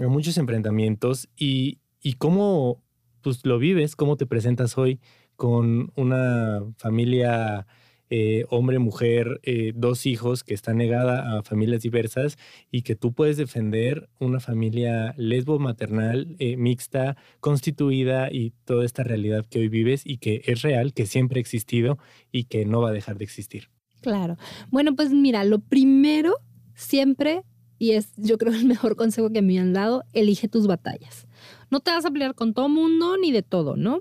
a 0.00 0.08
muchos 0.08 0.38
enfrentamientos 0.38 1.28
y, 1.36 1.78
y 2.02 2.14
cómo 2.14 2.82
pues, 3.20 3.46
lo 3.46 3.60
vives, 3.60 3.94
cómo 3.94 4.16
te 4.16 4.26
presentas 4.26 4.76
hoy 4.76 4.98
con 5.36 5.92
una 5.94 6.64
familia 6.76 7.68
eh, 8.10 8.44
hombre, 8.50 8.80
mujer, 8.80 9.40
eh, 9.44 9.72
dos 9.74 10.04
hijos, 10.04 10.42
que 10.42 10.52
está 10.52 10.74
negada 10.74 11.38
a 11.38 11.42
familias 11.44 11.82
diversas 11.82 12.38
y 12.70 12.82
que 12.82 12.96
tú 12.96 13.12
puedes 13.12 13.36
defender 13.36 14.10
una 14.18 14.40
familia 14.40 15.14
lesbo 15.16 15.60
maternal, 15.60 16.34
eh, 16.40 16.56
mixta, 16.56 17.16
constituida 17.38 18.32
y 18.32 18.52
toda 18.64 18.84
esta 18.84 19.04
realidad 19.04 19.46
que 19.48 19.60
hoy 19.60 19.68
vives 19.68 20.02
y 20.04 20.18
que 20.18 20.42
es 20.44 20.62
real, 20.62 20.92
que 20.92 21.06
siempre 21.06 21.38
ha 21.38 21.40
existido 21.40 21.98
y 22.32 22.44
que 22.44 22.64
no 22.64 22.80
va 22.80 22.88
a 22.88 22.92
dejar 22.92 23.16
de 23.16 23.24
existir. 23.24 23.70
Claro. 24.00 24.36
Bueno, 24.70 24.96
pues 24.96 25.12
mira, 25.12 25.44
lo 25.44 25.60
primero 25.60 26.34
siempre, 26.74 27.44
y 27.78 27.92
es 27.92 28.12
yo 28.16 28.38
creo 28.38 28.52
el 28.52 28.64
mejor 28.64 28.96
consejo 28.96 29.30
que 29.30 29.42
me 29.42 29.58
han 29.60 29.72
dado, 29.72 30.02
elige 30.12 30.48
tus 30.48 30.66
batallas. 30.66 31.28
No 31.70 31.78
te 31.78 31.92
vas 31.92 32.04
a 32.04 32.10
pelear 32.10 32.34
con 32.34 32.54
todo 32.54 32.68
mundo 32.68 33.16
ni 33.18 33.30
de 33.30 33.42
todo, 33.42 33.76
¿no? 33.76 34.00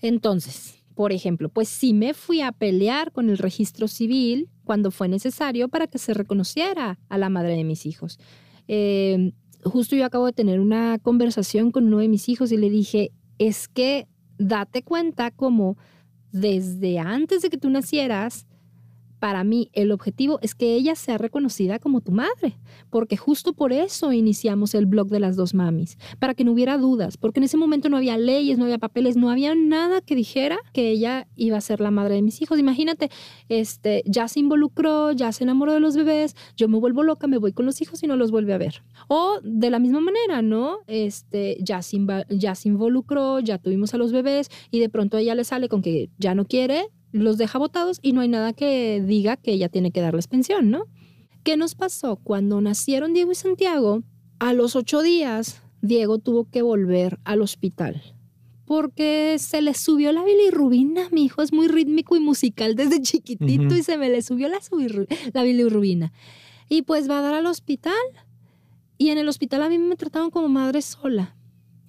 Entonces, 0.00 0.77
por 0.98 1.12
ejemplo, 1.12 1.48
pues 1.48 1.68
sí 1.68 1.94
me 1.94 2.12
fui 2.12 2.40
a 2.40 2.50
pelear 2.50 3.12
con 3.12 3.30
el 3.30 3.38
registro 3.38 3.86
civil 3.86 4.48
cuando 4.64 4.90
fue 4.90 5.06
necesario 5.06 5.68
para 5.68 5.86
que 5.86 5.96
se 5.96 6.12
reconociera 6.12 6.98
a 7.08 7.18
la 7.18 7.28
madre 7.28 7.54
de 7.54 7.62
mis 7.62 7.86
hijos. 7.86 8.18
Em, 8.66 9.30
justo 9.62 9.94
yo 9.94 10.04
acabo 10.04 10.26
de 10.26 10.32
tener 10.32 10.58
una 10.58 10.98
conversación 10.98 11.70
con 11.70 11.86
uno 11.86 11.98
de 11.98 12.08
mis 12.08 12.28
hijos 12.28 12.50
y 12.50 12.56
le 12.56 12.68
dije, 12.68 13.12
es 13.38 13.68
que 13.68 14.08
date 14.38 14.82
cuenta 14.82 15.30
como 15.30 15.76
desde 16.32 16.98
antes 16.98 17.42
de 17.42 17.50
que 17.50 17.58
tú 17.58 17.70
nacieras, 17.70 18.48
para 19.18 19.44
mí 19.44 19.70
el 19.72 19.92
objetivo 19.92 20.38
es 20.42 20.54
que 20.54 20.74
ella 20.74 20.94
sea 20.94 21.18
reconocida 21.18 21.78
como 21.78 22.00
tu 22.00 22.12
madre, 22.12 22.56
porque 22.90 23.16
justo 23.16 23.52
por 23.52 23.72
eso 23.72 24.12
iniciamos 24.12 24.74
el 24.74 24.86
blog 24.86 25.08
de 25.08 25.20
las 25.20 25.36
dos 25.36 25.54
mamis, 25.54 25.98
para 26.18 26.34
que 26.34 26.44
no 26.44 26.52
hubiera 26.52 26.78
dudas, 26.78 27.16
porque 27.16 27.40
en 27.40 27.44
ese 27.44 27.56
momento 27.56 27.88
no 27.88 27.96
había 27.96 28.16
leyes, 28.18 28.58
no 28.58 28.64
había 28.64 28.78
papeles, 28.78 29.16
no 29.16 29.30
había 29.30 29.54
nada 29.54 30.00
que 30.00 30.14
dijera 30.14 30.58
que 30.72 30.90
ella 30.90 31.26
iba 31.36 31.56
a 31.56 31.60
ser 31.60 31.80
la 31.80 31.90
madre 31.90 32.14
de 32.14 32.22
mis 32.22 32.40
hijos. 32.42 32.58
Imagínate, 32.58 33.10
este, 33.48 34.02
ya 34.06 34.28
se 34.28 34.40
involucró, 34.40 35.12
ya 35.12 35.32
se 35.32 35.44
enamoró 35.44 35.72
de 35.72 35.80
los 35.80 35.96
bebés, 35.96 36.36
yo 36.56 36.68
me 36.68 36.78
vuelvo 36.78 37.02
loca, 37.02 37.26
me 37.26 37.38
voy 37.38 37.52
con 37.52 37.66
los 37.66 37.80
hijos 37.80 38.02
y 38.02 38.06
no 38.06 38.16
los 38.16 38.30
vuelve 38.30 38.54
a 38.54 38.58
ver. 38.58 38.82
O 39.08 39.40
de 39.42 39.70
la 39.70 39.78
misma 39.78 40.00
manera, 40.00 40.42
¿no? 40.42 40.78
Este, 40.86 41.56
ya 41.60 41.82
se, 41.82 41.98
ya 42.30 42.54
se 42.54 42.68
involucró, 42.68 43.40
ya 43.40 43.58
tuvimos 43.58 43.94
a 43.94 43.98
los 43.98 44.12
bebés 44.12 44.50
y 44.70 44.80
de 44.80 44.88
pronto 44.88 45.16
ella 45.18 45.34
le 45.34 45.44
sale 45.44 45.68
con 45.68 45.82
que 45.82 46.10
ya 46.18 46.34
no 46.34 46.44
quiere, 46.44 46.88
los 47.12 47.38
deja 47.38 47.58
votados 47.58 47.98
y 48.02 48.12
no 48.12 48.20
hay 48.20 48.28
nada 48.28 48.52
que 48.52 49.02
diga 49.04 49.36
que 49.36 49.52
ella 49.52 49.68
tiene 49.68 49.90
que 49.90 50.00
darles 50.00 50.28
pensión, 50.28 50.70
¿no? 50.70 50.84
¿Qué 51.42 51.56
nos 51.56 51.74
pasó? 51.74 52.16
Cuando 52.16 52.60
nacieron 52.60 53.14
Diego 53.14 53.32
y 53.32 53.34
Santiago, 53.34 54.02
a 54.38 54.52
los 54.52 54.76
ocho 54.76 55.02
días, 55.02 55.62
Diego 55.80 56.18
tuvo 56.18 56.44
que 56.50 56.62
volver 56.62 57.18
al 57.24 57.42
hospital 57.42 58.02
porque 58.68 59.36
se 59.38 59.62
le 59.62 59.72
subió 59.72 60.12
la 60.12 60.22
bilirrubina. 60.22 61.08
Mi 61.10 61.24
hijo 61.24 61.40
es 61.40 61.54
muy 61.54 61.68
rítmico 61.68 62.16
y 62.16 62.20
musical 62.20 62.74
desde 62.76 63.00
chiquitito 63.02 63.74
y 63.74 63.82
se 63.82 63.96
me 63.96 64.10
le 64.10 64.20
subió 64.20 64.48
la, 64.48 64.58
la 65.32 65.42
bilirrubina. 65.42 66.12
Y 66.68 66.82
pues 66.82 67.08
va 67.08 67.18
a 67.18 67.22
dar 67.22 67.32
al 67.32 67.46
hospital. 67.46 67.94
Y 68.98 69.08
en 69.08 69.16
el 69.16 69.28
hospital 69.28 69.62
a 69.62 69.70
mí 69.70 69.78
me 69.78 69.96
trataban 69.96 70.30
como 70.30 70.48
madre 70.48 70.82
sola, 70.82 71.34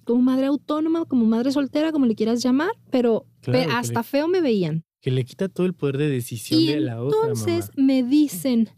como 0.04 0.22
madre 0.22 0.46
autónoma, 0.46 1.04
como 1.04 1.26
madre 1.26 1.52
soltera, 1.52 1.92
como 1.92 2.06
le 2.06 2.14
quieras 2.14 2.42
llamar, 2.42 2.70
pero 2.90 3.26
hasta 3.70 4.02
feo 4.02 4.26
me 4.26 4.40
veían. 4.40 4.84
Que 5.00 5.10
le 5.10 5.24
quita 5.24 5.48
todo 5.48 5.66
el 5.66 5.74
poder 5.74 5.98
de 5.98 6.08
decisión 6.08 6.66
de 6.66 6.80
la 6.80 7.02
otra. 7.02 7.18
Entonces 7.22 7.70
me 7.76 8.02
dicen, 8.02 8.68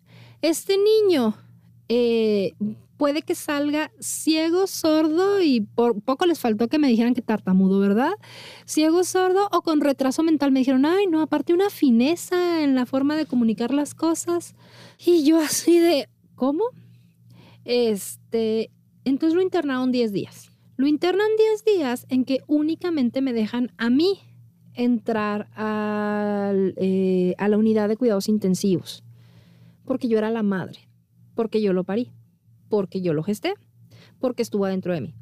este 0.41 0.77
niño 0.79 1.37
eh, 1.89 2.53
puede 3.03 3.23
que 3.23 3.35
salga 3.35 3.91
ciego, 3.99 4.69
sordo 4.69 5.43
y 5.43 5.61
por 5.61 6.01
poco 6.03 6.25
les 6.25 6.39
faltó 6.39 6.69
que 6.69 6.79
me 6.79 6.87
dijeran 6.87 7.15
que 7.15 7.21
tartamudo, 7.21 7.81
¿verdad? 7.81 8.13
Ciego, 8.65 9.03
sordo 9.03 9.49
o 9.51 9.63
con 9.63 9.81
retraso 9.81 10.23
mental. 10.23 10.53
Me 10.53 10.61
dijeron, 10.61 10.87
ay, 10.87 11.09
no, 11.09 11.21
aparte 11.21 11.53
una 11.53 11.69
fineza 11.69 12.63
en 12.63 12.77
la 12.77 12.87
forma 12.87 13.17
de 13.17 13.27
comunicar 13.27 13.75
las 13.75 13.95
cosas. 13.95 14.55
Y 15.05 15.25
yo 15.25 15.41
así 15.41 15.81
de, 15.81 16.09
¿cómo? 16.37 16.63
Este, 17.65 18.71
entonces 19.05 19.35
lo 19.35 19.43
internaron 19.43 19.91
10 19.91 20.13
días. 20.13 20.53
Lo 20.77 20.87
internan 20.87 21.27
10 21.37 21.65
días 21.65 22.07
en 22.09 22.25
que 22.25 22.39
únicamente 22.47 23.21
me 23.21 23.33
dejan 23.33 23.73
a 23.79 23.91
mí 23.91 24.21
entrar 24.75 25.49
eh, 26.77 27.35
a 27.39 27.49
la 27.49 27.59
unidad 27.59 27.89
de 27.89 27.97
cuidados 27.97 28.29
intensivos, 28.29 29.03
porque 29.85 30.09
yo 30.09 30.19
era 30.19 30.31
la 30.31 30.43
madre, 30.43 30.89
porque 31.35 31.61
yo 31.61 31.73
lo 31.73 31.85
parí, 31.85 32.11
porque 32.69 33.03
yo 33.03 33.13
lo 33.13 33.23
gesté, 33.23 33.55
porque 34.19 34.43
estuvo 34.43 34.65
adentro 34.65 34.95
de 34.95 35.01
mí. 35.03 35.15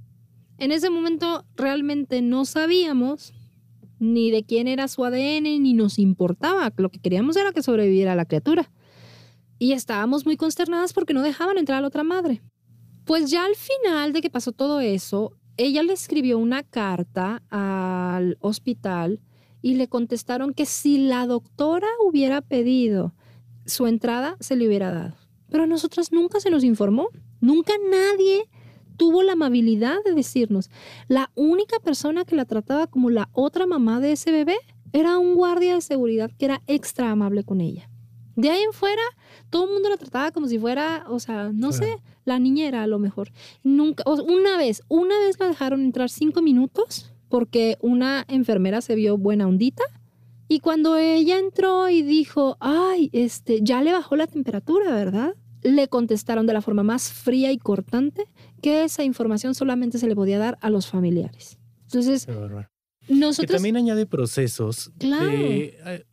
En 0.58 0.72
ese 0.72 0.90
momento 0.90 1.44
realmente 1.56 2.22
no 2.22 2.44
sabíamos 2.44 3.32
ni 3.98 4.30
de 4.30 4.44
quién 4.44 4.66
era 4.66 4.88
su 4.88 5.04
ADN, 5.04 5.62
ni 5.62 5.74
nos 5.74 5.98
importaba. 5.98 6.72
Lo 6.76 6.90
que 6.90 6.98
queríamos 6.98 7.36
era 7.36 7.52
que 7.52 7.62
sobreviviera 7.62 8.14
la 8.14 8.24
criatura. 8.24 8.70
Y 9.58 9.72
estábamos 9.72 10.24
muy 10.24 10.36
consternadas 10.36 10.92
porque 10.92 11.14
no 11.14 11.22
dejaban 11.22 11.58
entrar 11.58 11.78
a 11.78 11.80
la 11.82 11.88
otra 11.88 12.02
madre. 12.02 12.42
Pues 13.04 13.30
ya 13.30 13.44
al 13.44 13.56
final 13.56 14.12
de 14.12 14.22
que 14.22 14.30
pasó 14.30 14.52
todo 14.52 14.80
eso, 14.80 15.36
ella 15.56 15.82
le 15.82 15.92
escribió 15.92 16.38
una 16.38 16.62
carta 16.62 17.42
al 17.50 18.38
hospital 18.40 19.20
y 19.62 19.74
le 19.74 19.88
contestaron 19.88 20.54
que 20.54 20.66
si 20.66 20.98
la 20.98 21.26
doctora 21.26 21.88
hubiera 22.04 22.40
pedido 22.40 23.14
su 23.66 23.86
entrada, 23.86 24.36
se 24.40 24.56
le 24.56 24.66
hubiera 24.66 24.90
dado. 24.90 25.16
Pero 25.50 25.64
a 25.64 25.66
nosotras 25.66 26.12
nunca 26.12 26.40
se 26.40 26.50
nos 26.50 26.64
informó, 26.64 27.08
nunca 27.40 27.72
nadie 27.90 28.48
tuvo 28.96 29.22
la 29.22 29.32
amabilidad 29.32 29.96
de 30.04 30.14
decirnos. 30.14 30.70
La 31.08 31.30
única 31.34 31.78
persona 31.80 32.24
que 32.24 32.36
la 32.36 32.44
trataba 32.44 32.86
como 32.86 33.10
la 33.10 33.28
otra 33.32 33.66
mamá 33.66 34.00
de 34.00 34.12
ese 34.12 34.30
bebé 34.30 34.56
era 34.92 35.18
un 35.18 35.34
guardia 35.34 35.74
de 35.74 35.80
seguridad 35.80 36.30
que 36.38 36.44
era 36.44 36.62
extra 36.66 37.10
amable 37.10 37.44
con 37.44 37.60
ella. 37.60 37.88
De 38.36 38.50
ahí 38.50 38.62
en 38.62 38.72
fuera, 38.72 39.02
todo 39.50 39.64
el 39.64 39.72
mundo 39.72 39.88
la 39.88 39.96
trataba 39.96 40.30
como 40.32 40.48
si 40.48 40.58
fuera, 40.58 41.04
o 41.08 41.18
sea, 41.18 41.50
no 41.52 41.72
sé, 41.72 41.96
la 42.24 42.38
niñera 42.38 42.82
a 42.82 42.86
lo 42.86 42.98
mejor. 42.98 43.32
Nunca, 43.62 44.04
una 44.06 44.56
vez, 44.56 44.82
una 44.88 45.18
vez 45.18 45.38
la 45.38 45.48
dejaron 45.48 45.82
entrar 45.82 46.10
cinco 46.10 46.40
minutos 46.40 47.12
porque 47.30 47.78
una 47.80 48.26
enfermera 48.28 48.82
se 48.82 48.94
vio 48.94 49.16
buena 49.16 49.46
ondita 49.46 49.84
y 50.48 50.58
cuando 50.58 50.96
ella 50.96 51.38
entró 51.38 51.88
y 51.88 52.02
dijo, 52.02 52.56
ay, 52.60 53.08
este, 53.12 53.60
ya 53.62 53.82
le 53.82 53.92
bajó 53.92 54.16
la 54.16 54.26
temperatura, 54.26 54.92
¿verdad? 54.92 55.36
Le 55.62 55.86
contestaron 55.86 56.46
de 56.46 56.52
la 56.52 56.60
forma 56.60 56.82
más 56.82 57.12
fría 57.12 57.52
y 57.52 57.58
cortante 57.58 58.24
que 58.60 58.82
esa 58.82 59.04
información 59.04 59.54
solamente 59.54 59.98
se 59.98 60.08
le 60.08 60.16
podía 60.16 60.38
dar 60.38 60.58
a 60.60 60.68
los 60.68 60.88
familiares. 60.88 61.58
Entonces, 61.84 62.26
nosotros... 63.08 63.46
Que 63.46 63.54
también 63.54 63.76
añade 63.76 64.06
procesos. 64.06 64.90
Claro. 64.98 65.30
Eh, 65.30 66.04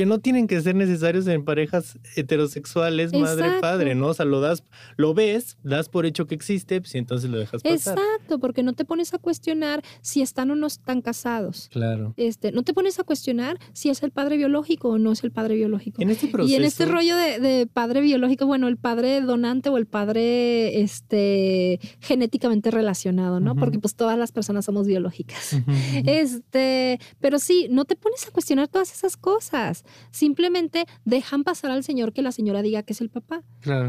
que 0.00 0.06
no 0.06 0.18
tienen 0.18 0.46
que 0.46 0.58
ser 0.62 0.74
necesarios 0.74 1.26
en 1.26 1.44
parejas 1.44 1.98
heterosexuales, 2.16 3.12
madre-padre, 3.12 3.94
¿no? 3.94 4.06
O 4.06 4.14
sea, 4.14 4.24
lo 4.24 4.40
das, 4.40 4.64
lo 4.96 5.12
ves, 5.12 5.58
das 5.62 5.90
por 5.90 6.06
hecho 6.06 6.26
que 6.26 6.34
existe, 6.34 6.80
pues 6.80 6.94
y 6.94 6.98
entonces 6.98 7.28
lo 7.28 7.36
dejas 7.36 7.62
pasar. 7.62 7.98
Exacto, 7.98 8.38
porque 8.38 8.62
no 8.62 8.72
te 8.72 8.86
pones 8.86 9.12
a 9.12 9.18
cuestionar 9.18 9.82
si 10.00 10.22
están 10.22 10.50
o 10.52 10.54
no 10.54 10.68
están 10.68 11.02
casados. 11.02 11.68
Claro. 11.70 12.14
Este, 12.16 12.50
no 12.50 12.62
te 12.62 12.72
pones 12.72 12.98
a 12.98 13.04
cuestionar 13.04 13.58
si 13.74 13.90
es 13.90 14.02
el 14.02 14.10
padre 14.10 14.38
biológico 14.38 14.88
o 14.88 14.98
no 14.98 15.12
es 15.12 15.22
el 15.22 15.32
padre 15.32 15.56
biológico. 15.56 16.00
En 16.00 16.08
este 16.08 16.28
proceso. 16.28 16.50
Y 16.50 16.56
en 16.56 16.64
este 16.64 16.86
rollo 16.86 17.14
de, 17.14 17.68
padre 17.70 18.00
biológico, 18.00 18.46
bueno, 18.46 18.68
el 18.68 18.78
padre 18.78 19.20
donante 19.20 19.68
o 19.68 19.76
el 19.76 19.84
padre 19.84 20.80
este, 20.80 21.78
genéticamente 22.00 22.70
relacionado, 22.70 23.38
¿no? 23.38 23.54
Porque 23.54 23.78
pues 23.78 23.96
todas 23.96 24.18
las 24.18 24.32
personas 24.32 24.64
somos 24.64 24.86
biológicas. 24.86 25.58
Este, 26.06 26.98
pero 27.20 27.38
sí, 27.38 27.68
no 27.70 27.84
te 27.84 27.96
pones 27.96 28.26
a 28.26 28.30
cuestionar 28.30 28.68
todas 28.68 28.94
esas 28.94 29.18
cosas. 29.18 29.84
Simplemente 30.10 30.84
dejan 31.04 31.44
pasar 31.44 31.70
al 31.70 31.84
señor 31.84 32.12
que 32.12 32.22
la 32.22 32.32
señora 32.32 32.62
diga 32.62 32.82
que 32.82 32.92
es 32.92 33.00
el 33.00 33.10
papá. 33.10 33.42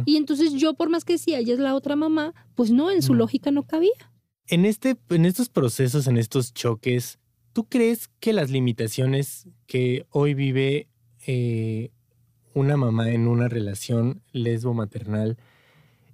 Y 0.06 0.18
entonces 0.18 0.54
yo, 0.54 0.74
por 0.74 0.90
más 0.90 1.06
que 1.06 1.14
decía, 1.14 1.40
ella 1.40 1.54
es 1.54 1.60
la 1.60 1.76
otra 1.76 1.96
mamá, 1.96 2.34
pues 2.56 2.72
no, 2.72 2.92
en 2.92 3.02
su 3.02 3.14
lógica 3.14 3.52
no 3.52 3.64
cabía. 3.64 3.92
En, 4.48 4.66
este, 4.66 4.98
en 5.10 5.26
estos 5.26 5.50
procesos, 5.50 6.08
en 6.08 6.18
estos 6.18 6.54
choques, 6.54 7.20
¿tú 7.54 7.66
crees 7.66 8.10
que 8.20 8.34
las 8.34 8.50
limitaciones 8.50 9.48
que 9.66 10.06
hoy 10.10 10.34
vive 10.34 10.88
eh, 11.26 11.92
una 12.54 12.78
mamá 12.78 13.12
en 13.12 13.28
una 13.28 13.48
relación 13.48 14.22
lesbo-maternal 14.34 15.38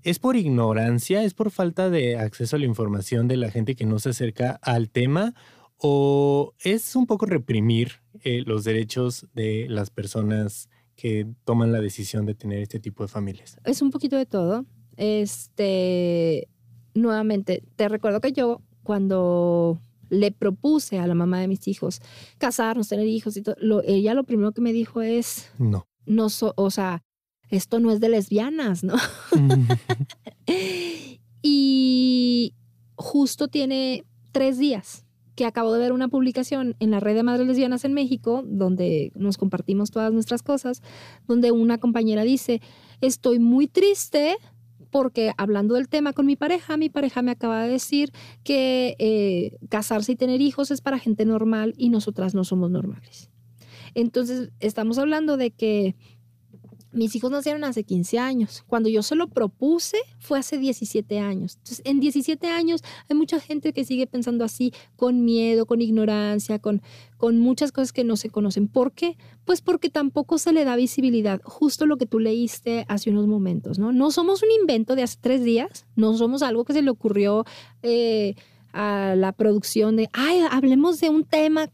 es 0.03 0.19
por 0.19 0.35
ignorancia, 0.35 1.23
es 1.23 1.33
por 1.33 1.51
falta 1.51 1.89
de 1.89 2.17
acceso 2.17 2.55
a 2.55 2.59
la 2.59 2.65
información 2.65 3.27
de 3.27 3.37
la 3.37 3.51
gente 3.51 3.75
que 3.75 3.85
no 3.85 3.99
se 3.99 4.09
acerca 4.09 4.59
al 4.61 4.89
tema 4.89 5.33
o 5.77 6.53
es 6.59 6.95
un 6.95 7.05
poco 7.05 7.25
reprimir 7.25 7.91
eh, 8.23 8.43
los 8.45 8.63
derechos 8.63 9.27
de 9.33 9.67
las 9.69 9.89
personas 9.89 10.69
que 10.95 11.27
toman 11.45 11.71
la 11.71 11.79
decisión 11.79 12.25
de 12.25 12.33
tener 12.33 12.59
este 12.59 12.79
tipo 12.79 13.03
de 13.03 13.07
familias? 13.07 13.59
Es 13.63 13.81
un 13.81 13.91
poquito 13.91 14.17
de 14.17 14.25
todo. 14.25 14.65
Este, 14.97 16.49
nuevamente, 16.95 17.63
te 17.75 17.87
recuerdo 17.87 18.19
que 18.19 18.31
yo 18.31 18.61
cuando 18.83 19.79
le 20.09 20.31
propuse 20.31 20.97
a 20.97 21.05
la 21.05 21.13
mamá 21.13 21.39
de 21.39 21.47
mis 21.47 21.67
hijos 21.67 22.01
casarnos, 22.37 22.87
tener 22.87 23.07
hijos 23.07 23.37
y 23.37 23.41
todo, 23.43 23.55
ella 23.85 24.13
lo 24.13 24.23
primero 24.23 24.53
que 24.53 24.61
me 24.61 24.73
dijo 24.73 25.01
es, 25.01 25.49
no, 25.59 25.87
no, 26.05 26.27
o 26.55 26.71
sea, 26.71 27.03
esto 27.49 27.79
no 27.79 27.91
es 27.91 27.99
de 27.99 28.09
lesbianas, 28.09 28.83
¿no? 28.83 28.95
y 31.43 32.55
justo 32.95 33.47
tiene 33.49 34.05
tres 34.31 34.57
días 34.57 35.06
que 35.37 35.45
acabo 35.45 35.71
de 35.71 35.79
ver 35.79 35.93
una 35.93 36.07
publicación 36.07 36.75
en 36.79 36.89
la 36.89 36.99
red 36.99 37.13
de 37.13 37.21
madres 37.21 37.45
lesbianas 37.45 37.85
en 37.85 37.93
México, 37.93 38.43
donde 38.43 39.11
nos 39.13 39.37
compartimos 39.37 39.91
todas 39.91 40.11
nuestras 40.11 40.41
cosas, 40.41 40.81
donde 41.27 41.51
una 41.51 41.77
compañera 41.77 42.23
dice, 42.23 42.59
estoy 43.01 43.37
muy 43.37 43.67
triste 43.67 44.35
porque 44.89 45.33
hablando 45.37 45.75
del 45.75 45.89
tema 45.89 46.13
con 46.13 46.25
mi 46.25 46.35
pareja, 46.35 46.75
mi 46.75 46.89
pareja 46.89 47.21
me 47.21 47.29
acaba 47.29 47.61
de 47.61 47.69
decir 47.69 48.11
que 48.43 48.95
eh, 48.97 49.57
casarse 49.69 50.13
y 50.13 50.15
tener 50.15 50.41
hijos 50.41 50.71
es 50.71 50.81
para 50.81 50.97
gente 50.97 51.23
normal 51.23 51.75
y 51.77 51.89
nosotras 51.89 52.33
no 52.33 52.43
somos 52.43 52.71
normales. 52.71 53.29
Entonces, 53.93 54.49
estamos 54.59 54.97
hablando 54.97 55.37
de 55.37 55.51
que 55.51 55.95
mis 56.91 57.15
hijos 57.15 57.31
nacieron 57.31 57.63
hace 57.63 57.83
15 57.83 58.19
años. 58.19 58.63
Cuando 58.67 58.89
yo 58.89 59.03
se 59.03 59.15
lo 59.15 59.27
propuse 59.27 59.97
fue 60.19 60.39
hace 60.39 60.57
17 60.57 61.19
años. 61.19 61.57
Entonces, 61.57 61.81
en 61.85 61.99
17 61.99 62.47
años 62.47 62.81
hay 63.09 63.15
mucha 63.15 63.39
gente 63.39 63.73
que 63.73 63.83
sigue 63.83 64.07
pensando 64.07 64.43
así, 64.43 64.73
con 64.95 65.25
miedo, 65.25 65.65
con 65.65 65.81
ignorancia, 65.81 66.59
con, 66.59 66.81
con 67.17 67.37
muchas 67.39 67.71
cosas 67.71 67.93
que 67.93 68.03
no 68.03 68.15
se 68.15 68.29
conocen. 68.29 68.67
¿Por 68.67 68.93
qué? 68.93 69.17
Pues 69.45 69.61
porque 69.61 69.89
tampoco 69.89 70.37
se 70.37 70.53
le 70.53 70.65
da 70.65 70.75
visibilidad. 70.75 71.41
Justo 71.43 71.85
lo 71.85 71.97
que 71.97 72.05
tú 72.05 72.19
leíste 72.19 72.85
hace 72.87 73.09
unos 73.09 73.27
momentos, 73.27 73.79
¿no? 73.79 73.91
No 73.91 74.11
somos 74.11 74.43
un 74.43 74.49
invento 74.59 74.95
de 74.95 75.03
hace 75.03 75.17
tres 75.19 75.43
días, 75.43 75.85
no 75.95 76.15
somos 76.17 76.41
algo 76.41 76.65
que 76.65 76.73
se 76.73 76.81
le 76.81 76.89
ocurrió. 76.89 77.45
Eh, 77.83 78.35
a 78.73 79.15
la 79.15 79.31
producción 79.31 79.95
de, 79.95 80.07
ay, 80.13 80.41
hablemos 80.51 80.99
de 80.99 81.09
un 81.09 81.23
tema 81.23 81.67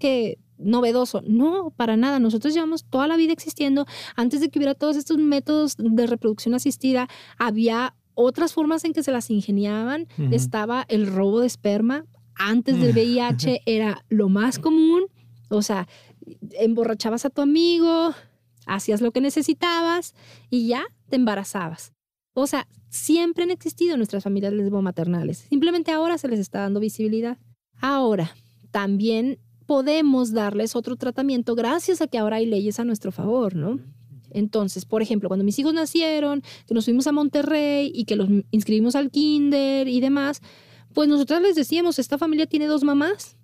que 0.00 0.38
novedoso. 0.58 1.22
No, 1.26 1.70
para 1.76 1.96
nada. 1.96 2.18
Nosotros 2.18 2.54
llevamos 2.54 2.84
toda 2.84 3.06
la 3.06 3.16
vida 3.16 3.32
existiendo. 3.32 3.86
Antes 4.16 4.40
de 4.40 4.50
que 4.50 4.58
hubiera 4.58 4.74
todos 4.74 4.96
estos 4.96 5.18
métodos 5.18 5.76
de 5.78 6.06
reproducción 6.06 6.54
asistida, 6.54 7.08
había 7.38 7.94
otras 8.14 8.52
formas 8.52 8.84
en 8.84 8.92
que 8.92 9.02
se 9.02 9.12
las 9.12 9.30
ingeniaban. 9.30 10.08
Estaba 10.30 10.84
el 10.88 11.06
robo 11.06 11.40
de 11.40 11.46
esperma. 11.46 12.04
Antes 12.34 12.80
del 12.80 12.92
VIH 12.92 13.62
era 13.66 14.04
lo 14.08 14.28
más 14.28 14.58
común. 14.58 15.06
O 15.50 15.62
sea, 15.62 15.88
emborrachabas 16.58 17.24
a 17.24 17.30
tu 17.30 17.40
amigo, 17.40 18.14
hacías 18.66 19.00
lo 19.00 19.12
que 19.12 19.20
necesitabas 19.20 20.14
y 20.50 20.68
ya 20.68 20.84
te 21.08 21.16
embarazabas. 21.16 21.92
O 22.34 22.46
sea, 22.46 22.68
siempre 22.88 23.44
han 23.44 23.50
existido 23.50 23.96
nuestras 23.96 24.22
familias 24.22 24.52
lesbomaternales. 24.52 25.46
Simplemente 25.48 25.90
ahora 25.90 26.18
se 26.18 26.28
les 26.28 26.38
está 26.38 26.60
dando 26.60 26.80
visibilidad. 26.80 27.38
Ahora, 27.80 28.34
también 28.70 29.38
podemos 29.68 30.32
darles 30.32 30.74
otro 30.74 30.96
tratamiento 30.96 31.54
gracias 31.54 32.00
a 32.00 32.06
que 32.06 32.16
ahora 32.16 32.36
hay 32.36 32.46
leyes 32.46 32.80
a 32.80 32.84
nuestro 32.84 33.12
favor, 33.12 33.54
¿no? 33.54 33.78
Entonces, 34.30 34.86
por 34.86 35.02
ejemplo, 35.02 35.28
cuando 35.28 35.44
mis 35.44 35.58
hijos 35.58 35.74
nacieron, 35.74 36.42
que 36.66 36.72
nos 36.72 36.86
fuimos 36.86 37.06
a 37.06 37.12
Monterrey 37.12 37.92
y 37.94 38.06
que 38.06 38.16
los 38.16 38.30
inscribimos 38.50 38.96
al 38.96 39.10
kinder 39.10 39.86
y 39.86 40.00
demás, 40.00 40.40
pues 40.94 41.06
nosotros 41.06 41.42
les 41.42 41.54
decíamos, 41.54 41.98
esta 41.98 42.16
familia 42.16 42.46
tiene 42.46 42.64
dos 42.64 42.82
mamás, 42.82 43.36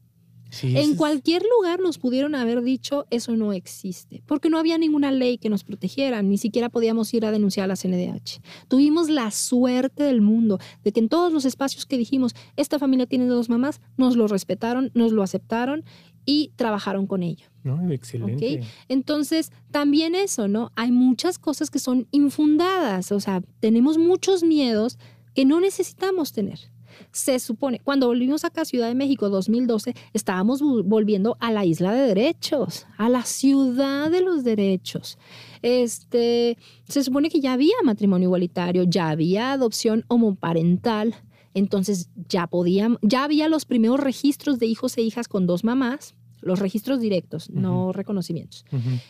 en 0.62 0.97
cualquier 0.97 1.42
lugar 1.57 1.80
nos 1.80 1.99
pudieron 1.99 2.34
haber 2.34 2.62
dicho 2.62 3.07
eso 3.11 3.36
no 3.36 3.53
existe, 3.53 4.22
porque 4.26 4.51
no 4.51 4.59
había 4.59 4.78
ninguna 4.78 5.11
ley 5.11 5.38
que 5.38 5.49
nos 5.49 5.64
protegiera, 5.64 6.22
ni 6.22 6.38
siquiera 6.38 6.68
podíamos 6.68 7.12
ir 7.14 7.26
a 7.26 7.32
denunciar 7.32 7.64
a 7.64 7.68
la 7.68 7.76
CNDH. 7.76 8.40
Tuvimos 8.68 9.11
la 9.11 9.30
suerte 9.30 10.05
del 10.05 10.20
mundo 10.20 10.59
de 10.82 10.92
que 10.92 11.01
en 11.01 11.09
todos 11.09 11.32
los 11.32 11.45
espacios 11.45 11.86
que 11.86 11.99
dijimos, 11.99 12.34
esta 12.57 12.78
familia 12.78 13.07
tiene 13.07 13.26
dos 13.26 13.49
mamás, 13.49 13.80
nos 13.97 14.16
lo 14.16 14.28
respetaron, 14.28 14.90
nos 14.95 15.12
lo 15.12 15.22
aceptaron 15.22 15.84
y 16.24 16.53
trabajaron 16.57 17.07
con 17.07 17.22
ello. 17.22 17.47
excelente. 17.90 18.62
Entonces, 18.88 19.53
también 19.70 20.14
eso, 20.14 20.49
¿no? 20.49 20.70
Hay 20.74 20.92
muchas 20.92 21.38
cosas 21.38 21.70
que 21.70 21.78
son 21.78 22.07
infundadas, 22.11 23.12
o 23.12 23.20
sea, 23.20 23.42
tenemos 23.61 23.99
muchos 23.99 24.42
miedos 24.42 24.99
que 25.34 25.45
no 25.45 25.61
necesitamos 25.61 26.32
tener 26.32 26.74
se 27.12 27.38
supone, 27.38 27.80
cuando 27.82 28.07
volvimos 28.07 28.45
acá 28.45 28.62
a 28.62 28.64
Ciudad 28.64 28.88
de 28.88 28.95
México 28.95 29.28
2012, 29.28 29.95
estábamos 30.12 30.62
volviendo 30.62 31.36
a 31.40 31.53
la 31.53 31.64
isla 31.64 31.92
de 31.92 32.07
derechos, 32.09 32.86
a 32.97 33.09
la 33.09 33.22
ciudad 33.22 34.11
de 34.11 34.20
los 34.20 34.45
derechos. 34.45 35.18
Este, 35.62 36.59
se 36.88 37.05
supone 37.05 37.30
que 37.30 37.40
ya 37.40 37.53
había 37.55 37.74
matrimonio 37.84 38.26
igualitario, 38.26 38.84
ya 38.84 39.11
había 39.11 39.53
adopción 39.53 40.05
homoparental, 40.09 41.14
entonces 41.55 42.11
ya 42.28 42.47
podían, 42.47 42.99
ya 43.03 43.24
había 43.24 43.49
los 43.49 43.64
primeros 43.64 44.01
registros 44.01 44.59
de 44.59 44.66
hijos 44.66 44.99
e 44.99 45.03
hijas 45.03 45.28
con 45.28 45.47
dos 45.47 45.64
mamás 45.64 46.14
los 46.45 46.59
registros 46.59 47.01
directos, 47.01 47.51
no 47.51 47.92
reconocimientos. 47.92 48.64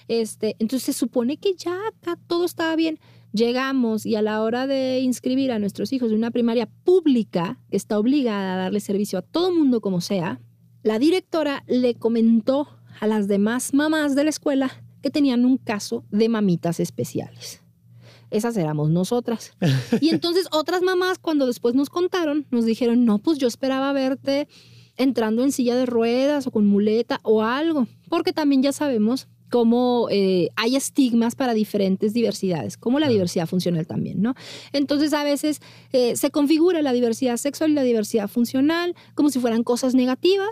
este, 0.08 0.56
entonces 0.60 0.84
se 0.84 0.92
supone 0.92 1.36
que 1.36 1.54
ya 1.54 1.76
acá 1.88 2.16
todo 2.28 2.44
estaba 2.44 2.76
bien 2.76 3.00
llegamos 3.34 4.06
y 4.06 4.14
a 4.14 4.22
la 4.22 4.40
hora 4.42 4.66
de 4.66 5.00
inscribir 5.00 5.52
a 5.52 5.58
nuestros 5.58 5.92
hijos 5.92 6.10
en 6.10 6.16
una 6.16 6.30
primaria 6.30 6.66
pública 6.84 7.58
que 7.70 7.76
está 7.76 7.98
obligada 7.98 8.54
a 8.54 8.56
darle 8.56 8.80
servicio 8.80 9.18
a 9.18 9.22
todo 9.22 9.52
mundo 9.52 9.80
como 9.80 10.00
sea, 10.00 10.40
la 10.82 10.98
directora 10.98 11.64
le 11.66 11.96
comentó 11.96 12.68
a 13.00 13.06
las 13.06 13.26
demás 13.26 13.74
mamás 13.74 14.14
de 14.14 14.24
la 14.24 14.30
escuela 14.30 14.70
que 15.02 15.10
tenían 15.10 15.44
un 15.44 15.58
caso 15.58 16.04
de 16.10 16.28
mamitas 16.28 16.78
especiales. 16.78 17.60
Esas 18.30 18.56
éramos 18.56 18.90
nosotras. 18.90 19.52
Y 20.00 20.10
entonces 20.10 20.46
otras 20.52 20.82
mamás 20.82 21.18
cuando 21.18 21.46
después 21.46 21.74
nos 21.74 21.90
contaron, 21.90 22.46
nos 22.50 22.64
dijeron, 22.64 23.04
no, 23.04 23.18
pues 23.18 23.38
yo 23.38 23.48
esperaba 23.48 23.92
verte 23.92 24.48
entrando 24.96 25.42
en 25.42 25.50
silla 25.50 25.74
de 25.74 25.86
ruedas 25.86 26.46
o 26.46 26.52
con 26.52 26.66
muleta 26.66 27.18
o 27.24 27.42
algo, 27.42 27.88
porque 28.08 28.32
también 28.32 28.62
ya 28.62 28.72
sabemos 28.72 29.26
cómo 29.54 30.08
eh, 30.10 30.48
hay 30.56 30.74
estigmas 30.74 31.36
para 31.36 31.54
diferentes 31.54 32.12
diversidades, 32.12 32.76
como 32.76 32.98
la 32.98 33.08
diversidad 33.08 33.46
funcional 33.46 33.86
también, 33.86 34.20
¿no? 34.20 34.34
Entonces 34.72 35.12
a 35.12 35.22
veces 35.22 35.60
eh, 35.92 36.16
se 36.16 36.32
configura 36.32 36.82
la 36.82 36.92
diversidad 36.92 37.36
sexual 37.36 37.70
y 37.70 37.74
la 37.74 37.84
diversidad 37.84 38.26
funcional 38.26 38.96
como 39.14 39.30
si 39.30 39.38
fueran 39.38 39.62
cosas 39.62 39.94
negativas 39.94 40.50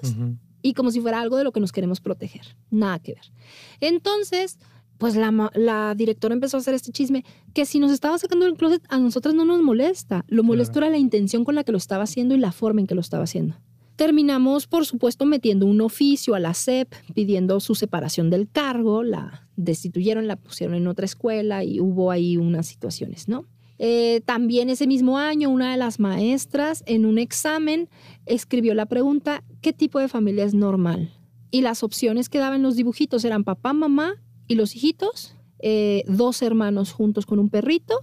y 0.62 0.74
como 0.74 0.92
si 0.92 1.00
fuera 1.00 1.20
algo 1.20 1.36
de 1.36 1.42
lo 1.42 1.50
que 1.50 1.59
nos 1.59 1.72
queremos 1.72 2.00
proteger. 2.00 2.57
Nada 2.70 3.00
que 3.00 3.14
ver. 3.14 3.32
Entonces, 3.80 4.61
pues 4.98 5.16
la, 5.16 5.50
la, 5.57 5.96
directora 5.96 6.34
empezó 6.34 6.59
a 6.59 6.61
hacer 6.61 6.74
este 6.74 6.92
chisme 6.92 7.24
que 7.55 7.66
si 7.66 7.80
nos 7.80 7.90
estaba 7.90 8.16
sacando 8.18 8.44
del 8.44 8.55
closet 8.55 8.84
a 8.88 8.98
nosotras 8.98 9.34
no 9.34 9.44
nos 9.44 9.62
molesta. 9.62 10.24
Lo 10.28 10.44
molesto 10.44 10.78
era 10.78 10.90
la 10.90 10.98
intención 10.98 11.44
con 11.44 11.57
la 11.57 11.64
que 11.64 11.72
lo 11.72 11.78
estaba 11.78 12.05
haciendo 12.05 12.36
y 12.36 12.38
la 12.38 12.53
forma 12.53 12.80
en 12.80 12.86
que 12.86 12.94
lo 12.94 13.00
estaba 13.00 13.24
haciendo. 13.24 13.57
Terminamos, 14.03 14.66
por 14.66 14.84
supuesto, 14.84 15.26
metiendo 15.26 15.64
un 15.64 15.80
oficio 15.80 16.34
a 16.34 16.40
la 16.40 16.55
SEP 16.55 16.92
pidiendo 17.14 17.61
su 17.61 17.76
separación 17.76 18.30
del 18.30 18.50
cargo, 18.50 19.05
la 19.05 19.48
destituyeron, 19.55 20.26
la 20.26 20.34
pusieron 20.34 20.74
en 20.74 20.88
otra 20.88 21.05
escuela 21.05 21.62
y 21.62 21.78
hubo 21.78 22.11
ahí 22.11 22.36
unas 22.36 22.66
situaciones, 22.66 23.28
¿no? 23.28 23.46
Eh, 23.78 24.20
también 24.24 24.70
ese 24.70 24.88
mismo 24.88 25.18
año, 25.18 25.50
una 25.50 25.70
de 25.70 25.76
las 25.76 26.00
maestras 26.00 26.82
en 26.86 27.07
un 27.07 27.16
examen 27.16 27.88
escribió 28.26 28.74
la 28.74 28.86
pregunta, 28.86 29.44
¿qué 29.61 29.72
tipo 29.72 30.00
de 30.00 30.09
familia 30.09 30.42
es 30.42 30.53
normal? 30.53 31.12
Y 31.53 31.61
las 31.61 31.84
opciones 31.84 32.28
que 32.28 32.38
daban 32.38 32.61
los 32.62 32.74
dibujitos 32.74 33.24
eran 33.24 33.44
papá, 33.44 33.72
mamá 33.72 34.14
y 34.48 34.57
los 34.57 34.74
hijitos, 34.74 35.36
eh, 35.61 36.03
dos 36.09 36.42
hermanos 36.42 36.90
juntos 36.90 37.24
con 37.24 37.38
un 37.38 37.50
perrito 37.50 38.00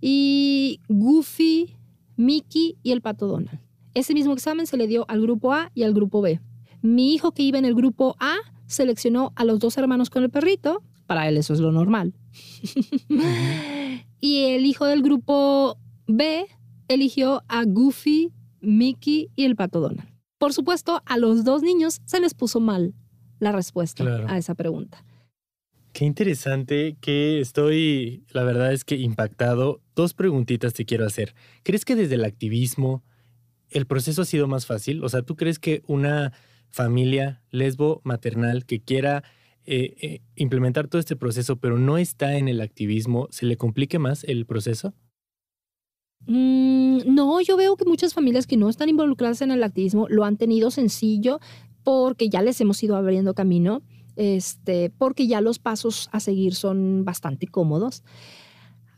y 0.00 0.78
Goofy, 0.88 1.74
Mickey 2.16 2.76
y 2.84 2.92
el 2.92 3.00
pato 3.00 3.26
Donald. 3.26 3.67
Ese 3.98 4.14
mismo 4.14 4.32
examen 4.32 4.68
se 4.68 4.76
le 4.76 4.86
dio 4.86 5.04
al 5.08 5.20
grupo 5.20 5.52
A 5.52 5.72
y 5.74 5.82
al 5.82 5.92
grupo 5.92 6.20
B. 6.20 6.40
Mi 6.82 7.14
hijo 7.14 7.32
que 7.32 7.42
iba 7.42 7.58
en 7.58 7.64
el 7.64 7.74
grupo 7.74 8.14
A 8.20 8.36
seleccionó 8.68 9.32
a 9.34 9.44
los 9.44 9.58
dos 9.58 9.76
hermanos 9.76 10.08
con 10.08 10.22
el 10.22 10.30
perrito. 10.30 10.84
Para 11.08 11.26
él 11.26 11.36
eso 11.36 11.52
es 11.52 11.58
lo 11.58 11.72
normal. 11.72 12.14
y 14.20 14.44
el 14.44 14.66
hijo 14.66 14.86
del 14.86 15.02
grupo 15.02 15.78
B 16.06 16.46
eligió 16.86 17.42
a 17.48 17.64
Goofy, 17.64 18.30
Mickey 18.60 19.30
y 19.34 19.46
el 19.46 19.56
pato 19.56 19.80
Donald. 19.80 20.08
Por 20.38 20.52
supuesto, 20.52 21.02
a 21.04 21.18
los 21.18 21.42
dos 21.42 21.62
niños 21.62 22.00
se 22.04 22.20
les 22.20 22.34
puso 22.34 22.60
mal 22.60 22.94
la 23.40 23.50
respuesta 23.50 24.04
a 24.28 24.38
esa 24.38 24.54
pregunta. 24.54 25.04
Qué 25.92 26.04
interesante 26.04 26.96
que 27.00 27.40
estoy, 27.40 28.22
la 28.30 28.44
verdad 28.44 28.72
es 28.72 28.84
que 28.84 28.94
impactado. 28.94 29.80
Dos 29.96 30.14
preguntitas 30.14 30.72
te 30.72 30.84
quiero 30.84 31.04
hacer. 31.04 31.34
¿Crees 31.64 31.84
que 31.84 31.96
desde 31.96 32.14
el 32.14 32.24
activismo 32.24 33.02
el 33.70 33.86
proceso 33.86 34.22
ha 34.22 34.24
sido 34.24 34.46
más 34.48 34.66
fácil? 34.66 35.02
O 35.04 35.08
sea, 35.08 35.22
¿tú 35.22 35.36
crees 35.36 35.58
que 35.58 35.82
una 35.86 36.32
familia 36.70 37.42
lesbo 37.50 38.00
maternal 38.04 38.64
que 38.64 38.80
quiera 38.80 39.24
eh, 39.64 39.96
eh, 40.00 40.20
implementar 40.36 40.88
todo 40.88 40.98
este 40.98 41.16
proceso, 41.16 41.56
pero 41.56 41.78
no 41.78 41.98
está 41.98 42.36
en 42.36 42.48
el 42.48 42.60
activismo, 42.60 43.28
se 43.30 43.46
le 43.46 43.56
complique 43.56 43.98
más 43.98 44.24
el 44.24 44.46
proceso? 44.46 44.94
Mm, 46.26 47.00
no, 47.06 47.40
yo 47.40 47.56
veo 47.56 47.76
que 47.76 47.84
muchas 47.84 48.14
familias 48.14 48.46
que 48.46 48.56
no 48.56 48.68
están 48.68 48.88
involucradas 48.88 49.42
en 49.42 49.50
el 49.50 49.62
activismo 49.62 50.08
lo 50.08 50.24
han 50.24 50.36
tenido 50.36 50.70
sencillo 50.70 51.38
porque 51.84 52.28
ya 52.28 52.42
les 52.42 52.60
hemos 52.60 52.82
ido 52.82 52.96
abriendo 52.96 53.34
camino. 53.34 53.82
este, 54.16 54.90
porque 54.90 55.28
ya 55.28 55.40
los 55.40 55.60
pasos 55.60 56.08
a 56.10 56.18
seguir 56.18 56.54
son 56.56 57.04
bastante 57.04 57.46
cómodos. 57.46 58.02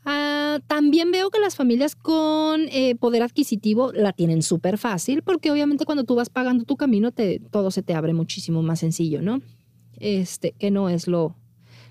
Ah, 0.03 0.59
también 0.67 1.11
veo 1.11 1.29
que 1.29 1.39
las 1.39 1.55
familias 1.55 1.95
con 1.95 2.61
eh, 2.69 2.95
poder 2.95 3.21
adquisitivo 3.21 3.91
la 3.93 4.13
tienen 4.13 4.41
súper 4.41 4.77
fácil, 4.77 5.21
porque 5.21 5.51
obviamente 5.51 5.85
cuando 5.85 6.03
tú 6.03 6.15
vas 6.15 6.29
pagando 6.29 6.63
tu 6.65 6.75
camino, 6.75 7.11
todo 7.51 7.71
se 7.71 7.83
te 7.83 7.93
abre 7.93 8.13
muchísimo 8.13 8.63
más 8.63 8.79
sencillo, 8.79 9.21
¿no? 9.21 9.41
Este, 9.99 10.53
que 10.53 10.71
no 10.71 10.89
es 10.89 11.07
lo, 11.07 11.35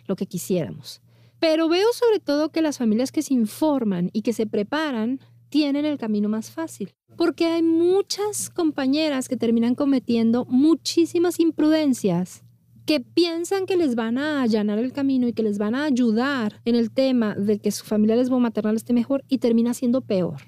lo 0.06 0.16
que 0.16 0.26
quisiéramos. 0.26 1.00
Pero 1.38 1.68
veo 1.68 1.86
sobre 1.92 2.18
todo 2.18 2.50
que 2.50 2.62
las 2.62 2.78
familias 2.78 3.12
que 3.12 3.22
se 3.22 3.32
informan 3.32 4.10
y 4.12 4.22
que 4.22 4.32
se 4.32 4.46
preparan 4.46 5.20
tienen 5.48 5.84
el 5.84 5.98
camino 5.98 6.28
más 6.28 6.50
fácil, 6.50 6.92
porque 7.16 7.46
hay 7.46 7.62
muchas 7.62 8.50
compañeras 8.50 9.28
que 9.28 9.36
terminan 9.36 9.74
cometiendo 9.74 10.44
muchísimas 10.46 11.38
imprudencias 11.40 12.42
que 12.90 12.98
piensan 12.98 13.66
que 13.66 13.76
les 13.76 13.94
van 13.94 14.18
a 14.18 14.42
allanar 14.42 14.80
el 14.80 14.92
camino 14.92 15.28
y 15.28 15.32
que 15.32 15.44
les 15.44 15.58
van 15.58 15.76
a 15.76 15.84
ayudar 15.84 16.60
en 16.64 16.74
el 16.74 16.90
tema 16.90 17.36
de 17.36 17.60
que 17.60 17.70
su 17.70 17.84
familia 17.84 18.16
lesbomaternal 18.16 18.74
esté 18.74 18.92
mejor 18.92 19.22
y 19.28 19.38
termina 19.38 19.74
siendo 19.74 20.00
peor. 20.00 20.38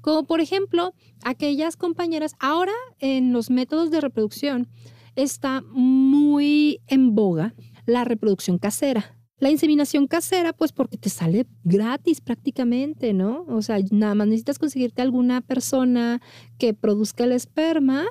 Como 0.00 0.24
por 0.24 0.40
ejemplo, 0.40 0.92
aquellas 1.22 1.76
compañeras, 1.76 2.34
ahora 2.40 2.72
en 2.98 3.32
los 3.32 3.48
métodos 3.48 3.92
de 3.92 4.00
reproducción 4.00 4.66
está 5.14 5.62
muy 5.70 6.80
en 6.88 7.14
boga 7.14 7.54
la 7.86 8.02
reproducción 8.02 8.58
casera. 8.58 9.16
La 9.38 9.52
inseminación 9.52 10.08
casera, 10.08 10.52
pues 10.52 10.72
porque 10.72 10.98
te 10.98 11.10
sale 11.10 11.46
gratis 11.62 12.20
prácticamente, 12.20 13.12
¿no? 13.12 13.44
O 13.48 13.62
sea, 13.62 13.78
nada 13.92 14.16
más 14.16 14.26
necesitas 14.26 14.58
conseguirte 14.58 15.00
alguna 15.00 15.42
persona 15.42 16.20
que 16.58 16.74
produzca 16.74 17.22
el 17.22 17.30
esperma 17.30 18.04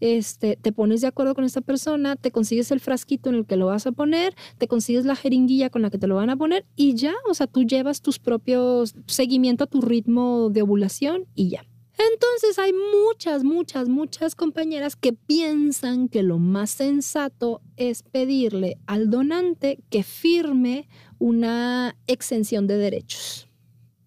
este, 0.00 0.56
te 0.56 0.72
pones 0.72 1.00
de 1.00 1.06
acuerdo 1.06 1.34
con 1.34 1.44
esta 1.44 1.60
persona, 1.60 2.16
te 2.16 2.30
consigues 2.30 2.70
el 2.70 2.80
frasquito 2.80 3.30
en 3.30 3.36
el 3.36 3.46
que 3.46 3.56
lo 3.56 3.66
vas 3.66 3.86
a 3.86 3.92
poner, 3.92 4.34
te 4.58 4.68
consigues 4.68 5.04
la 5.04 5.16
jeringuilla 5.16 5.70
con 5.70 5.82
la 5.82 5.90
que 5.90 5.98
te 5.98 6.06
lo 6.06 6.16
van 6.16 6.30
a 6.30 6.36
poner 6.36 6.66
y 6.76 6.94
ya, 6.94 7.14
o 7.28 7.34
sea, 7.34 7.46
tú 7.46 7.64
llevas 7.64 8.02
tus 8.02 8.18
propios 8.18 8.94
seguimiento 9.06 9.64
a 9.64 9.66
tu 9.66 9.80
ritmo 9.80 10.50
de 10.50 10.62
ovulación 10.62 11.26
y 11.34 11.50
ya. 11.50 11.66
Entonces 11.96 12.58
hay 12.58 12.72
muchas, 12.72 13.44
muchas, 13.44 13.88
muchas 13.88 14.34
compañeras 14.34 14.96
que 14.96 15.12
piensan 15.12 16.08
que 16.08 16.24
lo 16.24 16.38
más 16.38 16.70
sensato 16.70 17.62
es 17.76 18.02
pedirle 18.02 18.78
al 18.86 19.10
donante 19.10 19.78
que 19.90 20.02
firme 20.02 20.88
una 21.20 21.96
exención 22.08 22.66
de 22.66 22.78
derechos. 22.78 23.48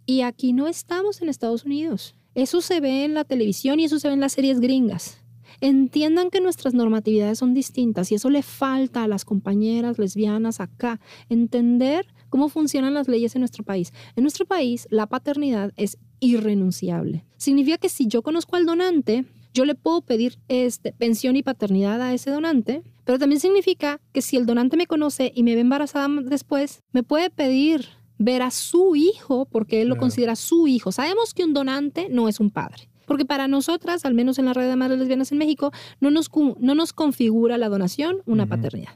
Y 0.05 0.21
aquí 0.21 0.51
no 0.51 0.67
estamos 0.67 1.21
en 1.21 1.29
Estados 1.29 1.63
Unidos. 1.63 2.15
Eso 2.35 2.59
se 2.61 2.81
ve 2.81 3.05
en 3.05 3.13
la 3.13 3.23
televisión 3.23 3.79
y 3.79 3.85
eso 3.85 3.99
se 3.99 4.09
ve 4.09 4.15
en 4.15 4.19
las 4.19 4.33
series 4.33 4.59
gringas 4.59 5.23
entiendan 5.61 6.29
que 6.29 6.41
nuestras 6.41 6.73
normatividades 6.73 7.39
son 7.39 7.53
distintas 7.53 8.11
y 8.11 8.15
eso 8.15 8.29
le 8.29 8.41
falta 8.41 9.03
a 9.03 9.07
las 9.07 9.25
compañeras 9.25 9.97
lesbianas 9.97 10.59
acá, 10.59 10.99
entender 11.29 12.07
cómo 12.29 12.49
funcionan 12.49 12.93
las 12.93 13.07
leyes 13.07 13.35
en 13.35 13.41
nuestro 13.41 13.63
país. 13.63 13.93
En 14.15 14.23
nuestro 14.23 14.45
país 14.45 14.87
la 14.89 15.07
paternidad 15.07 15.71
es 15.75 15.97
irrenunciable. 16.19 17.25
Significa 17.37 17.77
que 17.77 17.89
si 17.89 18.07
yo 18.07 18.21
conozco 18.21 18.55
al 18.55 18.65
donante, 18.65 19.25
yo 19.53 19.65
le 19.65 19.75
puedo 19.75 20.01
pedir 20.01 20.37
este, 20.47 20.93
pensión 20.93 21.35
y 21.35 21.43
paternidad 21.43 22.01
a 22.01 22.13
ese 22.13 22.29
donante, 22.29 22.83
pero 23.05 23.17
también 23.17 23.39
significa 23.39 23.99
que 24.11 24.21
si 24.21 24.37
el 24.37 24.45
donante 24.45 24.77
me 24.77 24.87
conoce 24.87 25.31
y 25.33 25.43
me 25.43 25.55
ve 25.55 25.61
embarazada 25.61 26.07
después, 26.23 26.81
me 26.91 27.03
puede 27.03 27.29
pedir 27.29 27.87
ver 28.19 28.41
a 28.41 28.51
su 28.51 28.95
hijo 28.95 29.45
porque 29.45 29.81
él 29.81 29.89
lo 29.89 29.97
considera 29.97 30.35
su 30.35 30.67
hijo. 30.67 30.91
Sabemos 30.91 31.33
que 31.33 31.43
un 31.43 31.53
donante 31.53 32.07
no 32.09 32.27
es 32.27 32.39
un 32.39 32.51
padre. 32.51 32.89
Porque 33.07 33.25
para 33.25 33.47
nosotras, 33.47 34.05
al 34.05 34.13
menos 34.13 34.37
en 34.37 34.45
la 34.45 34.53
red 34.53 34.69
de 34.69 34.75
madres 34.75 34.99
lesbianas 34.99 35.31
en 35.31 35.39
México, 35.39 35.71
no 35.99 36.11
nos, 36.11 36.29
no 36.59 36.75
nos 36.75 36.93
configura 36.93 37.57
la 37.57 37.69
donación 37.69 38.17
una 38.25 38.45
paternidad. 38.45 38.91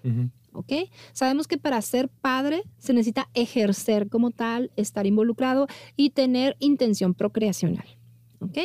¿Ok? 0.54 0.74
Sabemos 1.14 1.48
que 1.48 1.58
para 1.58 1.82
ser 1.82 2.10
padre 2.10 2.64
se 2.78 2.94
necesita 2.94 3.30
ejercer 3.34 4.10
como 4.10 4.32
tal, 4.32 4.70
estar 4.76 5.08
involucrado 5.08 5.68
y 5.96 6.10
tener 6.10 6.58
intención 6.60 7.14
procreacional. 7.14 7.86
¿Ok? 8.42 8.58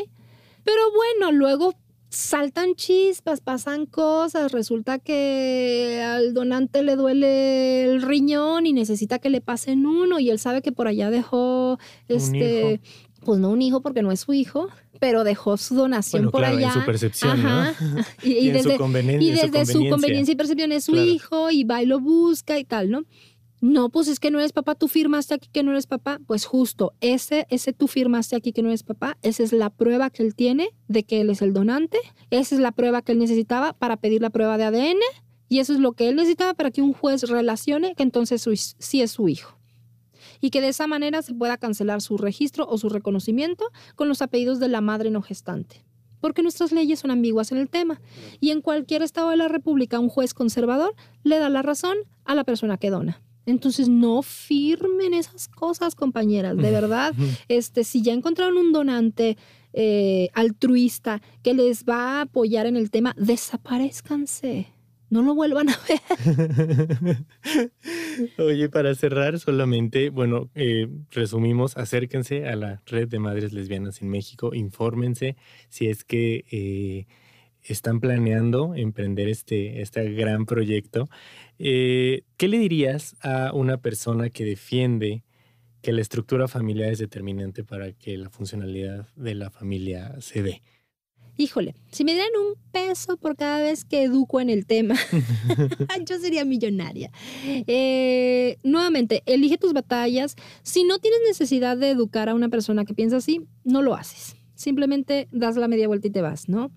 Pero 0.64 0.82
bueno, 0.92 1.30
luego 1.30 1.74
saltan 2.08 2.74
chispas, 2.74 3.40
pasan 3.40 3.86
cosas, 3.86 4.50
resulta 4.50 4.98
que 4.98 6.02
al 6.04 6.34
donante 6.34 6.82
le 6.82 6.96
duele 6.96 7.84
el 7.84 8.02
riñón 8.02 8.66
y 8.66 8.72
necesita 8.72 9.18
que 9.18 9.30
le 9.30 9.40
pasen 9.40 9.86
uno 9.86 10.18
y 10.18 10.30
él 10.30 10.38
sabe 10.38 10.62
que 10.62 10.72
por 10.72 10.88
allá 10.88 11.10
dejó 11.10 11.78
este 12.08 12.80
pues 13.24 13.40
no 13.40 13.50
un 13.50 13.60
hijo 13.60 13.80
porque 13.82 14.02
no 14.02 14.12
es 14.12 14.20
su 14.20 14.32
hijo, 14.32 14.68
pero 15.00 15.24
dejó 15.24 15.56
su 15.56 15.74
donación 15.74 16.30
por 16.30 16.44
allá. 16.44 16.68
En 16.68 16.72
su 16.72 16.84
percepción, 16.84 17.42
¿no? 17.42 17.64
Y, 18.22 18.50
desde, 18.50 18.72
su, 18.72 18.78
conveniencia, 18.78 19.46
y 19.46 19.50
desde 19.50 19.72
su, 19.72 19.88
conveniencia. 19.88 20.32
y 20.32 20.36
percepción 20.36 20.72
es 20.72 20.84
su 20.84 20.96
hijo 20.96 21.50
y 21.50 21.64
va 21.64 21.82
y 21.82 21.86
lo 21.86 22.00
busca 22.00 22.58
y 22.58 22.64
tal, 22.64 22.90
¿no? 22.90 23.04
No, 23.60 23.88
pues 23.88 24.08
es 24.08 24.20
que 24.20 24.30
no 24.30 24.38
eres 24.38 24.52
papá, 24.52 24.74
tú 24.74 24.86
firmaste 24.86 25.34
aquí 25.34 25.48
que 25.50 25.62
no 25.62 25.70
eres 25.70 25.86
papá. 25.86 26.20
Pues 26.26 26.44
justo, 26.44 26.92
ese, 27.00 27.46
ese 27.48 27.72
tú 27.72 27.88
firmaste 27.88 28.36
aquí 28.36 28.52
que 28.52 28.62
no 28.62 28.68
eres 28.68 28.82
papá, 28.82 29.16
esa 29.22 29.42
es 29.42 29.52
la 29.52 29.70
prueba 29.70 30.10
que 30.10 30.22
él 30.22 30.34
tiene 30.34 30.68
de 30.88 31.04
que 31.04 31.20
él 31.20 31.30
es 31.30 31.42
el 31.42 31.52
donante, 31.52 31.98
esa 32.30 32.54
es 32.54 32.60
la 32.60 32.72
prueba 32.72 33.02
que 33.02 33.12
él 33.12 33.18
necesitaba 33.18 33.72
para 33.72 33.96
pedir 33.96 34.20
la 34.20 34.30
prueba 34.30 34.58
de 34.58 34.64
ADN 34.64 35.00
y 35.48 35.60
eso 35.60 35.72
es 35.72 35.80
lo 35.80 35.92
que 35.92 36.08
él 36.08 36.16
necesitaba 36.16 36.54
para 36.54 36.70
que 36.70 36.82
un 36.82 36.92
juez 36.92 37.22
relacione 37.22 37.94
que 37.94 38.02
entonces 38.02 38.44
sí 38.78 39.02
es 39.02 39.10
su 39.10 39.28
hijo 39.28 39.55
y 40.40 40.50
que 40.50 40.60
de 40.60 40.68
esa 40.68 40.86
manera 40.86 41.22
se 41.22 41.34
pueda 41.34 41.56
cancelar 41.56 42.00
su 42.02 42.16
registro 42.16 42.66
o 42.68 42.78
su 42.78 42.88
reconocimiento 42.88 43.66
con 43.94 44.08
los 44.08 44.22
apellidos 44.22 44.60
de 44.60 44.68
la 44.68 44.80
madre 44.80 45.10
no 45.10 45.22
gestante. 45.22 45.84
Porque 46.20 46.42
nuestras 46.42 46.72
leyes 46.72 47.00
son 47.00 47.10
ambiguas 47.10 47.52
en 47.52 47.58
el 47.58 47.68
tema 47.68 48.00
y 48.40 48.50
en 48.50 48.60
cualquier 48.60 49.02
estado 49.02 49.30
de 49.30 49.36
la 49.36 49.48
República 49.48 50.00
un 50.00 50.08
juez 50.08 50.34
conservador 50.34 50.94
le 51.22 51.38
da 51.38 51.48
la 51.48 51.62
razón 51.62 51.96
a 52.24 52.34
la 52.34 52.44
persona 52.44 52.78
que 52.78 52.90
dona. 52.90 53.22
Entonces 53.44 53.88
no 53.88 54.22
firmen 54.22 55.14
esas 55.14 55.46
cosas, 55.46 55.94
compañeras, 55.94 56.56
de 56.56 56.70
verdad. 56.70 57.14
Este, 57.48 57.84
si 57.84 58.02
ya 58.02 58.12
encontraron 58.12 58.56
un 58.56 58.72
donante 58.72 59.36
eh, 59.72 60.30
altruista 60.34 61.22
que 61.42 61.54
les 61.54 61.84
va 61.84 62.18
a 62.18 62.20
apoyar 62.22 62.66
en 62.66 62.76
el 62.76 62.90
tema, 62.90 63.14
desaparezcanse 63.16 64.75
no 65.10 65.22
lo 65.22 65.34
vuelvan 65.34 65.68
a 65.68 65.78
ver. 65.88 67.24
Oye, 68.38 68.68
para 68.68 68.94
cerrar 68.94 69.38
solamente, 69.38 70.10
bueno, 70.10 70.50
eh, 70.54 70.88
resumimos, 71.10 71.76
acérquense 71.76 72.46
a 72.48 72.56
la 72.56 72.82
red 72.86 73.08
de 73.08 73.18
madres 73.18 73.52
lesbianas 73.52 74.02
en 74.02 74.08
México, 74.08 74.54
infórmense 74.54 75.36
si 75.68 75.88
es 75.88 76.04
que 76.04 76.44
eh, 76.50 77.06
están 77.62 78.00
planeando 78.00 78.74
emprender 78.74 79.28
este, 79.28 79.80
este 79.82 80.12
gran 80.12 80.46
proyecto. 80.46 81.08
Eh, 81.58 82.22
¿Qué 82.36 82.48
le 82.48 82.58
dirías 82.58 83.16
a 83.20 83.52
una 83.52 83.78
persona 83.78 84.30
que 84.30 84.44
defiende 84.44 85.24
que 85.82 85.92
la 85.92 86.00
estructura 86.00 86.48
familiar 86.48 86.90
es 86.90 86.98
determinante 86.98 87.64
para 87.64 87.92
que 87.92 88.16
la 88.16 88.30
funcionalidad 88.30 89.08
de 89.14 89.34
la 89.34 89.50
familia 89.50 90.20
se 90.20 90.42
dé? 90.42 90.62
Híjole, 91.36 91.74
si 91.90 92.04
me 92.04 92.12
dieran 92.12 92.30
un 92.38 92.54
peso 92.72 93.16
por 93.16 93.36
cada 93.36 93.60
vez 93.60 93.84
que 93.84 94.02
educo 94.02 94.40
en 94.40 94.50
el 94.50 94.66
tema, 94.66 94.94
yo 96.08 96.18
sería 96.18 96.44
millonaria. 96.44 97.10
Eh, 97.44 98.58
nuevamente, 98.62 99.22
elige 99.26 99.58
tus 99.58 99.72
batallas. 99.72 100.36
Si 100.62 100.84
no 100.84 100.98
tienes 100.98 101.20
necesidad 101.26 101.76
de 101.76 101.90
educar 101.90 102.28
a 102.28 102.34
una 102.34 102.48
persona 102.48 102.84
que 102.84 102.94
piensa 102.94 103.18
así, 103.18 103.46
no 103.64 103.82
lo 103.82 103.94
haces. 103.94 104.36
Simplemente 104.54 105.28
das 105.32 105.56
la 105.56 105.68
media 105.68 105.88
vuelta 105.88 106.08
y 106.08 106.10
te 106.10 106.22
vas, 106.22 106.48
¿no? 106.48 106.70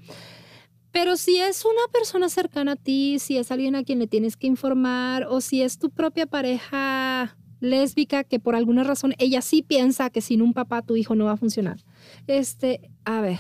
Pero 0.92 1.18
si 1.18 1.38
es 1.38 1.66
una 1.66 1.88
persona 1.94 2.30
cercana 2.30 2.74
a 2.74 2.76
ti, 2.76 3.20
si 3.20 3.38
es 3.38 3.52
alguien 3.52 3.76
a 3.76 3.84
quien 3.84 4.00
le 4.00 4.08
tienes 4.08 4.36
que 4.36 4.48
informar 4.48 5.26
o 5.30 5.40
si 5.40 5.62
es 5.62 5.78
tu 5.78 5.90
propia 5.90 6.26
pareja 6.26 7.38
lésbica 7.60 8.24
que 8.24 8.40
por 8.40 8.56
alguna 8.56 8.84
razón 8.84 9.14
ella 9.18 9.42
sí 9.42 9.62
piensa 9.62 10.10
que 10.10 10.22
sin 10.22 10.42
un 10.42 10.54
papá 10.54 10.82
tu 10.82 10.96
hijo 10.96 11.16
no 11.16 11.26
va 11.26 11.34
a 11.34 11.38
funcionar. 11.38 11.78
Este, 12.26 12.90
a 13.06 13.22
ver, 13.22 13.40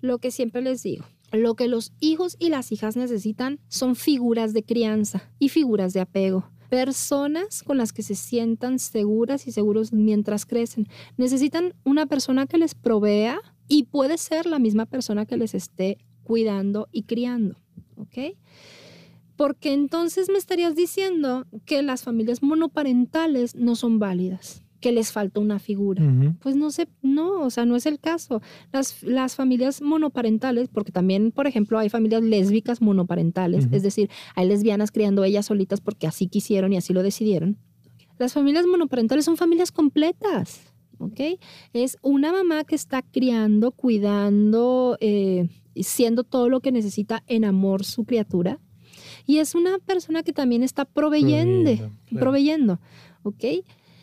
lo 0.00 0.18
que 0.18 0.30
siempre 0.30 0.62
les 0.62 0.82
digo. 0.82 1.04
Lo 1.32 1.54
que 1.54 1.68
los 1.68 1.92
hijos 2.00 2.36
y 2.38 2.48
las 2.48 2.72
hijas 2.72 2.96
necesitan 2.96 3.60
son 3.68 3.96
figuras 3.96 4.54
de 4.54 4.62
crianza 4.62 5.30
y 5.38 5.50
figuras 5.50 5.92
de 5.92 6.00
apego. 6.00 6.50
Personas 6.70 7.62
con 7.62 7.78
las 7.78 7.92
que 7.92 8.02
se 8.02 8.14
sientan 8.14 8.78
seguras 8.78 9.46
y 9.46 9.52
seguros 9.52 9.92
mientras 9.92 10.46
crecen. 10.46 10.88
Necesitan 11.16 11.74
una 11.84 12.06
persona 12.06 12.46
que 12.46 12.58
les 12.58 12.74
provea 12.74 13.40
y 13.68 13.84
puede 13.84 14.18
ser 14.18 14.46
la 14.46 14.58
misma 14.58 14.86
persona 14.86 15.26
que 15.26 15.36
les 15.36 15.54
esté 15.54 15.98
cuidando 16.24 16.88
y 16.92 17.02
criando. 17.02 17.56
¿Ok? 17.96 18.36
Porque 19.36 19.72
entonces 19.72 20.28
me 20.30 20.38
estarías 20.38 20.74
diciendo 20.74 21.46
que 21.64 21.82
las 21.82 22.02
familias 22.02 22.42
monoparentales 22.42 23.54
no 23.54 23.76
son 23.76 23.98
válidas 23.98 24.62
que 24.80 24.92
les 24.92 25.12
falta 25.12 25.40
una 25.40 25.58
figura. 25.58 26.02
Pues 26.40 26.56
no 26.56 26.70
sé, 26.70 26.88
no, 27.02 27.40
o 27.42 27.50
sea, 27.50 27.66
no 27.66 27.76
es 27.76 27.86
el 27.86 27.98
caso. 27.98 28.40
Las, 28.72 29.02
las 29.02 29.34
familias 29.36 29.82
monoparentales, 29.82 30.68
porque 30.68 30.92
también, 30.92 31.32
por 31.32 31.46
ejemplo, 31.46 31.78
hay 31.78 31.88
familias 31.88 32.22
lésbicas 32.22 32.80
monoparentales, 32.80 33.68
es 33.72 33.82
decir, 33.82 34.08
hay 34.34 34.46
lesbianas 34.46 34.90
criando 34.92 35.24
ellas 35.24 35.46
solitas 35.46 35.80
porque 35.80 36.06
así 36.06 36.28
quisieron 36.28 36.72
y 36.72 36.76
así 36.76 36.92
lo 36.92 37.02
decidieron. 37.02 37.56
Las 38.18 38.32
familias 38.32 38.66
monoparentales 38.66 39.24
son 39.24 39.36
familias 39.36 39.72
completas. 39.72 40.60
¿ok? 40.98 41.20
Es 41.72 41.96
una 42.02 42.32
mamá 42.32 42.64
que 42.64 42.74
está 42.74 43.02
criando, 43.02 43.70
cuidando, 43.70 44.96
eh, 45.00 45.48
siendo 45.76 46.24
todo 46.24 46.48
lo 46.48 46.60
que 46.60 46.72
necesita 46.72 47.22
en 47.26 47.44
amor 47.44 47.84
su 47.84 48.04
criatura 48.04 48.58
Y 49.26 49.38
es 49.38 49.54
una 49.54 49.78
persona 49.78 50.22
que 50.22 50.32
también 50.32 50.62
está 50.62 50.84
proveyendo, 50.84 51.70
Proveyendo, 51.70 51.96
claro. 52.06 52.20
proveyendo, 52.20 52.80
¿ok? 53.22 53.44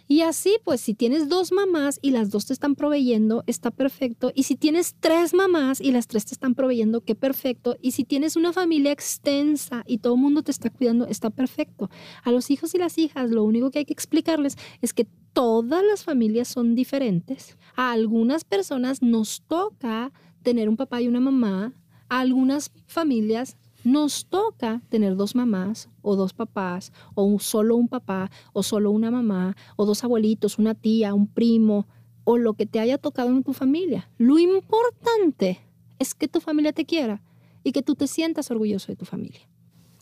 Y 0.07 0.21
así, 0.21 0.57
pues, 0.63 0.81
si 0.81 0.93
tienes 0.93 1.29
dos 1.29 1.51
mamás 1.51 1.97
y 2.01 2.11
las 2.11 2.29
dos 2.29 2.45
te 2.45 2.53
están 2.53 2.75
proveyendo, 2.75 3.43
está 3.47 3.71
perfecto. 3.71 4.31
Y 4.35 4.43
si 4.43 4.55
tienes 4.55 4.95
tres 4.99 5.33
mamás 5.33 5.81
y 5.81 5.91
las 5.91 6.07
tres 6.07 6.25
te 6.25 6.33
están 6.33 6.53
proveyendo, 6.53 7.01
qué 7.01 7.15
perfecto. 7.15 7.75
Y 7.81 7.91
si 7.91 8.03
tienes 8.03 8.35
una 8.35 8.53
familia 8.53 8.91
extensa 8.91 9.83
y 9.87 9.97
todo 9.97 10.13
el 10.13 10.21
mundo 10.21 10.43
te 10.43 10.51
está 10.51 10.69
cuidando, 10.69 11.07
está 11.07 11.31
perfecto. 11.31 11.89
A 12.23 12.31
los 12.31 12.51
hijos 12.51 12.75
y 12.75 12.77
las 12.77 12.97
hijas, 12.99 13.31
lo 13.31 13.43
único 13.43 13.71
que 13.71 13.79
hay 13.79 13.85
que 13.85 13.93
explicarles 13.93 14.57
es 14.81 14.93
que 14.93 15.07
todas 15.33 15.83
las 15.83 16.03
familias 16.03 16.47
son 16.47 16.75
diferentes. 16.75 17.57
A 17.75 17.91
algunas 17.91 18.43
personas 18.43 19.01
nos 19.01 19.41
toca 19.41 20.11
tener 20.43 20.69
un 20.69 20.77
papá 20.77 21.01
y 21.01 21.07
una 21.07 21.19
mamá. 21.19 21.73
A 22.09 22.19
algunas 22.19 22.71
familias 22.85 23.57
nos 23.85 24.25
toca 24.25 24.81
tener 24.89 25.15
dos 25.15 25.35
mamás 25.35 25.89
o 26.01 26.15
dos 26.17 26.33
papás 26.33 26.91
o 27.13 27.23
un- 27.23 27.39
solo 27.39 27.75
un 27.77 27.87
papá 27.87 28.29
o 28.51 28.63
solo 28.63 28.91
una 28.91 29.11
mamá 29.11 29.55
o 29.77 29.85
dos 29.85 30.03
abuelitos, 30.03 30.57
una 30.59 30.73
tía, 30.75 31.13
un 31.13 31.27
primo 31.27 31.87
o 32.25 32.37
lo 32.37 32.53
que 32.55 32.65
te 32.65 32.79
haya 32.79 32.97
tocado 32.97 33.29
en 33.29 33.43
tu 33.43 33.53
familia. 33.53 34.09
Lo 34.17 34.37
importante 34.39 35.59
es 35.99 36.13
que 36.15 36.27
tu 36.27 36.41
familia 36.41 36.73
te 36.73 36.85
quiera 36.85 37.21
y 37.63 37.71
que 37.71 37.81
tú 37.83 37.95
te 37.95 38.07
sientas 38.07 38.51
orgulloso 38.51 38.91
de 38.91 38.95
tu 38.95 39.05
familia. 39.05 39.41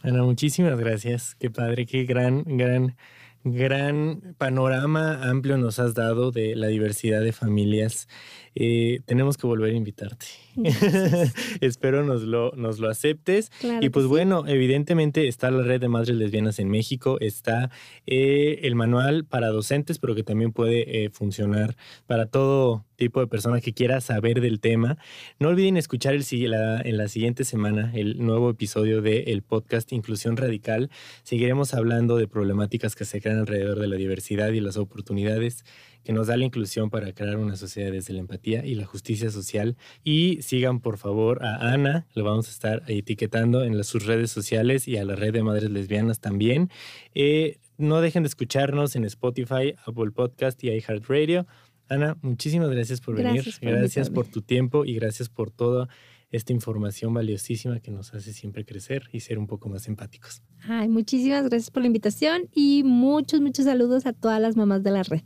Ana, 0.01 0.23
muchísimas 0.23 0.77
gracias. 0.79 1.35
Qué 1.35 1.49
padre, 1.49 1.85
qué 1.85 2.03
gran, 2.05 2.43
gran, 2.45 2.95
gran 3.43 4.35
panorama 4.37 5.29
amplio 5.29 5.57
nos 5.57 5.79
has 5.79 5.93
dado 5.93 6.31
de 6.31 6.55
la 6.55 6.67
diversidad 6.67 7.21
de 7.21 7.31
familias. 7.33 8.07
Eh, 8.55 9.01
tenemos 9.05 9.37
que 9.37 9.47
volver 9.47 9.73
a 9.73 9.77
invitarte. 9.77 10.25
Espero 11.61 12.03
nos 12.03 12.23
lo, 12.23 12.51
nos 12.55 12.79
lo 12.79 12.89
aceptes. 12.89 13.49
Claro 13.59 13.85
y 13.85 13.89
pues 13.89 14.05
sí. 14.05 14.09
bueno, 14.09 14.43
evidentemente 14.47 15.27
está 15.27 15.51
la 15.51 15.63
red 15.63 15.81
de 15.81 15.87
madres 15.89 16.15
lesbianas 16.15 16.59
en 16.59 16.69
México, 16.69 17.17
está 17.19 17.69
eh, 18.05 18.59
el 18.63 18.75
manual 18.75 19.25
para 19.25 19.47
docentes, 19.47 19.99
pero 19.99 20.15
que 20.15 20.23
también 20.23 20.51
puede 20.51 21.05
eh, 21.05 21.09
funcionar 21.09 21.75
para 22.05 22.27
todo 22.27 22.85
tipo 22.95 23.19
de 23.19 23.27
persona 23.27 23.59
que 23.59 23.73
quiera 23.73 23.99
saber 24.01 24.39
del 24.39 24.59
tema. 24.59 24.97
No 25.39 25.49
olviden 25.49 25.77
escuchar 25.77 26.13
el, 26.13 26.23
la- 26.49 26.81
en 26.81 26.97
la 26.97 27.07
siguiente 27.07 27.43
semana 27.43 27.91
el 27.95 28.19
nuevo 28.19 28.49
episodio 28.51 29.01
del 29.01 29.41
podcast 29.41 29.91
Inclusión 29.91 30.37
Radical. 30.37 30.89
Seguiremos 31.23 31.73
hablando 31.73 32.17
de 32.17 32.27
problemáticas 32.27 32.95
que 32.95 33.05
se 33.05 33.19
crean 33.21 33.39
alrededor 33.39 33.79
de 33.79 33.87
la 33.87 33.95
diversidad 33.95 34.51
y 34.51 34.59
las 34.61 34.77
oportunidades 34.77 35.65
que 36.03 36.13
nos 36.13 36.27
da 36.27 36.37
la 36.37 36.45
inclusión 36.45 36.89
para 36.89 37.13
crear 37.13 37.37
una 37.37 37.55
sociedad 37.55 37.91
desde 37.91 38.13
la 38.13 38.19
empatía 38.19 38.65
y 38.65 38.75
la 38.75 38.85
justicia 38.85 39.29
social. 39.31 39.75
Y 40.03 40.41
sigan 40.41 40.79
por 40.79 40.97
favor 40.97 41.43
a 41.43 41.73
Ana, 41.73 42.07
lo 42.13 42.23
vamos 42.23 42.47
a 42.47 42.51
estar 42.51 42.83
etiquetando 42.87 43.63
en 43.63 43.77
las, 43.77 43.87
sus 43.87 44.05
redes 44.05 44.31
sociales 44.31 44.87
y 44.87 44.97
a 44.97 45.05
la 45.05 45.15
red 45.15 45.33
de 45.33 45.43
madres 45.43 45.69
lesbianas 45.69 46.19
también. 46.19 46.69
Eh, 47.15 47.59
no 47.77 48.01
dejen 48.01 48.23
de 48.23 48.27
escucharnos 48.27 48.95
en 48.95 49.05
Spotify, 49.05 49.75
Apple 49.85 50.11
Podcast 50.11 50.63
y 50.63 50.69
iHeartRadio. 50.69 51.47
Ana, 51.89 52.17
muchísimas 52.21 52.69
gracias 52.69 53.01
por 53.01 53.15
venir. 53.15 53.33
Gracias 53.33 53.59
por 53.59 53.69
gracias 53.69 54.07
invitarme. 54.07 54.15
por 54.15 54.27
tu 54.27 54.41
tiempo 54.41 54.85
y 54.85 54.95
gracias 54.95 55.29
por 55.29 55.51
toda 55.51 55.89
esta 56.33 56.51
información 56.51 57.13
valiosísima 57.13 57.79
que 57.79 57.91
nos 57.91 58.13
hace 58.13 58.33
siempre 58.33 58.65
crecer 58.65 59.03
y 59.11 59.19
ser 59.19 59.37
un 59.37 59.45
poco 59.45 59.69
más 59.69 59.87
empáticos. 59.87 60.41
Ay, 60.67 60.87
muchísimas 60.89 61.43
gracias 61.47 61.69
por 61.69 61.83
la 61.83 61.87
invitación 61.87 62.49
y 62.53 62.83
muchos, 62.83 63.39
muchos 63.39 63.65
saludos 63.65 64.07
a 64.07 64.13
todas 64.13 64.41
las 64.41 64.57
mamás 64.57 64.81
de 64.83 64.91
la 64.91 65.03
red. 65.03 65.21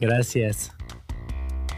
Gracias. 0.00 0.72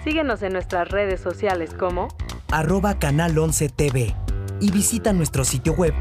Síguenos 0.05 0.43
en 0.43 0.53
nuestras 0.53 0.89
redes 0.89 1.21
sociales 1.21 1.71
como 1.79 2.09
arroba 2.51 2.99
Canal 2.99 3.39
11 3.39 3.69
TV 3.69 4.15
y 4.61 4.71
visita 4.71 5.13
nuestro 5.13 5.45
sitio 5.45 5.75
web 5.75 5.93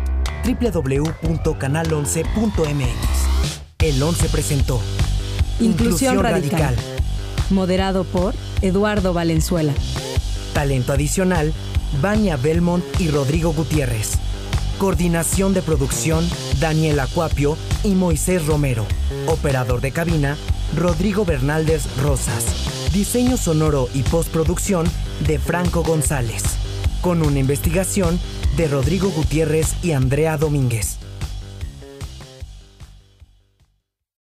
www.canal11.mx. 0.46 2.86
El 3.80 4.02
11 4.02 4.30
presentó 4.30 4.80
Inclusión 5.60 6.24
Radical. 6.24 6.76
moderado 7.50 8.06
por 8.06 8.34
Eduardo 8.62 9.14
Valenzuela. 9.14 9.74
Talento 10.54 10.94
adicional, 10.94 11.54
Vania 12.02 12.38
Belmont 12.38 12.86
y 13.00 13.10
Rodrigo 13.10 13.52
Gutiérrez. 13.54 14.14
Coordinación 14.78 15.54
de 15.54 15.62
producción, 15.62 16.26
Daniel 16.60 17.02
Acuapio 17.02 17.58
y 17.84 17.96
Moisés 17.96 18.46
Romero. 18.46 18.86
Operador 19.28 19.82
de 19.82 19.92
cabina, 19.92 20.38
Rodrigo 20.76 21.26
Bernaldez 21.26 21.84
Rosas. 22.02 22.92
Diseño 22.94 23.38
sonoro 23.38 23.90
y 23.94 24.04
postproducción 24.04 24.88
de 25.26 25.40
Franco 25.40 25.84
González. 25.84 26.44
Con 27.02 27.22
una 27.22 27.40
investigación 27.40 28.20
de 28.56 28.68
Rodrigo 28.68 29.10
Gutiérrez 29.10 29.76
y 29.84 29.92
Andrea 29.94 30.38
Domínguez. 30.38 31.00